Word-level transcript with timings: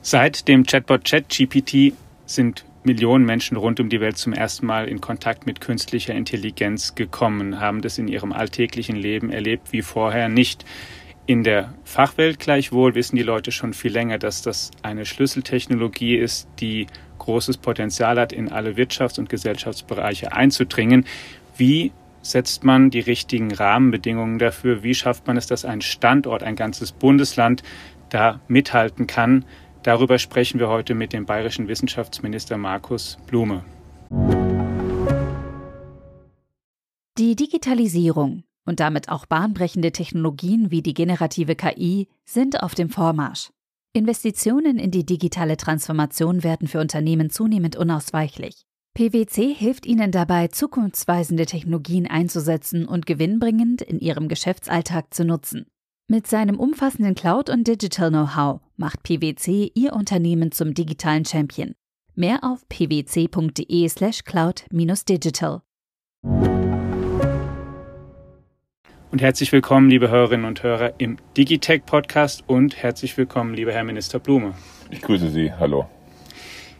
Seit 0.00 0.48
dem 0.48 0.64
Chatbot 0.64 1.04
ChatGPT 1.04 1.92
sind 2.24 2.64
Millionen 2.82 3.26
Menschen 3.26 3.58
rund 3.58 3.80
um 3.80 3.90
die 3.90 4.00
Welt 4.00 4.16
zum 4.16 4.32
ersten 4.32 4.66
Mal 4.66 4.88
in 4.88 5.00
Kontakt 5.00 5.46
mit 5.46 5.60
künstlicher 5.60 6.14
Intelligenz 6.14 6.94
gekommen, 6.94 7.60
haben 7.60 7.82
das 7.82 7.98
in 7.98 8.08
ihrem 8.08 8.32
alltäglichen 8.32 8.96
Leben 8.96 9.30
erlebt 9.30 9.72
wie 9.72 9.82
vorher 9.82 10.28
nicht. 10.28 10.64
In 11.26 11.44
der 11.44 11.74
Fachwelt 11.84 12.38
gleichwohl 12.38 12.94
wissen 12.94 13.16
die 13.16 13.22
Leute 13.22 13.52
schon 13.52 13.74
viel 13.74 13.92
länger, 13.92 14.16
dass 14.16 14.40
das 14.40 14.70
eine 14.80 15.04
Schlüsseltechnologie 15.04 16.16
ist, 16.16 16.48
die 16.58 16.86
großes 17.18 17.58
Potenzial 17.58 18.18
hat, 18.18 18.32
in 18.32 18.50
alle 18.50 18.72
Wirtschafts- 18.72 19.18
und 19.18 19.28
Gesellschaftsbereiche 19.28 20.32
einzudringen. 20.32 21.04
Wie 21.58 21.92
setzt 22.30 22.64
man 22.64 22.90
die 22.90 23.00
richtigen 23.00 23.52
Rahmenbedingungen 23.52 24.38
dafür? 24.38 24.82
Wie 24.82 24.94
schafft 24.94 25.26
man 25.26 25.36
es, 25.36 25.46
dass 25.46 25.64
ein 25.64 25.80
Standort, 25.80 26.42
ein 26.42 26.56
ganzes 26.56 26.92
Bundesland 26.92 27.62
da 28.10 28.40
mithalten 28.48 29.06
kann? 29.06 29.44
Darüber 29.82 30.18
sprechen 30.18 30.60
wir 30.60 30.68
heute 30.68 30.94
mit 30.94 31.12
dem 31.12 31.26
bayerischen 31.26 31.68
Wissenschaftsminister 31.68 32.58
Markus 32.58 33.18
Blume. 33.26 33.64
Die 37.18 37.34
Digitalisierung 37.34 38.44
und 38.64 38.80
damit 38.80 39.08
auch 39.08 39.26
bahnbrechende 39.26 39.92
Technologien 39.92 40.70
wie 40.70 40.82
die 40.82 40.94
generative 40.94 41.56
KI 41.56 42.06
sind 42.24 42.62
auf 42.62 42.74
dem 42.74 42.90
Vormarsch. 42.90 43.50
Investitionen 43.94 44.78
in 44.78 44.90
die 44.90 45.06
digitale 45.06 45.56
Transformation 45.56 46.44
werden 46.44 46.68
für 46.68 46.78
Unternehmen 46.78 47.30
zunehmend 47.30 47.74
unausweichlich. 47.74 48.67
PwC 48.98 49.54
hilft 49.54 49.86
ihnen 49.86 50.10
dabei, 50.10 50.48
zukunftsweisende 50.48 51.46
Technologien 51.46 52.08
einzusetzen 52.08 52.84
und 52.84 53.06
gewinnbringend 53.06 53.80
in 53.80 54.00
ihrem 54.00 54.26
Geschäftsalltag 54.26 55.14
zu 55.14 55.24
nutzen. 55.24 55.66
Mit 56.08 56.26
seinem 56.26 56.58
umfassenden 56.58 57.14
Cloud- 57.14 57.48
und 57.48 57.68
Digital-Know-how 57.68 58.60
macht 58.76 59.04
PwC 59.04 59.70
ihr 59.72 59.92
Unternehmen 59.92 60.50
zum 60.50 60.74
digitalen 60.74 61.24
Champion. 61.24 61.76
Mehr 62.16 62.40
auf 62.42 62.68
pwc.de/slash 62.68 64.24
cloud-digital. 64.24 65.60
Und 69.12 69.22
herzlich 69.22 69.52
willkommen, 69.52 69.88
liebe 69.88 70.10
Hörerinnen 70.10 70.44
und 70.44 70.64
Hörer, 70.64 70.94
im 70.98 71.18
Digitech 71.36 71.86
Podcast 71.86 72.42
und 72.48 72.82
herzlich 72.82 73.16
willkommen, 73.16 73.54
lieber 73.54 73.72
Herr 73.72 73.84
Minister 73.84 74.18
Blume. 74.18 74.54
Ich 74.90 75.02
grüße 75.02 75.30
Sie. 75.30 75.52
Hallo. 75.52 75.86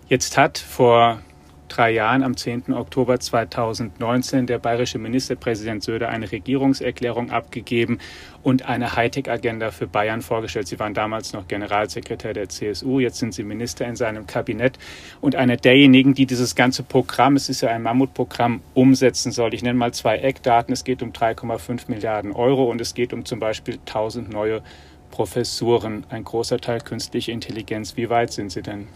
Jetzt 0.08 0.36
hat 0.36 0.58
vor 0.58 1.22
drei 1.68 1.90
Jahren, 1.92 2.22
am 2.22 2.36
10. 2.36 2.72
Oktober 2.72 3.20
2019, 3.20 4.46
der 4.46 4.58
bayerische 4.58 4.98
Ministerpräsident 4.98 5.82
Söder 5.82 6.08
eine 6.08 6.30
Regierungserklärung 6.30 7.30
abgegeben 7.30 7.98
und 8.42 8.68
eine 8.68 8.96
Hightech-Agenda 8.96 9.70
für 9.70 9.86
Bayern 9.86 10.22
vorgestellt. 10.22 10.68
Sie 10.68 10.78
waren 10.78 10.94
damals 10.94 11.32
noch 11.32 11.46
Generalsekretär 11.48 12.32
der 12.32 12.48
CSU, 12.48 13.00
jetzt 13.00 13.18
sind 13.18 13.34
Sie 13.34 13.44
Minister 13.44 13.86
in 13.86 13.96
seinem 13.96 14.26
Kabinett 14.26 14.78
und 15.20 15.36
einer 15.36 15.56
derjenigen, 15.56 16.14
die 16.14 16.26
dieses 16.26 16.54
ganze 16.54 16.82
Programm, 16.82 17.36
es 17.36 17.48
ist 17.48 17.60
ja 17.60 17.70
ein 17.70 17.82
Mammutprogramm, 17.82 18.62
umsetzen 18.74 19.32
soll. 19.32 19.54
Ich 19.54 19.62
nenne 19.62 19.78
mal 19.78 19.92
zwei 19.92 20.18
Eckdaten. 20.18 20.72
Es 20.72 20.84
geht 20.84 21.02
um 21.02 21.12
3,5 21.12 21.90
Milliarden 21.90 22.32
Euro 22.32 22.70
und 22.70 22.80
es 22.80 22.94
geht 22.94 23.12
um 23.12 23.24
zum 23.24 23.40
Beispiel 23.40 23.78
1000 23.86 24.30
neue 24.32 24.62
Professuren, 25.10 26.04
ein 26.10 26.24
großer 26.24 26.58
Teil 26.58 26.80
künstliche 26.80 27.32
Intelligenz. 27.32 27.96
Wie 27.96 28.10
weit 28.10 28.32
sind 28.32 28.52
Sie 28.52 28.62
denn? 28.62 28.86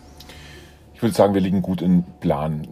Ich 1.03 1.05
würde 1.05 1.17
sagen, 1.17 1.35
wir 1.35 1.41
liegen 1.41 1.63
gut 1.63 1.83
im 1.83 2.05
Plan. 2.21 2.69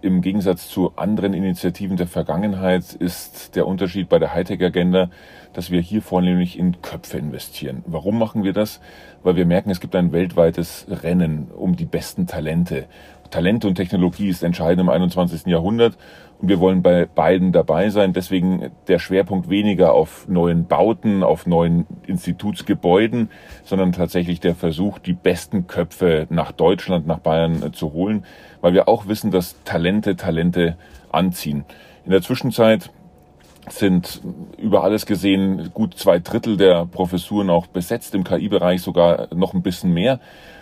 Im 0.00 0.20
Gegensatz 0.20 0.68
zu 0.68 0.92
anderen 0.94 1.34
Initiativen 1.34 1.96
der 1.96 2.06
Vergangenheit 2.06 2.92
ist 2.92 3.56
der 3.56 3.66
Unterschied 3.66 4.08
bei 4.08 4.20
der 4.20 4.32
Hightech-Agenda, 4.32 5.10
dass 5.54 5.72
wir 5.72 5.80
hier 5.80 6.00
vornehmlich 6.00 6.56
in 6.56 6.82
Köpfe 6.82 7.18
investieren. 7.18 7.82
Warum 7.84 8.16
machen 8.16 8.44
wir 8.44 8.52
das? 8.52 8.78
Weil 9.24 9.34
wir 9.34 9.44
merken, 9.44 9.70
es 9.70 9.80
gibt 9.80 9.96
ein 9.96 10.12
weltweites 10.12 10.86
Rennen 10.88 11.50
um 11.50 11.74
die 11.74 11.84
besten 11.84 12.28
Talente. 12.28 12.86
Talente 13.30 13.66
und 13.66 13.74
Technologie 13.74 14.28
ist 14.28 14.44
entscheidend 14.44 14.82
im 14.82 14.88
21. 14.88 15.46
Jahrhundert 15.46 15.98
und 16.33 16.33
wir 16.48 16.60
wollen 16.60 16.82
bei 16.82 17.06
beiden 17.06 17.52
dabei 17.52 17.90
sein. 17.90 18.12
Deswegen 18.12 18.70
der 18.88 18.98
Schwerpunkt 18.98 19.48
weniger 19.48 19.92
auf 19.92 20.28
neuen 20.28 20.66
Bauten, 20.66 21.22
auf 21.22 21.46
neuen 21.46 21.86
Institutsgebäuden, 22.06 23.30
sondern 23.64 23.92
tatsächlich 23.92 24.40
der 24.40 24.54
Versuch, 24.54 24.98
die 24.98 25.12
besten 25.12 25.66
Köpfe 25.66 26.26
nach 26.30 26.52
Deutschland, 26.52 27.06
nach 27.06 27.18
Bayern 27.18 27.62
äh, 27.62 27.72
zu 27.72 27.92
holen, 27.92 28.24
weil 28.60 28.74
wir 28.74 28.88
auch 28.88 29.06
wissen, 29.06 29.30
dass 29.30 29.62
Talente 29.64 30.16
Talente 30.16 30.76
anziehen. 31.10 31.64
In 32.04 32.10
der 32.10 32.22
Zwischenzeit 32.22 32.90
sind 33.68 34.20
über 34.58 34.84
alles 34.84 35.06
gesehen 35.06 35.70
gut 35.72 35.96
zwei 35.96 36.18
Drittel 36.18 36.56
der 36.56 36.84
Professuren 36.86 37.48
auch 37.48 37.66
besetzt, 37.66 38.14
im 38.14 38.24
KI-Bereich 38.24 38.82
sogar 38.82 39.28
noch 39.34 39.54
ein 39.54 39.62
bisschen 39.62 39.92
mehr. 39.94 40.20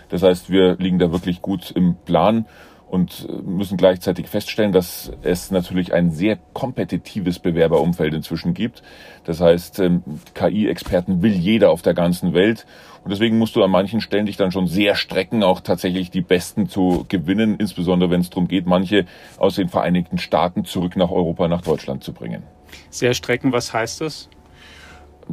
Das 0.09 0.23
heißt, 0.23 0.49
wir 0.49 0.77
liegen 0.77 0.99
da 0.99 1.11
wirklich 1.11 1.41
gut 1.41 1.71
im 1.71 1.95
Plan 2.05 2.45
und 2.93 3.27
müssen 3.43 3.75
gleichzeitig 3.75 4.27
feststellen, 4.27 4.71
dass 4.71 5.11
es 5.23 5.49
natürlich 5.49 5.95
ein 5.95 6.11
sehr 6.11 6.37
kompetitives 6.53 7.39
Bewerberumfeld 7.39 8.13
inzwischen 8.13 8.53
gibt. 8.53 8.83
Das 9.23 9.41
heißt, 9.41 9.79
ähm, 9.79 10.03
KI-Experten 10.35 11.23
will 11.23 11.33
jeder 11.33 11.71
auf 11.71 11.81
der 11.81 11.95
ganzen 11.95 12.35
Welt. 12.35 12.67
Und 13.03 13.09
deswegen 13.09 13.39
musst 13.39 13.55
du 13.55 13.63
an 13.63 13.71
manchen 13.71 13.99
Stellen 13.99 14.27
dich 14.27 14.37
dann 14.37 14.51
schon 14.51 14.67
sehr 14.67 14.93
strecken, 14.93 15.41
auch 15.41 15.61
tatsächlich 15.61 16.11
die 16.11 16.21
Besten 16.21 16.69
zu 16.69 17.03
gewinnen, 17.09 17.55
insbesondere 17.57 18.11
wenn 18.11 18.21
es 18.21 18.29
darum 18.29 18.47
geht, 18.47 18.67
manche 18.67 19.07
aus 19.39 19.55
den 19.55 19.69
Vereinigten 19.69 20.19
Staaten 20.19 20.63
zurück 20.63 20.95
nach 20.95 21.09
Europa, 21.09 21.47
nach 21.47 21.63
Deutschland 21.63 22.03
zu 22.03 22.13
bringen. 22.13 22.43
Sehr 22.91 23.15
strecken, 23.15 23.51
was 23.51 23.73
heißt 23.73 24.01
das? 24.01 24.29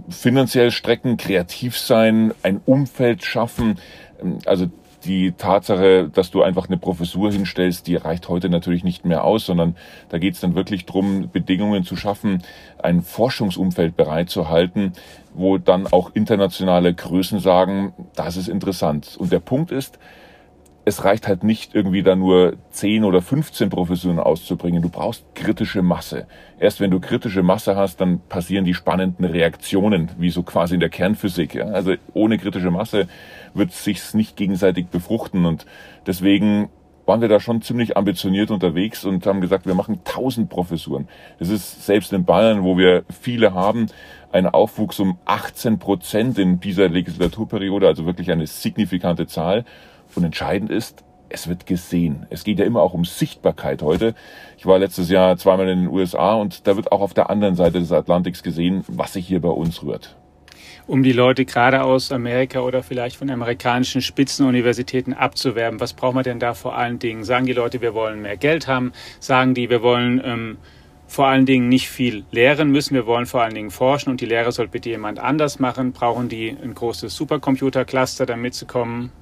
finanziell 0.09 0.71
strecken, 0.71 1.17
kreativ 1.17 1.77
sein, 1.77 2.33
ein 2.45 2.61
Umfeld 2.65 3.25
schaffen. 3.25 3.81
Also 4.47 4.71
die 5.05 5.33
Tatsache, 5.33 6.11
dass 6.13 6.31
du 6.31 6.43
einfach 6.43 6.69
eine 6.69 6.77
Professur 6.77 7.33
hinstellst, 7.33 7.87
die 7.87 7.97
reicht 7.97 8.29
heute 8.29 8.49
natürlich 8.49 8.85
nicht 8.85 9.05
mehr 9.05 9.25
aus, 9.25 9.47
sondern 9.47 9.77
da 10.09 10.19
geht 10.19 10.35
es 10.35 10.41
dann 10.41 10.55
wirklich 10.55 10.87
darum, 10.87 11.31
Bedingungen 11.31 11.85
zu 11.85 11.97
schaffen, 11.97 12.43
ein 12.79 13.03
Forschungsumfeld 13.03 13.97
bereitzuhalten, 13.97 14.93
wo 15.35 15.59
dann 15.59 15.87
auch 15.87 16.11
internationale 16.15 16.93
Größen 16.95 17.41
sagen, 17.41 17.93
das 18.15 18.37
ist 18.37 18.49
interessant. 18.49 19.17
Und 19.19 19.33
der 19.33 19.41
Punkt 19.41 19.73
ist, 19.73 19.99
es 20.91 21.05
reicht 21.05 21.29
halt 21.29 21.45
nicht 21.45 21.73
irgendwie 21.75 22.03
da 22.03 22.17
nur 22.17 22.57
10 22.71 23.05
oder 23.05 23.23
15 23.23 23.71
Professuren 23.71 24.19
auszubringen. 24.19 24.83
Du 24.83 24.89
brauchst 24.89 25.25
kritische 25.37 25.83
Masse. 25.83 26.27
Erst 26.59 26.81
wenn 26.81 26.91
du 26.91 26.99
kritische 26.99 27.45
Masse 27.45 27.77
hast, 27.77 28.01
dann 28.01 28.21
passieren 28.29 28.65
die 28.65 28.75
spannenden 28.75 29.25
Reaktionen, 29.25 30.11
wie 30.19 30.31
so 30.31 30.43
quasi 30.43 30.75
in 30.75 30.81
der 30.81 30.89
Kernphysik. 30.89 31.55
Ja? 31.55 31.67
Also 31.67 31.95
ohne 32.13 32.39
kritische 32.39 32.73
Masse 32.73 33.07
wird 33.55 33.71
es 33.71 33.85
sich 33.85 34.15
nicht 34.15 34.37
gegenseitig 34.37 34.89
befruchten 34.89 35.47
und 35.47 35.65
deswegen 36.09 36.71
waren 37.07 37.21
wir 37.21 37.29
da 37.29 37.41
schon 37.41 37.63
ziemlich 37.63 37.97
ambitioniert 37.97 38.51
unterwegs 38.51 39.05
und 39.05 39.27
haben 39.27 39.41
gesagt, 39.41 39.67
wir 39.67 39.75
machen 39.75 40.01
1000 40.05 40.49
Professuren. 40.49 41.09
Das 41.39 41.49
ist 41.49 41.87
selbst 41.87 42.13
in 42.13 42.25
Bayern, 42.25 42.65
wo 42.65 42.77
wir 42.77 43.05
viele 43.09 43.55
haben, 43.55 43.87
ein 44.33 44.47
Aufwuchs 44.47 45.01
um 45.01 45.19
18 45.25 45.79
Prozent 45.79 46.39
in 46.39 46.61
dieser 46.61 46.89
Legislaturperiode, 46.89 47.87
also 47.87 48.07
wirklich 48.07 48.31
eine 48.31 48.47
signifikante 48.47 49.27
Zahl. 49.27 49.65
Und 50.15 50.25
entscheidend 50.25 50.71
ist, 50.71 51.05
es 51.31 51.49
wird 51.49 51.67
gesehen. 51.67 52.27
Es 52.29 52.45
geht 52.45 52.59
ja 52.59 52.65
immer 52.65 52.83
auch 52.83 52.93
um 52.93 53.05
Sichtbarkeit 53.05 53.83
heute. 53.83 54.15
Ich 54.59 54.67
war 54.67 54.79
letztes 54.79 55.09
Jahr 55.09 55.37
zweimal 55.37 55.69
in 55.69 55.81
den 55.81 55.89
USA 55.89 56.35
und 56.35 56.67
da 56.67 56.77
wird 56.77 56.93
auch 56.93 57.01
auf 57.01 57.15
der 57.15 57.31
anderen 57.31 57.55
Seite 57.55 57.79
des 57.79 57.93
Atlantiks 57.93 58.43
gesehen, 58.43 58.85
was 58.89 59.15
sich 59.15 59.27
hier 59.27 59.41
bei 59.41 59.49
uns 59.49 59.83
rührt. 59.83 60.17
Um 60.87 61.05
die 61.05 61.13
Leute 61.13 61.45
gerade 61.45 61.85
aus 61.85 62.11
Amerika 62.11 62.61
oder 62.61 62.83
vielleicht 62.83 63.17
von 63.17 63.31
amerikanischen 63.31 64.03
Spitzenuniversitäten 64.03 65.15
abzuwerben, 65.15 65.79
was 65.79 65.93
braucht 65.93 66.15
man 66.15 66.25
denn 66.25 66.41
da 66.41 66.55
vor 66.55 66.77
allen 66.77 66.99
Dingen? 66.99 67.23
Sagen 67.23 67.47
die 67.47 67.53
Leute, 67.53 67.81
wir 67.81 67.95
wollen 67.95 68.23
mehr 68.23 68.37
Geld 68.37 68.67
haben? 68.67 68.93
Sagen 69.21 69.55
die, 69.55 69.71
wir 69.71 69.83
wollen 69.83 70.21
ähm, 70.25 70.59
vor 71.07 71.27
allen 71.27 71.47
Dingen 71.47 71.69
nicht 71.69 71.89
viel 71.89 72.25
lehren 72.33 72.71
müssen. 72.71 72.95
Wir 72.95 73.07
wollen 73.07 73.27
vor 73.27 73.43
allen 73.43 73.55
Dingen 73.55 73.71
forschen 73.71 74.11
und 74.11 74.21
die 74.21 74.27
Lehre 74.27 74.51
soll 74.51 74.69
bitte 74.69 74.91
jemand 74.91 75.21
anders 75.21 75.61
machen. 75.61 75.93
Brauchen 75.93 76.29
die 76.29 76.51
ein 76.51 76.75
großes 76.75 77.15
Supercomputer-Cluster, 77.15 78.27
damit 78.27 78.55
sie 78.55 78.67
kommen? 78.67 79.13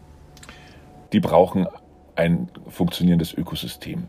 Die 1.12 1.20
brauchen 1.20 1.66
ein 2.16 2.48
funktionierendes 2.68 3.32
Ökosystem. 3.32 4.08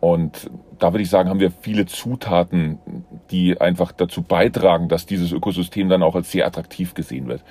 Und 0.00 0.50
da 0.78 0.92
würde 0.92 1.02
ich 1.02 1.10
sagen, 1.10 1.28
haben 1.28 1.40
wir 1.40 1.50
viele 1.50 1.86
Zutaten, 1.86 2.78
die 3.30 3.60
einfach 3.60 3.92
dazu 3.92 4.22
beitragen, 4.22 4.88
dass 4.88 5.06
dieses 5.06 5.32
Ökosystem 5.32 5.88
dann 5.88 6.02
auch 6.02 6.14
als 6.14 6.30
sehr 6.30 6.46
attraktiv 6.46 6.94
gesehen 6.94 7.26
wird. 7.26 7.42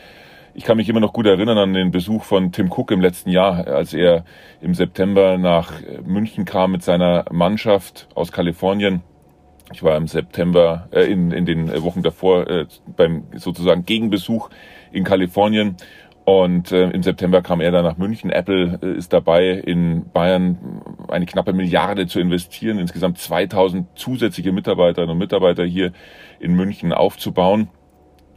Ich 0.53 0.63
kann 0.63 0.77
mich 0.77 0.89
immer 0.89 1.01
noch 1.01 1.13
gut 1.13 1.27
erinnern 1.27 1.57
an 1.57 1.73
den 1.73 1.91
Besuch 1.91 2.23
von 2.23 2.51
Tim 2.51 2.71
Cook 2.71 2.91
im 2.91 3.01
letzten 3.01 3.29
Jahr, 3.29 3.67
als 3.67 3.93
er 3.93 4.23
im 4.61 4.73
September 4.73 5.37
nach 5.37 5.73
München 6.03 6.45
kam 6.45 6.71
mit 6.71 6.83
seiner 6.83 7.25
Mannschaft 7.31 8.07
aus 8.15 8.31
Kalifornien. 8.31 9.03
Ich 9.73 9.83
war 9.83 9.97
im 9.97 10.07
September, 10.07 10.87
äh, 10.91 11.11
in, 11.11 11.31
in 11.31 11.45
den 11.45 11.83
Wochen 11.83 12.01
davor 12.01 12.49
äh, 12.49 12.65
beim 12.95 13.25
sozusagen 13.35 13.85
Gegenbesuch 13.85 14.49
in 14.91 15.03
Kalifornien 15.03 15.75
und 16.27 16.73
äh, 16.73 16.89
im 16.89 17.03
September 17.03 17.41
kam 17.41 17.61
er 17.61 17.71
dann 17.71 17.85
nach 17.85 17.95
München. 17.95 18.29
Apple 18.29 18.79
äh, 18.83 18.97
ist 18.97 19.13
dabei, 19.13 19.47
in 19.47 20.11
Bayern 20.11 20.81
eine 21.07 21.25
knappe 21.25 21.53
Milliarde 21.53 22.05
zu 22.05 22.19
investieren, 22.19 22.79
insgesamt 22.79 23.17
2000 23.17 23.87
zusätzliche 23.97 24.51
Mitarbeiterinnen 24.51 25.13
und 25.13 25.19
Mitarbeiter 25.19 25.63
hier 25.63 25.93
in 26.41 26.53
München 26.53 26.91
aufzubauen. 26.91 27.69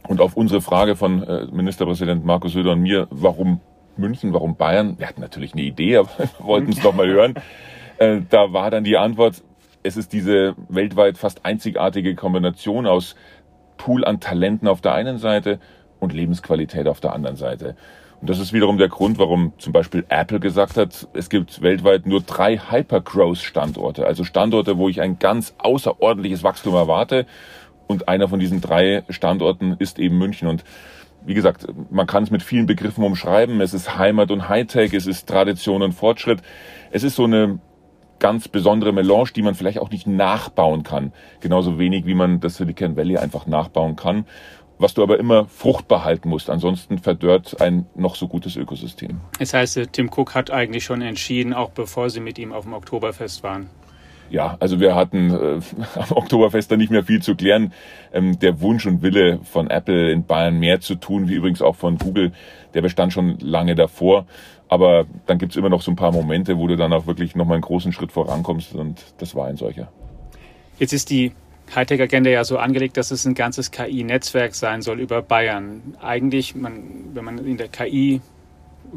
Und 0.07 0.21
auf 0.21 0.37
unsere 0.37 0.61
Frage 0.61 0.95
von 0.95 1.21
äh, 1.23 1.47
Ministerpräsident 1.51 2.23
Markus 2.23 2.53
Söder 2.53 2.71
und 2.71 2.81
mir, 2.81 3.07
warum 3.09 3.59
München, 3.97 4.31
warum 4.31 4.55
Bayern? 4.55 4.97
Wir 4.97 5.09
hatten 5.09 5.19
natürlich 5.19 5.51
eine 5.51 5.63
Idee, 5.63 5.97
aber 5.97 6.09
wollten 6.39 6.71
es 6.71 6.81
noch 6.81 6.95
mal 6.95 7.09
hören. 7.09 7.33
Äh, 7.97 8.21
da 8.29 8.53
war 8.53 8.71
dann 8.71 8.85
die 8.85 8.95
Antwort, 8.95 9.43
es 9.83 9.97
ist 9.97 10.13
diese 10.13 10.55
weltweit 10.69 11.17
fast 11.17 11.43
einzigartige 11.43 12.15
Kombination 12.15 12.87
aus 12.87 13.17
Pool 13.75 14.05
an 14.05 14.21
Talenten 14.21 14.69
auf 14.69 14.79
der 14.79 14.93
einen 14.93 15.17
Seite 15.17 15.59
und 16.01 16.11
Lebensqualität 16.11 16.87
auf 16.87 16.99
der 16.99 17.13
anderen 17.13 17.37
Seite. 17.37 17.75
Und 18.19 18.29
das 18.29 18.39
ist 18.39 18.53
wiederum 18.53 18.77
der 18.77 18.89
Grund, 18.89 19.17
warum 19.17 19.53
zum 19.57 19.71
Beispiel 19.71 20.05
Apple 20.09 20.39
gesagt 20.39 20.77
hat, 20.77 21.07
es 21.13 21.29
gibt 21.29 21.61
weltweit 21.61 22.05
nur 22.05 22.21
drei 22.21 22.57
Hypergrowth-Standorte, 22.57 24.05
also 24.05 24.23
Standorte, 24.23 24.77
wo 24.77 24.89
ich 24.89 25.01
ein 25.01 25.17
ganz 25.17 25.55
außerordentliches 25.57 26.43
Wachstum 26.43 26.75
erwarte. 26.75 27.25
Und 27.87 28.07
einer 28.07 28.27
von 28.27 28.39
diesen 28.39 28.61
drei 28.61 29.03
Standorten 29.09 29.75
ist 29.79 29.97
eben 29.97 30.17
München. 30.17 30.47
Und 30.47 30.63
wie 31.25 31.33
gesagt, 31.33 31.67
man 31.89 32.07
kann 32.07 32.23
es 32.23 32.31
mit 32.31 32.43
vielen 32.43 32.67
Begriffen 32.67 33.03
umschreiben. 33.03 33.59
Es 33.59 33.73
ist 33.73 33.97
Heimat 33.97 34.31
und 34.31 34.49
Hightech, 34.49 34.93
es 34.93 35.07
ist 35.07 35.27
Tradition 35.27 35.81
und 35.81 35.93
Fortschritt. 35.93 36.41
Es 36.91 37.03
ist 37.03 37.15
so 37.15 37.23
eine 37.25 37.59
ganz 38.19 38.47
besondere 38.47 38.93
Melange, 38.93 39.31
die 39.35 39.41
man 39.41 39.55
vielleicht 39.55 39.79
auch 39.79 39.89
nicht 39.89 40.07
nachbauen 40.07 40.83
kann. 40.83 41.11
Genauso 41.41 41.79
wenig, 41.79 42.05
wie 42.05 42.13
man 42.13 42.39
das 42.39 42.57
Silicon 42.57 42.95
Valley 42.95 43.17
einfach 43.17 43.47
nachbauen 43.47 43.95
kann. 43.95 44.25
Was 44.81 44.95
du 44.95 45.03
aber 45.03 45.19
immer 45.19 45.45
fruchtbar 45.45 46.03
halten 46.03 46.27
musst. 46.27 46.49
Ansonsten 46.49 46.97
verdörrt 46.97 47.61
ein 47.61 47.85
noch 47.93 48.15
so 48.15 48.27
gutes 48.27 48.55
Ökosystem. 48.55 49.21
Das 49.37 49.53
heißt, 49.53 49.79
Tim 49.91 50.09
Cook 50.09 50.33
hat 50.33 50.49
eigentlich 50.49 50.83
schon 50.83 51.03
entschieden, 51.03 51.53
auch 51.53 51.69
bevor 51.69 52.09
Sie 52.09 52.19
mit 52.19 52.39
ihm 52.39 52.51
auf 52.51 52.63
dem 52.63 52.73
Oktoberfest 52.73 53.43
waren. 53.43 53.69
Ja, 54.31 54.57
also 54.59 54.79
wir 54.79 54.95
hatten 54.95 55.29
äh, 55.29 55.59
am 55.99 56.17
Oktoberfest 56.17 56.71
da 56.71 56.77
nicht 56.77 56.89
mehr 56.89 57.03
viel 57.03 57.21
zu 57.21 57.35
klären. 57.35 57.73
Ähm, 58.11 58.39
der 58.39 58.59
Wunsch 58.59 58.87
und 58.87 59.03
Wille 59.03 59.39
von 59.43 59.69
Apple 59.69 60.11
in 60.11 60.25
Bayern 60.25 60.57
mehr 60.57 60.81
zu 60.81 60.95
tun, 60.95 61.29
wie 61.29 61.35
übrigens 61.35 61.61
auch 61.61 61.75
von 61.75 61.99
Google, 61.99 62.31
der 62.73 62.81
bestand 62.81 63.13
schon 63.13 63.37
lange 63.37 63.75
davor. 63.75 64.25
Aber 64.67 65.05
dann 65.27 65.37
gibt's 65.37 65.57
immer 65.57 65.69
noch 65.69 65.83
so 65.83 65.91
ein 65.91 65.95
paar 65.95 66.11
Momente, 66.11 66.57
wo 66.57 66.65
du 66.65 66.75
dann 66.75 66.91
auch 66.91 67.05
wirklich 67.05 67.35
nochmal 67.35 67.57
einen 67.57 67.61
großen 67.61 67.93
Schritt 67.93 68.11
vorankommst 68.11 68.73
und 68.73 69.03
das 69.19 69.35
war 69.35 69.45
ein 69.45 69.57
solcher. 69.57 69.91
Jetzt 70.79 70.93
ist 70.93 71.11
die 71.11 71.33
Hightech-Agenda 71.75 72.29
ja 72.29 72.43
so 72.43 72.57
angelegt, 72.57 72.97
dass 72.97 73.11
es 73.11 73.25
ein 73.25 73.33
ganzes 73.33 73.71
KI-Netzwerk 73.71 74.55
sein 74.55 74.81
soll 74.81 74.99
über 74.99 75.21
Bayern. 75.21 75.95
Eigentlich, 76.01 76.55
man, 76.55 77.11
wenn 77.13 77.25
man 77.25 77.37
in 77.45 77.57
der 77.57 77.69
KI 77.69 78.21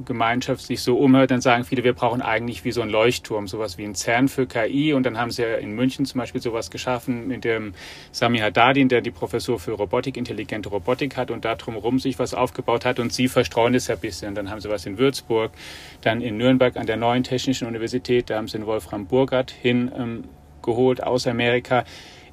Gemeinschaft 0.04 0.62
sich 0.62 0.80
so 0.80 0.96
umhört, 0.96 1.30
dann 1.30 1.40
sagen 1.40 1.64
viele, 1.64 1.84
wir 1.84 1.92
brauchen 1.92 2.20
eigentlich 2.20 2.64
wie 2.64 2.72
so 2.72 2.82
ein 2.82 2.88
Leuchtturm, 2.88 3.46
sowas 3.46 3.78
wie 3.78 3.84
ein 3.84 3.94
CERN 3.94 4.28
für 4.28 4.46
KI. 4.46 4.92
Und 4.92 5.04
dann 5.06 5.18
haben 5.18 5.30
sie 5.30 5.42
ja 5.42 5.54
in 5.56 5.74
München 5.74 6.04
zum 6.04 6.18
Beispiel 6.18 6.40
sowas 6.40 6.70
geschaffen 6.70 7.28
mit 7.28 7.44
dem 7.44 7.74
Sami 8.10 8.38
Haddadin, 8.38 8.88
der 8.88 9.00
die 9.00 9.12
Professur 9.12 9.60
für 9.60 9.72
Robotik, 9.72 10.16
intelligente 10.16 10.68
Robotik 10.68 11.16
hat 11.16 11.30
und 11.30 11.44
da 11.44 11.54
drumherum 11.54 11.98
sich 11.98 12.18
was 12.18 12.34
aufgebaut 12.34 12.84
hat. 12.84 12.98
Und 12.98 13.12
sie 13.12 13.28
verstreuen 13.28 13.74
es 13.74 13.86
ja 13.86 13.94
ein 13.94 14.00
bisschen. 14.00 14.34
Dann 14.34 14.50
haben 14.50 14.60
sie 14.60 14.68
was 14.68 14.84
in 14.86 14.98
Würzburg, 14.98 15.52
dann 16.00 16.20
in 16.20 16.36
Nürnberg 16.36 16.76
an 16.76 16.86
der 16.86 16.96
neuen 16.96 17.22
Technischen 17.22 17.68
Universität, 17.68 18.30
da 18.30 18.36
haben 18.36 18.48
sie 18.48 18.58
den 18.58 18.66
Wolfram 18.66 19.06
Burgert 19.06 19.52
hingeholt 19.52 20.98
ähm, 20.98 21.04
aus 21.04 21.26
Amerika. 21.26 21.84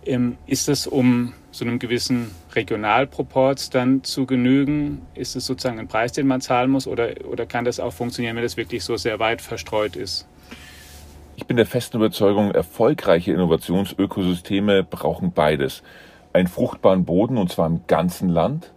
Ähm, 0.06 0.38
ist 0.48 0.68
es 0.68 0.88
um 0.88 1.34
so 1.52 1.66
einem 1.66 1.80
gewissen 1.80 2.32
Regionalproports 2.56 3.70
dann 3.70 4.04
zu 4.04 4.26
genügen? 4.26 5.02
Ist 5.14 5.36
es 5.36 5.46
sozusagen 5.46 5.80
ein 5.80 5.88
Preis, 5.88 6.12
den 6.14 6.28
man 6.28 6.42
zahlen 6.42 6.72
muss 6.72 6.88
oder, 6.88 7.10
oder 7.30 7.46
kann 7.46 7.66
das 7.66 7.80
auch 7.80 7.94
funktionieren, 7.94 8.36
wenn 8.36 8.44
das 8.44 8.58
wirklich 8.58 8.84
so 8.84 8.98
sehr 8.98 9.20
weit 9.20 9.42
verstreut 9.42 9.96
ist? 9.96 10.28
Ich 11.36 11.46
bin 11.46 11.58
der 11.58 11.66
festen 11.66 11.98
Überzeugung, 11.98 12.52
erfolgreiche 12.52 13.34
Innovationsökosysteme 13.34 14.84
brauchen 14.84 15.32
beides. 15.32 15.84
Einen 16.34 16.48
fruchtbaren 16.48 17.04
Boden 17.04 17.38
und 17.38 17.52
zwar 17.52 17.68
im 17.68 17.82
ganzen 17.88 18.30
Land. 18.30 18.72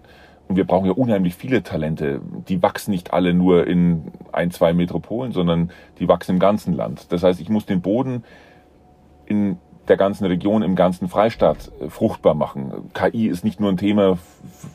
Und 0.48 0.56
wir 0.56 0.64
brauchen 0.64 0.86
ja 0.86 0.92
unheimlich 0.92 1.34
viele 1.34 1.62
Talente. 1.62 2.20
Die 2.48 2.62
wachsen 2.62 2.90
nicht 2.90 3.12
alle 3.12 3.32
nur 3.32 3.66
in 3.66 4.12
ein, 4.32 4.50
zwei 4.50 4.74
Metropolen, 4.74 5.32
sondern 5.32 5.70
die 5.98 6.08
wachsen 6.08 6.32
im 6.32 6.38
ganzen 6.38 6.74
Land. 6.74 7.12
Das 7.12 7.22
heißt, 7.22 7.40
ich 7.40 7.48
muss 7.48 7.64
den 7.64 7.80
Boden 7.80 8.24
in 9.26 9.58
der 9.88 9.96
ganzen 9.96 10.25
Region, 10.26 10.62
im 10.62 10.76
ganzen 10.76 11.08
Freistaat 11.08 11.70
äh, 11.81 11.88
fruchtbar 11.88 12.34
machen. 12.34 12.90
KI 12.94 13.28
ist 13.28 13.44
nicht 13.44 13.60
nur 13.60 13.70
ein 13.70 13.76
Thema 13.76 14.19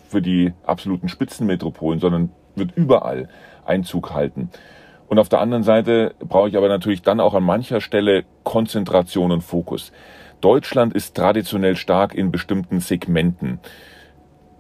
für 0.08 0.22
die 0.22 0.54
absoluten 0.66 1.10
Spitzenmetropolen, 1.10 2.00
sondern 2.00 2.32
wird 2.56 2.72
überall 2.76 3.30
Einzug 3.66 4.14
halten. 4.14 4.50
Und 5.08 5.18
auf 5.18 5.30
der 5.30 5.42
anderen 5.42 5.64
Seite 5.64 6.14
brauche 6.20 6.50
ich 6.50 6.58
aber 6.58 6.68
natürlich 6.68 7.02
dann 7.02 7.20
auch 7.20 7.34
an 7.34 7.44
mancher 7.44 7.82
Stelle 7.82 8.26
Konzentration 8.44 9.32
und 9.32 9.42
Fokus. 9.42 9.92
Deutschland 10.40 10.94
ist 10.94 11.16
traditionell 11.16 11.76
stark 11.76 12.14
in 12.14 12.32
bestimmten 12.32 12.80
Segmenten. 12.80 13.60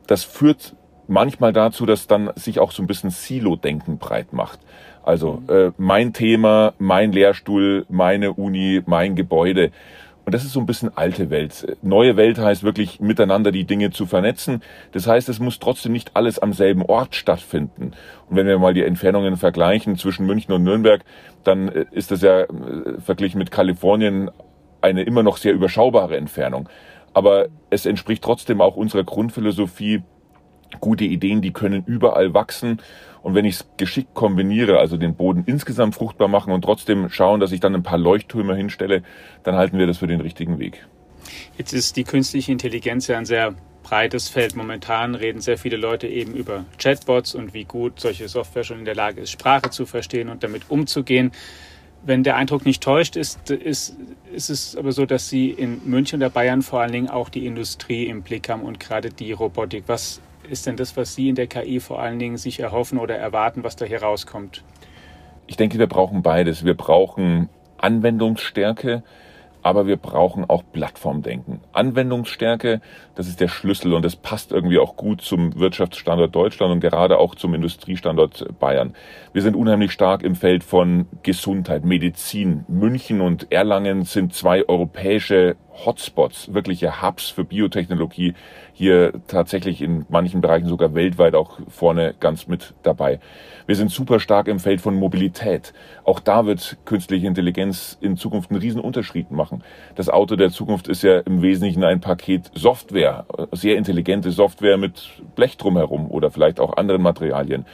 Das 0.07 0.23
führt 0.23 0.75
manchmal 1.07 1.53
dazu, 1.53 1.85
dass 1.85 2.07
dann 2.07 2.31
sich 2.35 2.59
auch 2.59 2.71
so 2.71 2.81
ein 2.83 2.87
bisschen 2.87 3.11
Silo-Denken 3.11 3.97
breit 3.99 4.33
macht. 4.33 4.59
Also 5.03 5.41
äh, 5.47 5.71
mein 5.77 6.13
Thema, 6.13 6.73
mein 6.77 7.11
Lehrstuhl, 7.11 7.85
meine 7.89 8.33
Uni, 8.33 8.81
mein 8.85 9.15
Gebäude. 9.15 9.71
Und 10.29 10.33
das 10.35 10.45
ist 10.45 10.53
so 10.53 10.59
ein 10.59 10.67
bisschen 10.67 10.95
alte 10.95 11.31
Welt. 11.31 11.75
Neue 11.81 12.15
Welt 12.15 12.37
heißt 12.37 12.61
wirklich 12.61 12.99
miteinander 12.99 13.51
die 13.51 13.65
Dinge 13.65 13.89
zu 13.89 14.05
vernetzen. 14.05 14.61
Das 14.91 15.07
heißt, 15.07 15.27
es 15.27 15.39
muss 15.39 15.57
trotzdem 15.57 15.91
nicht 15.91 16.15
alles 16.15 16.37
am 16.37 16.53
selben 16.53 16.83
Ort 16.83 17.15
stattfinden. 17.15 17.93
Und 18.29 18.35
wenn 18.35 18.45
wir 18.45 18.59
mal 18.59 18.75
die 18.75 18.83
Entfernungen 18.83 19.37
vergleichen 19.37 19.97
zwischen 19.97 20.27
München 20.27 20.53
und 20.53 20.61
Nürnberg, 20.61 21.03
dann 21.43 21.69
äh, 21.69 21.85
ist 21.89 22.11
das 22.11 22.21
ja 22.21 22.41
äh, 22.41 22.47
verglichen 23.03 23.39
mit 23.39 23.49
Kalifornien 23.49 24.29
eine 24.81 25.01
immer 25.01 25.23
noch 25.23 25.37
sehr 25.37 25.53
überschaubare 25.53 26.15
Entfernung. 26.15 26.69
Aber 27.15 27.47
es 27.71 27.87
entspricht 27.87 28.23
trotzdem 28.23 28.61
auch 28.61 28.75
unserer 28.75 29.05
Grundphilosophie, 29.05 30.03
gute 30.79 31.05
Ideen, 31.05 31.41
die 31.41 31.51
können 31.51 31.83
überall 31.85 32.33
wachsen. 32.33 32.81
Und 33.21 33.35
wenn 33.35 33.45
ich 33.45 33.55
es 33.55 33.69
geschickt 33.77 34.13
kombiniere, 34.13 34.79
also 34.79 34.97
den 34.97 35.15
Boden 35.15 35.43
insgesamt 35.45 35.95
fruchtbar 35.95 36.27
machen 36.27 36.53
und 36.53 36.61
trotzdem 36.61 37.09
schauen, 37.09 37.39
dass 37.39 37.51
ich 37.51 37.59
dann 37.59 37.75
ein 37.75 37.83
paar 37.83 37.97
Leuchttürme 37.97 38.55
hinstelle, 38.55 39.03
dann 39.43 39.55
halten 39.55 39.77
wir 39.77 39.87
das 39.87 39.97
für 39.97 40.07
den 40.07 40.21
richtigen 40.21 40.59
Weg. 40.59 40.85
Jetzt 41.57 41.73
ist 41.73 41.97
die 41.97 42.05
künstliche 42.05 42.51
Intelligenz 42.51 43.07
ja 43.07 43.17
ein 43.17 43.25
sehr 43.25 43.55
breites 43.83 44.29
Feld. 44.29 44.55
Momentan 44.55 45.15
reden 45.15 45.41
sehr 45.41 45.57
viele 45.57 45.77
Leute 45.77 46.07
eben 46.07 46.33
über 46.33 46.65
Chatbots 46.77 47.35
und 47.35 47.53
wie 47.53 47.65
gut 47.65 47.99
solche 47.99 48.27
Software 48.27 48.63
schon 48.63 48.79
in 48.79 48.85
der 48.85 48.95
Lage 48.95 49.21
ist, 49.21 49.31
Sprache 49.31 49.69
zu 49.69 49.85
verstehen 49.85 50.29
und 50.29 50.43
damit 50.43 50.69
umzugehen. 50.69 51.31
Wenn 52.03 52.23
der 52.23 52.37
Eindruck 52.37 52.65
nicht 52.65 52.81
täuscht, 52.81 53.17
ist, 53.17 53.49
ist, 53.49 53.97
ist 54.31 54.49
es 54.49 54.75
aber 54.77 54.93
so, 54.93 55.05
dass 55.05 55.27
Sie 55.27 55.49
in 55.49 55.81
München 55.83 56.21
oder 56.21 56.29
Bayern 56.29 56.61
vor 56.61 56.79
allen 56.79 56.93
Dingen 56.93 57.09
auch 57.09 57.27
die 57.27 57.45
Industrie 57.45 58.05
im 58.05 58.21
Blick 58.21 58.47
haben 58.47 58.61
und 58.61 58.79
gerade 58.79 59.09
die 59.09 59.33
Robotik. 59.33 59.83
Was 59.87 60.21
ist 60.49 60.65
denn 60.65 60.75
das, 60.75 60.97
was 60.97 61.15
Sie 61.15 61.29
in 61.29 61.35
der 61.35 61.47
KI 61.47 61.79
vor 61.79 62.01
allen 62.01 62.19
Dingen 62.19 62.37
sich 62.37 62.59
erhoffen 62.59 62.97
oder 62.97 63.15
erwarten, 63.15 63.63
was 63.63 63.75
da 63.75 63.85
hier 63.85 64.01
rauskommt? 64.01 64.63
Ich 65.47 65.57
denke, 65.57 65.79
wir 65.79 65.87
brauchen 65.87 66.21
beides. 66.21 66.65
Wir 66.65 66.75
brauchen 66.75 67.49
Anwendungsstärke, 67.77 69.03
aber 69.61 69.87
wir 69.87 69.97
brauchen 69.97 70.49
auch 70.49 70.63
Plattformdenken. 70.71 71.61
Anwendungsstärke, 71.73 72.81
das 73.15 73.27
ist 73.27 73.39
der 73.39 73.47
Schlüssel 73.47 73.93
und 73.93 74.05
das 74.05 74.15
passt 74.15 74.51
irgendwie 74.51 74.79
auch 74.79 74.95
gut 74.95 75.21
zum 75.21 75.59
Wirtschaftsstandort 75.59 76.35
Deutschland 76.35 76.71
und 76.71 76.79
gerade 76.79 77.17
auch 77.17 77.35
zum 77.35 77.53
Industriestandort 77.53 78.59
Bayern. 78.59 78.95
Wir 79.33 79.41
sind 79.41 79.55
unheimlich 79.55 79.91
stark 79.91 80.23
im 80.23 80.35
Feld 80.35 80.63
von 80.63 81.07
Gesundheit, 81.23 81.83
Medizin. 81.83 82.65
München 82.67 83.21
und 83.21 83.51
Erlangen 83.51 84.03
sind 84.03 84.33
zwei 84.33 84.67
europäische 84.67 85.55
Hotspots, 85.85 86.53
wirkliche 86.53 87.01
Hubs 87.01 87.29
für 87.29 87.43
Biotechnologie, 87.43 88.33
hier 88.73 89.13
tatsächlich 89.27 89.81
in 89.81 90.05
manchen 90.09 90.41
Bereichen 90.41 90.67
sogar 90.67 90.93
weltweit 90.93 91.35
auch 91.35 91.59
vorne 91.67 92.15
ganz 92.19 92.47
mit 92.47 92.73
dabei. 92.83 93.19
Wir 93.65 93.75
sind 93.75 93.91
super 93.91 94.19
stark 94.19 94.47
im 94.47 94.59
Feld 94.59 94.81
von 94.81 94.95
Mobilität. 94.95 95.73
Auch 96.03 96.19
da 96.19 96.45
wird 96.45 96.77
künstliche 96.85 97.27
Intelligenz 97.27 97.97
in 98.01 98.17
Zukunft 98.17 98.51
einen 98.51 98.59
riesen 98.59 98.81
Unterschied 98.81 99.31
machen. 99.31 99.63
Das 99.95 100.09
Auto 100.09 100.35
der 100.35 100.49
Zukunft 100.49 100.87
ist 100.87 101.03
ja 101.03 101.19
im 101.19 101.41
Wesentlichen 101.41 101.83
ein 101.83 102.01
Paket 102.01 102.51
Software, 102.55 103.25
sehr 103.51 103.77
intelligente 103.77 104.31
Software 104.31 104.77
mit 104.77 105.21
Blech 105.35 105.57
drumherum 105.57 106.09
oder 106.09 106.31
vielleicht 106.31 106.59
auch 106.59 106.77
anderen 106.77 107.01
Materialien. 107.01 107.65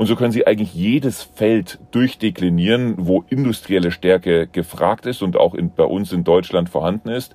Und 0.00 0.06
so 0.06 0.16
können 0.16 0.32
Sie 0.32 0.46
eigentlich 0.46 0.72
jedes 0.72 1.22
Feld 1.22 1.78
durchdeklinieren, 1.90 2.94
wo 2.96 3.22
industrielle 3.28 3.90
Stärke 3.90 4.46
gefragt 4.46 5.04
ist 5.04 5.20
und 5.20 5.36
auch 5.36 5.52
in, 5.52 5.74
bei 5.74 5.84
uns 5.84 6.10
in 6.10 6.24
Deutschland 6.24 6.70
vorhanden 6.70 7.10
ist 7.10 7.34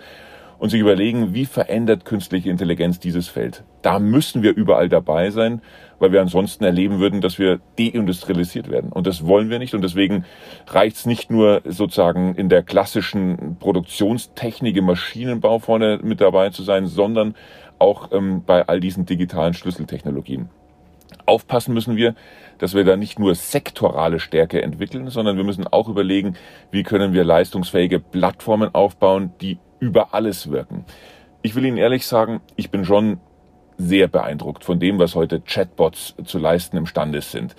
und 0.58 0.72
sich 0.72 0.80
überlegen, 0.80 1.36
wie 1.36 1.46
verändert 1.46 2.06
künstliche 2.06 2.50
Intelligenz 2.50 3.00
dieses 3.00 3.28
Feld. 3.28 3.64
Da 3.84 4.00
müssen 4.00 4.42
wir 4.42 4.56
überall 4.56 4.90
dabei 4.90 5.30
sein, 5.30 5.62
weil 6.00 6.12
wir 6.12 6.22
ansonsten 6.22 6.64
erleben 6.64 6.98
würden, 6.98 7.22
dass 7.22 7.38
wir 7.38 7.60
deindustrialisiert 7.78 8.72
werden. 8.72 8.92
Und 8.92 9.06
das 9.06 9.28
wollen 9.28 9.52
wir 9.52 9.60
nicht. 9.60 9.76
Und 9.76 9.84
deswegen 9.84 10.26
reicht 10.66 10.96
es 10.96 11.06
nicht 11.06 11.30
nur 11.30 11.62
sozusagen 11.66 12.34
in 12.34 12.50
der 12.50 12.64
klassischen 12.64 13.58
Produktionstechnik 13.60 14.76
im 14.76 14.86
Maschinenbau 14.86 15.60
vorne 15.60 16.00
mit 16.02 16.20
dabei 16.20 16.50
zu 16.50 16.64
sein, 16.64 16.88
sondern 16.88 17.36
auch 17.78 18.12
ähm, 18.12 18.42
bei 18.44 18.68
all 18.68 18.80
diesen 18.80 19.06
digitalen 19.06 19.54
Schlüsseltechnologien. 19.54 20.50
Aufpassen 21.26 21.74
müssen 21.74 21.96
wir, 21.96 22.16
dass 22.58 22.74
wir 22.74 22.84
da 22.84 22.96
nicht 22.96 23.20
nur 23.20 23.36
sektorale 23.36 24.20
Stärke 24.20 24.62
entwickeln, 24.62 25.10
sondern 25.10 25.38
wir 25.38 25.44
müssen 25.44 25.68
auch 25.68 25.88
überlegen, 25.88 26.36
wie 26.72 26.84
können 26.84 27.14
wir 27.14 27.24
leistungsfähige 27.24 28.00
Plattformen 28.00 28.74
aufbauen, 28.74 29.34
die 29.42 29.60
über 29.80 30.14
alles 30.14 30.52
wirken. 30.52 30.86
Ich 31.42 31.56
will 31.56 31.66
Ihnen 31.66 31.78
ehrlich 31.78 32.06
sagen, 32.08 32.42
ich 32.56 32.72
bin 32.72 32.86
schon 32.86 33.20
sehr 33.78 34.08
beeindruckt 34.08 34.64
von 34.64 34.80
dem, 34.80 35.00
was 35.00 35.16
heute 35.16 35.42
Chatbots 35.42 36.16
zu 36.24 36.40
leisten 36.40 36.78
imstande 36.78 37.22
sind. 37.22 37.56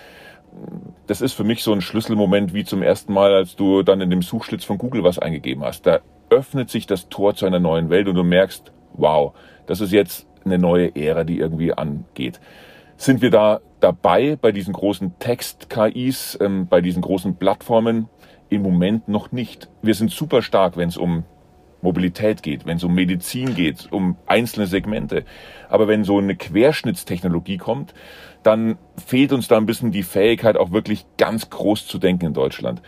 Das 1.06 1.20
ist 1.20 1.34
für 1.34 1.44
mich 1.44 1.62
so 1.62 1.72
ein 1.72 1.82
Schlüsselmoment 1.82 2.54
wie 2.54 2.64
zum 2.64 2.82
ersten 2.82 3.12
Mal, 3.12 3.34
als 3.34 3.56
du 3.56 3.82
dann 3.82 4.00
in 4.00 4.10
dem 4.10 4.22
Suchschlitz 4.22 4.64
von 4.64 4.78
Google 4.78 5.04
was 5.04 5.18
eingegeben 5.18 5.62
hast. 5.62 5.86
Da 5.86 6.00
öffnet 6.30 6.70
sich 6.70 6.86
das 6.86 7.08
Tor 7.08 7.34
zu 7.34 7.46
einer 7.46 7.60
neuen 7.60 7.90
Welt 7.90 8.08
und 8.08 8.14
du 8.14 8.24
merkst, 8.24 8.72
wow, 8.94 9.34
das 9.66 9.80
ist 9.80 9.92
jetzt 9.92 10.26
eine 10.44 10.58
neue 10.58 10.96
Ära, 10.96 11.24
die 11.24 11.38
irgendwie 11.38 11.72
angeht. 11.72 12.40
Sind 12.96 13.20
wir 13.20 13.30
da 13.30 13.60
dabei 13.80 14.36
bei 14.40 14.52
diesen 14.52 14.72
großen 14.72 15.18
Text-KIs, 15.18 16.38
ähm, 16.40 16.66
bei 16.66 16.80
diesen 16.80 17.02
großen 17.02 17.36
Plattformen? 17.36 18.08
Im 18.48 18.62
Moment 18.62 19.08
noch 19.08 19.32
nicht. 19.32 19.68
Wir 19.82 19.94
sind 19.94 20.10
super 20.10 20.40
stark, 20.40 20.76
wenn 20.76 20.88
es 20.88 20.96
um 20.96 21.24
Mobilität 21.82 22.42
geht, 22.42 22.64
wenn 22.64 22.78
es 22.78 22.84
um 22.84 22.94
Medizin 22.94 23.54
geht, 23.54 23.88
um 23.92 24.16
einzelne 24.26 24.66
Segmente. 24.66 25.24
Aber 25.68 25.88
wenn 25.88 26.04
so 26.04 26.18
eine 26.18 26.36
Querschnittstechnologie 26.36 27.58
kommt, 27.58 27.92
dann 28.42 28.78
fehlt 29.04 29.32
uns 29.32 29.46
da 29.48 29.56
ein 29.56 29.66
bisschen 29.66 29.90
die 29.90 30.02
Fähigkeit, 30.02 30.56
auch 30.56 30.70
wirklich 30.70 31.04
ganz 31.18 31.50
groß 31.50 31.86
zu 31.86 31.98
denken 31.98 32.26
in 32.26 32.34
Deutschland. 32.34 32.80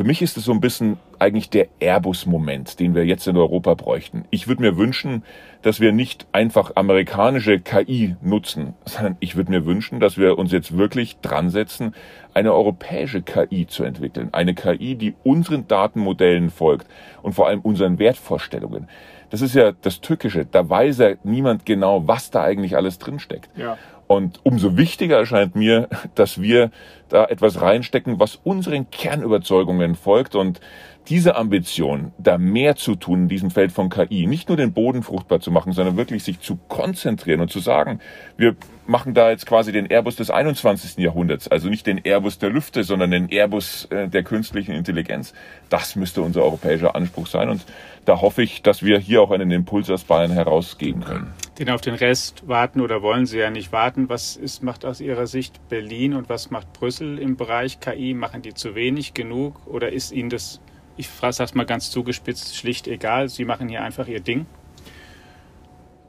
Für 0.00 0.06
mich 0.06 0.22
ist 0.22 0.38
es 0.38 0.46
so 0.46 0.52
ein 0.52 0.62
bisschen 0.62 0.96
eigentlich 1.18 1.50
der 1.50 1.68
Airbus-Moment, 1.78 2.80
den 2.80 2.94
wir 2.94 3.04
jetzt 3.04 3.26
in 3.26 3.36
Europa 3.36 3.74
bräuchten. 3.74 4.24
Ich 4.30 4.48
würde 4.48 4.62
mir 4.62 4.78
wünschen, 4.78 5.24
dass 5.60 5.78
wir 5.78 5.92
nicht 5.92 6.26
einfach 6.32 6.72
amerikanische 6.76 7.60
KI 7.60 8.16
nutzen, 8.22 8.72
sondern 8.86 9.18
ich 9.20 9.36
würde 9.36 9.50
mir 9.50 9.66
wünschen, 9.66 10.00
dass 10.00 10.16
wir 10.16 10.38
uns 10.38 10.52
jetzt 10.52 10.78
wirklich 10.78 11.18
dran 11.18 11.50
setzen, 11.50 11.94
eine 12.32 12.54
europäische 12.54 13.20
KI 13.20 13.66
zu 13.66 13.84
entwickeln. 13.84 14.30
Eine 14.32 14.54
KI, 14.54 14.94
die 14.94 15.16
unseren 15.22 15.68
Datenmodellen 15.68 16.48
folgt 16.48 16.86
und 17.20 17.34
vor 17.34 17.48
allem 17.48 17.60
unseren 17.60 17.98
Wertvorstellungen. 17.98 18.88
Das 19.28 19.42
ist 19.42 19.54
ja 19.54 19.72
das 19.82 20.00
Tückische. 20.00 20.46
Da 20.46 20.66
weiß 20.66 20.96
ja 20.96 21.10
niemand 21.24 21.66
genau, 21.66 22.08
was 22.08 22.30
da 22.30 22.42
eigentlich 22.42 22.74
alles 22.74 22.98
drinsteckt. 22.98 23.50
Ja. 23.54 23.76
Und 24.10 24.40
umso 24.42 24.76
wichtiger 24.76 25.18
erscheint 25.18 25.54
mir, 25.54 25.88
dass 26.16 26.42
wir 26.42 26.72
da 27.10 27.26
etwas 27.26 27.60
reinstecken, 27.60 28.18
was 28.18 28.40
unseren 28.42 28.90
Kernüberzeugungen 28.90 29.94
folgt. 29.94 30.34
Und 30.34 30.60
diese 31.08 31.36
Ambition, 31.36 32.10
da 32.18 32.36
mehr 32.36 32.74
zu 32.74 32.96
tun 32.96 33.20
in 33.20 33.28
diesem 33.28 33.52
Feld 33.52 33.70
von 33.70 33.88
KI, 33.88 34.26
nicht 34.26 34.48
nur 34.48 34.56
den 34.56 34.72
Boden 34.72 35.04
fruchtbar 35.04 35.38
zu 35.38 35.52
machen, 35.52 35.72
sondern 35.72 35.96
wirklich 35.96 36.24
sich 36.24 36.40
zu 36.40 36.58
konzentrieren 36.66 37.40
und 37.40 37.52
zu 37.52 37.60
sagen, 37.60 38.00
wir 38.36 38.56
machen 38.90 39.14
da 39.14 39.30
jetzt 39.30 39.46
quasi 39.46 39.70
den 39.70 39.86
Airbus 39.86 40.16
des 40.16 40.30
21. 40.30 40.98
Jahrhunderts, 40.98 41.46
also 41.46 41.68
nicht 41.68 41.86
den 41.86 41.98
Airbus 42.04 42.38
der 42.38 42.50
Lüfte, 42.50 42.82
sondern 42.82 43.12
den 43.12 43.28
Airbus 43.28 43.84
äh, 43.86 44.08
der 44.08 44.24
künstlichen 44.24 44.72
Intelligenz. 44.72 45.32
Das 45.68 45.94
müsste 45.94 46.22
unser 46.22 46.42
europäischer 46.42 46.96
Anspruch 46.96 47.28
sein 47.28 47.48
und 47.48 47.64
da 48.04 48.20
hoffe 48.20 48.42
ich, 48.42 48.62
dass 48.62 48.82
wir 48.82 48.98
hier 48.98 49.22
auch 49.22 49.30
einen 49.30 49.52
Impuls 49.52 49.88
aus 49.90 50.02
Bayern 50.02 50.32
herausgeben 50.32 51.04
können. 51.04 51.32
Denn 51.58 51.70
auf 51.70 51.80
den 51.80 51.94
Rest 51.94 52.48
warten 52.48 52.80
oder 52.80 53.00
wollen 53.00 53.26
Sie 53.26 53.38
ja 53.38 53.50
nicht 53.50 53.70
warten. 53.70 54.08
Was 54.08 54.34
ist, 54.34 54.64
macht 54.64 54.84
aus 54.84 55.00
Ihrer 55.00 55.28
Sicht 55.28 55.68
Berlin 55.68 56.14
und 56.14 56.28
was 56.28 56.50
macht 56.50 56.72
Brüssel 56.72 57.18
im 57.18 57.36
Bereich 57.36 57.78
KI? 57.78 58.12
Machen 58.14 58.42
die 58.42 58.54
zu 58.54 58.74
wenig 58.74 59.14
genug 59.14 59.66
oder 59.66 59.92
ist 59.92 60.10
Ihnen 60.10 60.30
das 60.30 60.60
ich 60.96 61.08
sage 61.08 61.44
es 61.44 61.54
mal 61.54 61.64
ganz 61.64 61.90
zugespitzt, 61.90 62.56
schlicht 62.56 62.86
egal. 62.86 63.30
Sie 63.30 63.46
machen 63.46 63.68
hier 63.68 63.82
einfach 63.82 64.06
Ihr 64.06 64.20
Ding. 64.20 64.44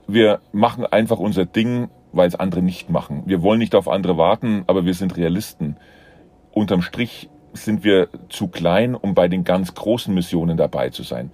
Wir 0.07 0.41
machen 0.51 0.85
einfach 0.85 1.17
unser 1.19 1.45
Ding, 1.45 1.89
weil 2.11 2.27
es 2.27 2.35
andere 2.35 2.61
nicht 2.61 2.89
machen. 2.89 3.23
Wir 3.25 3.41
wollen 3.41 3.59
nicht 3.59 3.75
auf 3.75 3.87
andere 3.87 4.17
warten, 4.17 4.63
aber 4.67 4.85
wir 4.85 4.93
sind 4.93 5.17
Realisten. 5.17 5.77
Unterm 6.51 6.81
Strich 6.81 7.29
sind 7.53 7.83
wir 7.83 8.09
zu 8.29 8.47
klein, 8.47 8.95
um 8.95 9.13
bei 9.13 9.27
den 9.27 9.43
ganz 9.43 9.73
großen 9.73 10.13
Missionen 10.13 10.57
dabei 10.57 10.89
zu 10.89 11.03
sein. 11.03 11.31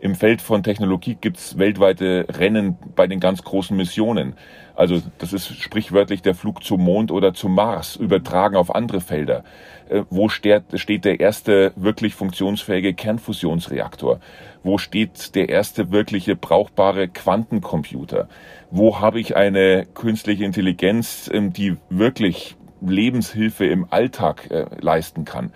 Im 0.00 0.14
Feld 0.14 0.40
von 0.40 0.62
Technologie 0.62 1.18
gibt 1.20 1.36
es 1.36 1.58
weltweite 1.58 2.26
Rennen 2.30 2.78
bei 2.96 3.06
den 3.06 3.20
ganz 3.20 3.42
großen 3.44 3.76
Missionen. 3.76 4.32
Also 4.74 5.02
das 5.18 5.34
ist 5.34 5.54
sprichwörtlich 5.60 6.22
der 6.22 6.34
Flug 6.34 6.64
zum 6.64 6.82
Mond 6.82 7.10
oder 7.10 7.34
zum 7.34 7.54
Mars, 7.54 7.96
übertragen 7.96 8.56
auf 8.56 8.74
andere 8.74 9.02
Felder. 9.02 9.44
Äh, 9.90 10.04
wo 10.08 10.30
steht, 10.30 10.62
steht 10.74 11.04
der 11.04 11.20
erste 11.20 11.72
wirklich 11.76 12.14
funktionsfähige 12.14 12.94
Kernfusionsreaktor? 12.94 14.20
Wo 14.62 14.78
steht 14.78 15.34
der 15.34 15.50
erste 15.50 15.90
wirkliche 15.90 16.34
brauchbare 16.34 17.08
Quantencomputer? 17.08 18.28
Wo 18.70 19.00
habe 19.00 19.20
ich 19.20 19.36
eine 19.36 19.84
künstliche 19.92 20.46
Intelligenz, 20.46 21.28
ähm, 21.30 21.52
die 21.52 21.76
wirklich 21.90 22.56
Lebenshilfe 22.80 23.66
im 23.66 23.86
Alltag 23.90 24.50
äh, 24.50 24.64
leisten 24.80 25.26
kann? 25.26 25.52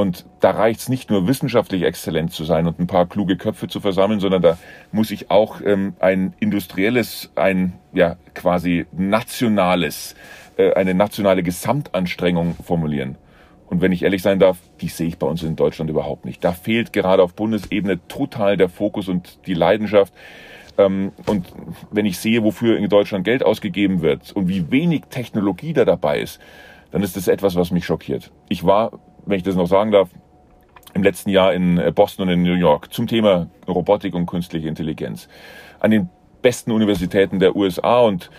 Und 0.00 0.24
da 0.40 0.52
reicht 0.52 0.80
es 0.80 0.88
nicht 0.88 1.10
nur 1.10 1.28
wissenschaftlich 1.28 1.82
exzellent 1.82 2.32
zu 2.32 2.44
sein 2.44 2.66
und 2.66 2.78
ein 2.78 2.86
paar 2.86 3.06
kluge 3.06 3.36
Köpfe 3.36 3.68
zu 3.68 3.80
versammeln, 3.80 4.18
sondern 4.18 4.40
da 4.40 4.56
muss 4.92 5.10
ich 5.10 5.30
auch 5.30 5.60
ähm, 5.60 5.92
ein 6.00 6.32
industrielles, 6.40 7.30
ein 7.34 7.74
ja 7.92 8.16
quasi 8.34 8.86
nationales, 8.92 10.14
äh, 10.56 10.72
eine 10.72 10.94
nationale 10.94 11.42
Gesamtanstrengung 11.42 12.54
formulieren. 12.64 13.18
Und 13.66 13.82
wenn 13.82 13.92
ich 13.92 14.02
ehrlich 14.02 14.22
sein 14.22 14.38
darf, 14.38 14.56
die 14.80 14.88
sehe 14.88 15.06
ich 15.06 15.18
bei 15.18 15.26
uns 15.26 15.42
in 15.42 15.54
Deutschland 15.54 15.90
überhaupt 15.90 16.24
nicht. 16.24 16.42
Da 16.42 16.52
fehlt 16.52 16.94
gerade 16.94 17.22
auf 17.22 17.34
Bundesebene 17.34 18.00
total 18.08 18.56
der 18.56 18.70
Fokus 18.70 19.06
und 19.06 19.46
die 19.46 19.54
Leidenschaft. 19.54 20.14
Ähm, 20.78 21.12
und 21.26 21.52
wenn 21.90 22.06
ich 22.06 22.18
sehe, 22.18 22.42
wofür 22.42 22.78
in 22.78 22.88
Deutschland 22.88 23.26
Geld 23.26 23.44
ausgegeben 23.44 24.00
wird 24.00 24.32
und 24.32 24.48
wie 24.48 24.70
wenig 24.70 25.02
Technologie 25.10 25.74
da 25.74 25.84
dabei 25.84 26.20
ist, 26.20 26.40
dann 26.90 27.02
ist 27.02 27.18
das 27.18 27.28
etwas, 27.28 27.54
was 27.54 27.70
mich 27.70 27.84
schockiert. 27.84 28.32
Ich 28.48 28.64
war 28.64 28.98
wenn 29.26 29.36
ich 29.36 29.42
das 29.42 29.56
noch 29.56 29.66
sagen 29.66 29.90
darf, 29.90 30.08
im 30.94 31.02
letzten 31.02 31.30
Jahr 31.30 31.54
in 31.54 31.78
äh, 31.78 31.92
Boston 31.94 32.28
und 32.28 32.34
in 32.34 32.42
New 32.42 32.54
York 32.54 32.92
zum 32.92 33.06
Thema 33.06 33.48
Robotik 33.68 34.14
und 34.14 34.26
künstliche 34.26 34.68
Intelligenz 34.68 35.28
an 35.78 35.90
den 35.90 36.10
besten 36.42 36.72
Universitäten 36.72 37.38
der 37.38 37.56
USA 37.56 38.00
und 38.00 38.30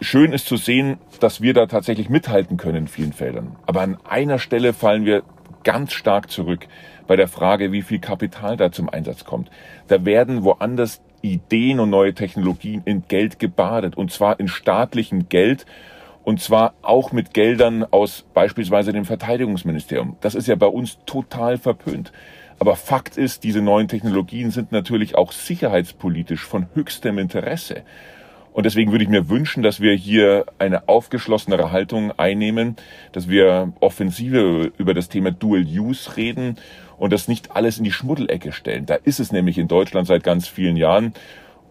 schön 0.00 0.32
ist 0.32 0.46
zu 0.46 0.56
sehen, 0.56 0.98
dass 1.20 1.40
wir 1.40 1.54
da 1.54 1.66
tatsächlich 1.66 2.08
mithalten 2.08 2.56
können 2.56 2.76
in 2.76 2.88
vielen 2.88 3.12
Feldern. 3.12 3.56
Aber 3.66 3.82
an 3.82 3.98
einer 4.08 4.38
Stelle 4.38 4.72
fallen 4.72 5.04
wir 5.04 5.22
ganz 5.62 5.92
stark 5.92 6.30
zurück 6.30 6.66
bei 7.06 7.16
der 7.16 7.28
Frage, 7.28 7.72
wie 7.72 7.82
viel 7.82 7.98
Kapital 7.98 8.56
da 8.56 8.72
zum 8.72 8.88
Einsatz 8.88 9.24
kommt. 9.24 9.50
Da 9.88 10.04
werden 10.04 10.44
woanders 10.44 11.02
Ideen 11.22 11.80
und 11.80 11.90
neue 11.90 12.14
Technologien 12.14 12.82
in 12.84 13.04
Geld 13.08 13.38
gebadet 13.38 13.96
und 13.96 14.10
zwar 14.10 14.40
in 14.40 14.48
staatlichem 14.48 15.28
Geld 15.28 15.66
und 16.24 16.40
zwar 16.40 16.74
auch 16.82 17.12
mit 17.12 17.34
Geldern 17.34 17.84
aus 17.90 18.24
beispielsweise 18.34 18.92
dem 18.92 19.04
Verteidigungsministerium. 19.04 20.16
Das 20.20 20.34
ist 20.34 20.48
ja 20.48 20.54
bei 20.54 20.66
uns 20.66 20.98
total 21.06 21.58
verpönt. 21.58 22.12
Aber 22.58 22.76
Fakt 22.76 23.16
ist, 23.16 23.42
diese 23.42 23.62
neuen 23.62 23.88
Technologien 23.88 24.50
sind 24.50 24.70
natürlich 24.70 25.16
auch 25.16 25.32
sicherheitspolitisch 25.32 26.44
von 26.44 26.66
höchstem 26.74 27.18
Interesse. 27.18 27.84
Und 28.52 28.66
deswegen 28.66 28.90
würde 28.90 29.04
ich 29.04 29.10
mir 29.10 29.28
wünschen, 29.28 29.62
dass 29.62 29.80
wir 29.80 29.94
hier 29.94 30.44
eine 30.58 30.88
aufgeschlossenere 30.88 31.72
Haltung 31.72 32.12
einnehmen, 32.18 32.76
dass 33.12 33.28
wir 33.28 33.72
offensive 33.80 34.72
über 34.76 34.92
das 34.92 35.08
Thema 35.08 35.30
Dual 35.30 35.64
Use 35.64 36.16
reden 36.16 36.56
und 36.98 37.12
das 37.12 37.28
nicht 37.28 37.56
alles 37.56 37.78
in 37.78 37.84
die 37.84 37.92
Schmuddelecke 37.92 38.52
stellen. 38.52 38.86
Da 38.86 38.96
ist 38.96 39.20
es 39.20 39.32
nämlich 39.32 39.56
in 39.56 39.68
Deutschland 39.68 40.06
seit 40.06 40.24
ganz 40.24 40.48
vielen 40.48 40.76
Jahren. 40.76 41.14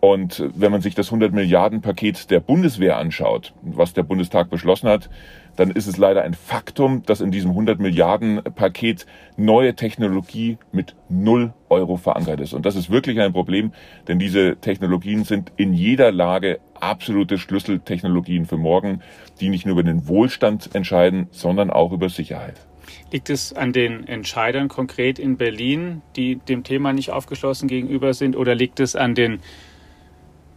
Und 0.01 0.49
wenn 0.55 0.71
man 0.71 0.81
sich 0.81 0.95
das 0.95 1.07
100 1.07 1.33
Milliarden 1.33 1.81
Paket 1.81 2.31
der 2.31 2.39
Bundeswehr 2.39 2.97
anschaut, 2.97 3.53
was 3.61 3.93
der 3.93 4.03
Bundestag 4.03 4.49
beschlossen 4.49 4.87
hat, 4.87 5.09
dann 5.57 5.71
ist 5.71 5.87
es 5.87 5.97
leider 5.97 6.21
ein 6.21 6.33
Faktum, 6.33 7.03
dass 7.05 7.19
in 7.19 7.31
diesem 7.31 7.51
100 7.51 7.79
Milliarden 7.79 8.41
Paket 8.55 9.05
neue 9.35 9.75
Technologie 9.75 10.57
mit 10.71 10.95
null 11.09 11.53
Euro 11.67 11.97
verankert 11.97 12.39
ist. 12.39 12.53
Und 12.53 12.65
das 12.65 12.77
ist 12.77 12.89
wirklich 12.89 13.19
ein 13.19 13.33
Problem, 13.33 13.73
denn 14.07 14.19
diese 14.19 14.55
Technologien 14.55 15.25
sind 15.25 15.51
in 15.57 15.73
jeder 15.73 16.13
Lage 16.13 16.59
absolute 16.79 17.37
Schlüsseltechnologien 17.37 18.45
für 18.45 18.57
morgen, 18.57 19.01
die 19.41 19.49
nicht 19.49 19.65
nur 19.65 19.73
über 19.73 19.83
den 19.83 20.07
Wohlstand 20.07 20.73
entscheiden, 20.75 21.27
sondern 21.31 21.71
auch 21.71 21.91
über 21.91 22.07
Sicherheit. 22.07 22.55
Liegt 23.11 23.29
es 23.29 23.51
an 23.51 23.73
den 23.73 24.07
Entscheidern 24.07 24.69
konkret 24.69 25.19
in 25.19 25.35
Berlin, 25.35 26.01
die 26.15 26.37
dem 26.37 26.63
Thema 26.63 26.93
nicht 26.93 27.11
aufgeschlossen 27.11 27.67
gegenüber 27.67 28.13
sind, 28.13 28.37
oder 28.37 28.55
liegt 28.55 28.79
es 28.79 28.95
an 28.95 29.13
den 29.13 29.39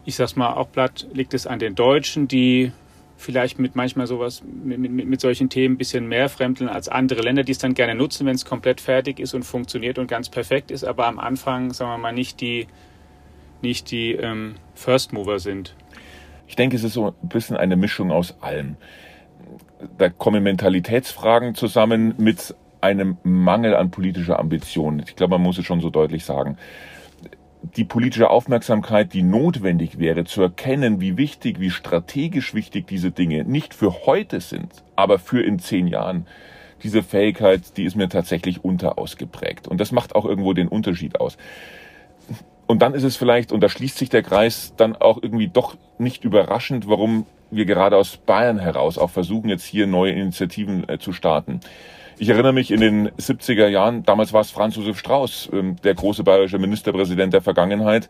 ich 0.05 0.17
sag's 0.17 0.37
mal 0.37 0.55
auch 0.55 0.71
platt, 0.71 1.07
liegt 1.13 1.35
es 1.35 1.47
an 1.47 1.59
den 1.59 1.75
Deutschen, 1.75 2.29
die 2.29 2.73
vielleicht 3.17 3.59
mit 3.59 3.77
manchmal 3.77 4.07
sowas, 4.07 4.43
mit, 4.43 4.79
mit, 4.79 5.07
mit 5.07 5.21
solchen 5.21 5.49
Themen 5.49 5.75
ein 5.75 5.79
bisschen 5.79 6.09
mehr 6.09 6.29
fremdeln 6.29 6.69
als 6.69 6.89
andere 6.89 7.23
Länder, 7.23 7.45
die 7.45 7.53
es 7.53 7.59
dann 7.59 7.75
gerne 7.75 7.95
nutzen, 7.95 8.27
wenn 8.27 8.35
es 8.35 8.45
komplett 8.45 8.81
fertig 8.81 9.21
ist 9.21 9.33
und 9.35 9.45
funktioniert 9.45 9.99
und 9.99 10.09
ganz 10.09 10.29
perfekt 10.29 10.71
ist, 10.71 10.85
aber 10.85 11.07
am 11.07 11.19
Anfang, 11.19 11.73
sagen 11.73 11.93
wir 11.93 11.99
mal, 11.99 12.13
nicht 12.13 12.41
die, 12.41 12.67
nicht 13.61 13.91
die 13.91 14.13
ähm, 14.13 14.57
First 14.75 15.13
Mover 15.13 15.39
sind. 15.39 15.77
Ich 16.49 16.57
denke, 16.57 16.77
es 16.77 16.83
ist 16.83 16.95
so 16.95 17.15
ein 17.23 17.29
bisschen 17.29 17.57
eine 17.57 17.77
Mischung 17.77 18.11
aus 18.11 18.37
allem. 18.43 18.77
Da 19.99 20.09
kommen 20.09 20.43
Mentalitätsfragen 20.43 21.55
zusammen 21.55 22.15
mit 22.19 22.55
einem 22.81 23.17
Mangel 23.23 23.77
an 23.77 23.91
politischer 23.91 24.39
Ambition. 24.41 25.01
Ich 25.07 25.15
glaube, 25.15 25.33
man 25.33 25.43
muss 25.43 25.59
es 25.59 25.65
schon 25.65 25.81
so 25.81 25.91
deutlich 25.91 26.25
sagen 26.25 26.59
die 27.63 27.85
politische 27.85 28.31
Aufmerksamkeit, 28.31 29.13
die 29.13 29.23
notwendig 29.23 29.99
wäre, 29.99 30.25
zu 30.25 30.43
erkennen, 30.43 31.01
wie 31.01 31.17
wichtig, 31.17 31.61
wie 31.61 31.71
strategisch 31.71 32.55
wichtig 32.55 32.87
diese 32.87 33.11
Dinge 33.11 33.45
nicht 33.45 33.75
für 33.75 34.07
heute 34.07 34.41
sind, 34.41 34.83
aber 34.97 35.19
für 35.19 35.43
in 35.43 35.59
zehn 35.59 35.87
Jahren. 35.87 36.27
Diese 36.83 37.03
Fähigkeit, 37.03 37.77
die 37.77 37.85
ist 37.85 37.95
mir 37.95 38.09
tatsächlich 38.09 38.65
unterausgeprägt. 38.65 39.69
Und 39.69 39.81
das 39.81 39.93
macht 39.93 40.17
auch 40.17 40.25
irgendwo 40.25 40.53
den 40.53 40.67
Unterschied 40.67 41.21
aus. 41.21 41.37
Und 42.67 42.83
dann 42.83 42.95
ist 42.95 43.05
es 43.05 43.17
vielleicht, 43.17 43.53
und 43.53 43.61
da 43.61 43.69
schließt 43.69 43.99
sich 43.99 44.09
der 44.09 44.23
Kreis, 44.23 44.75
dann 44.77 44.97
auch 44.97 45.23
irgendwie 45.23 45.49
doch 45.49 45.77
nicht 45.99 46.25
überraschend, 46.25 46.89
warum 46.89 47.27
wir 47.51 47.67
gerade 47.67 47.97
aus 47.97 48.17
Bayern 48.17 48.59
heraus 48.59 48.99
auch 48.99 49.11
versuchen, 49.11 49.49
jetzt 49.51 49.65
hier 49.65 49.87
neue 49.87 50.13
Initiativen 50.13 50.89
äh, 50.89 50.99
zu 50.99 51.13
starten. 51.13 51.61
Ich 52.19 52.29
erinnere 52.29 52.53
mich 52.53 52.71
in 52.71 52.81
den 52.81 53.09
70er 53.11 53.69
Jahren, 53.69 54.03
damals 54.03 54.33
war 54.33 54.43
es 54.43 54.51
Franz 54.51 54.77
Josef 54.77 54.99
Strauß, 54.99 55.51
ähm, 55.53 55.77
der 55.83 55.95
große 55.95 56.23
bayerische 56.23 56.59
Ministerpräsident 56.59 57.33
der 57.33 57.43
Vergangenheit, 57.43 58.09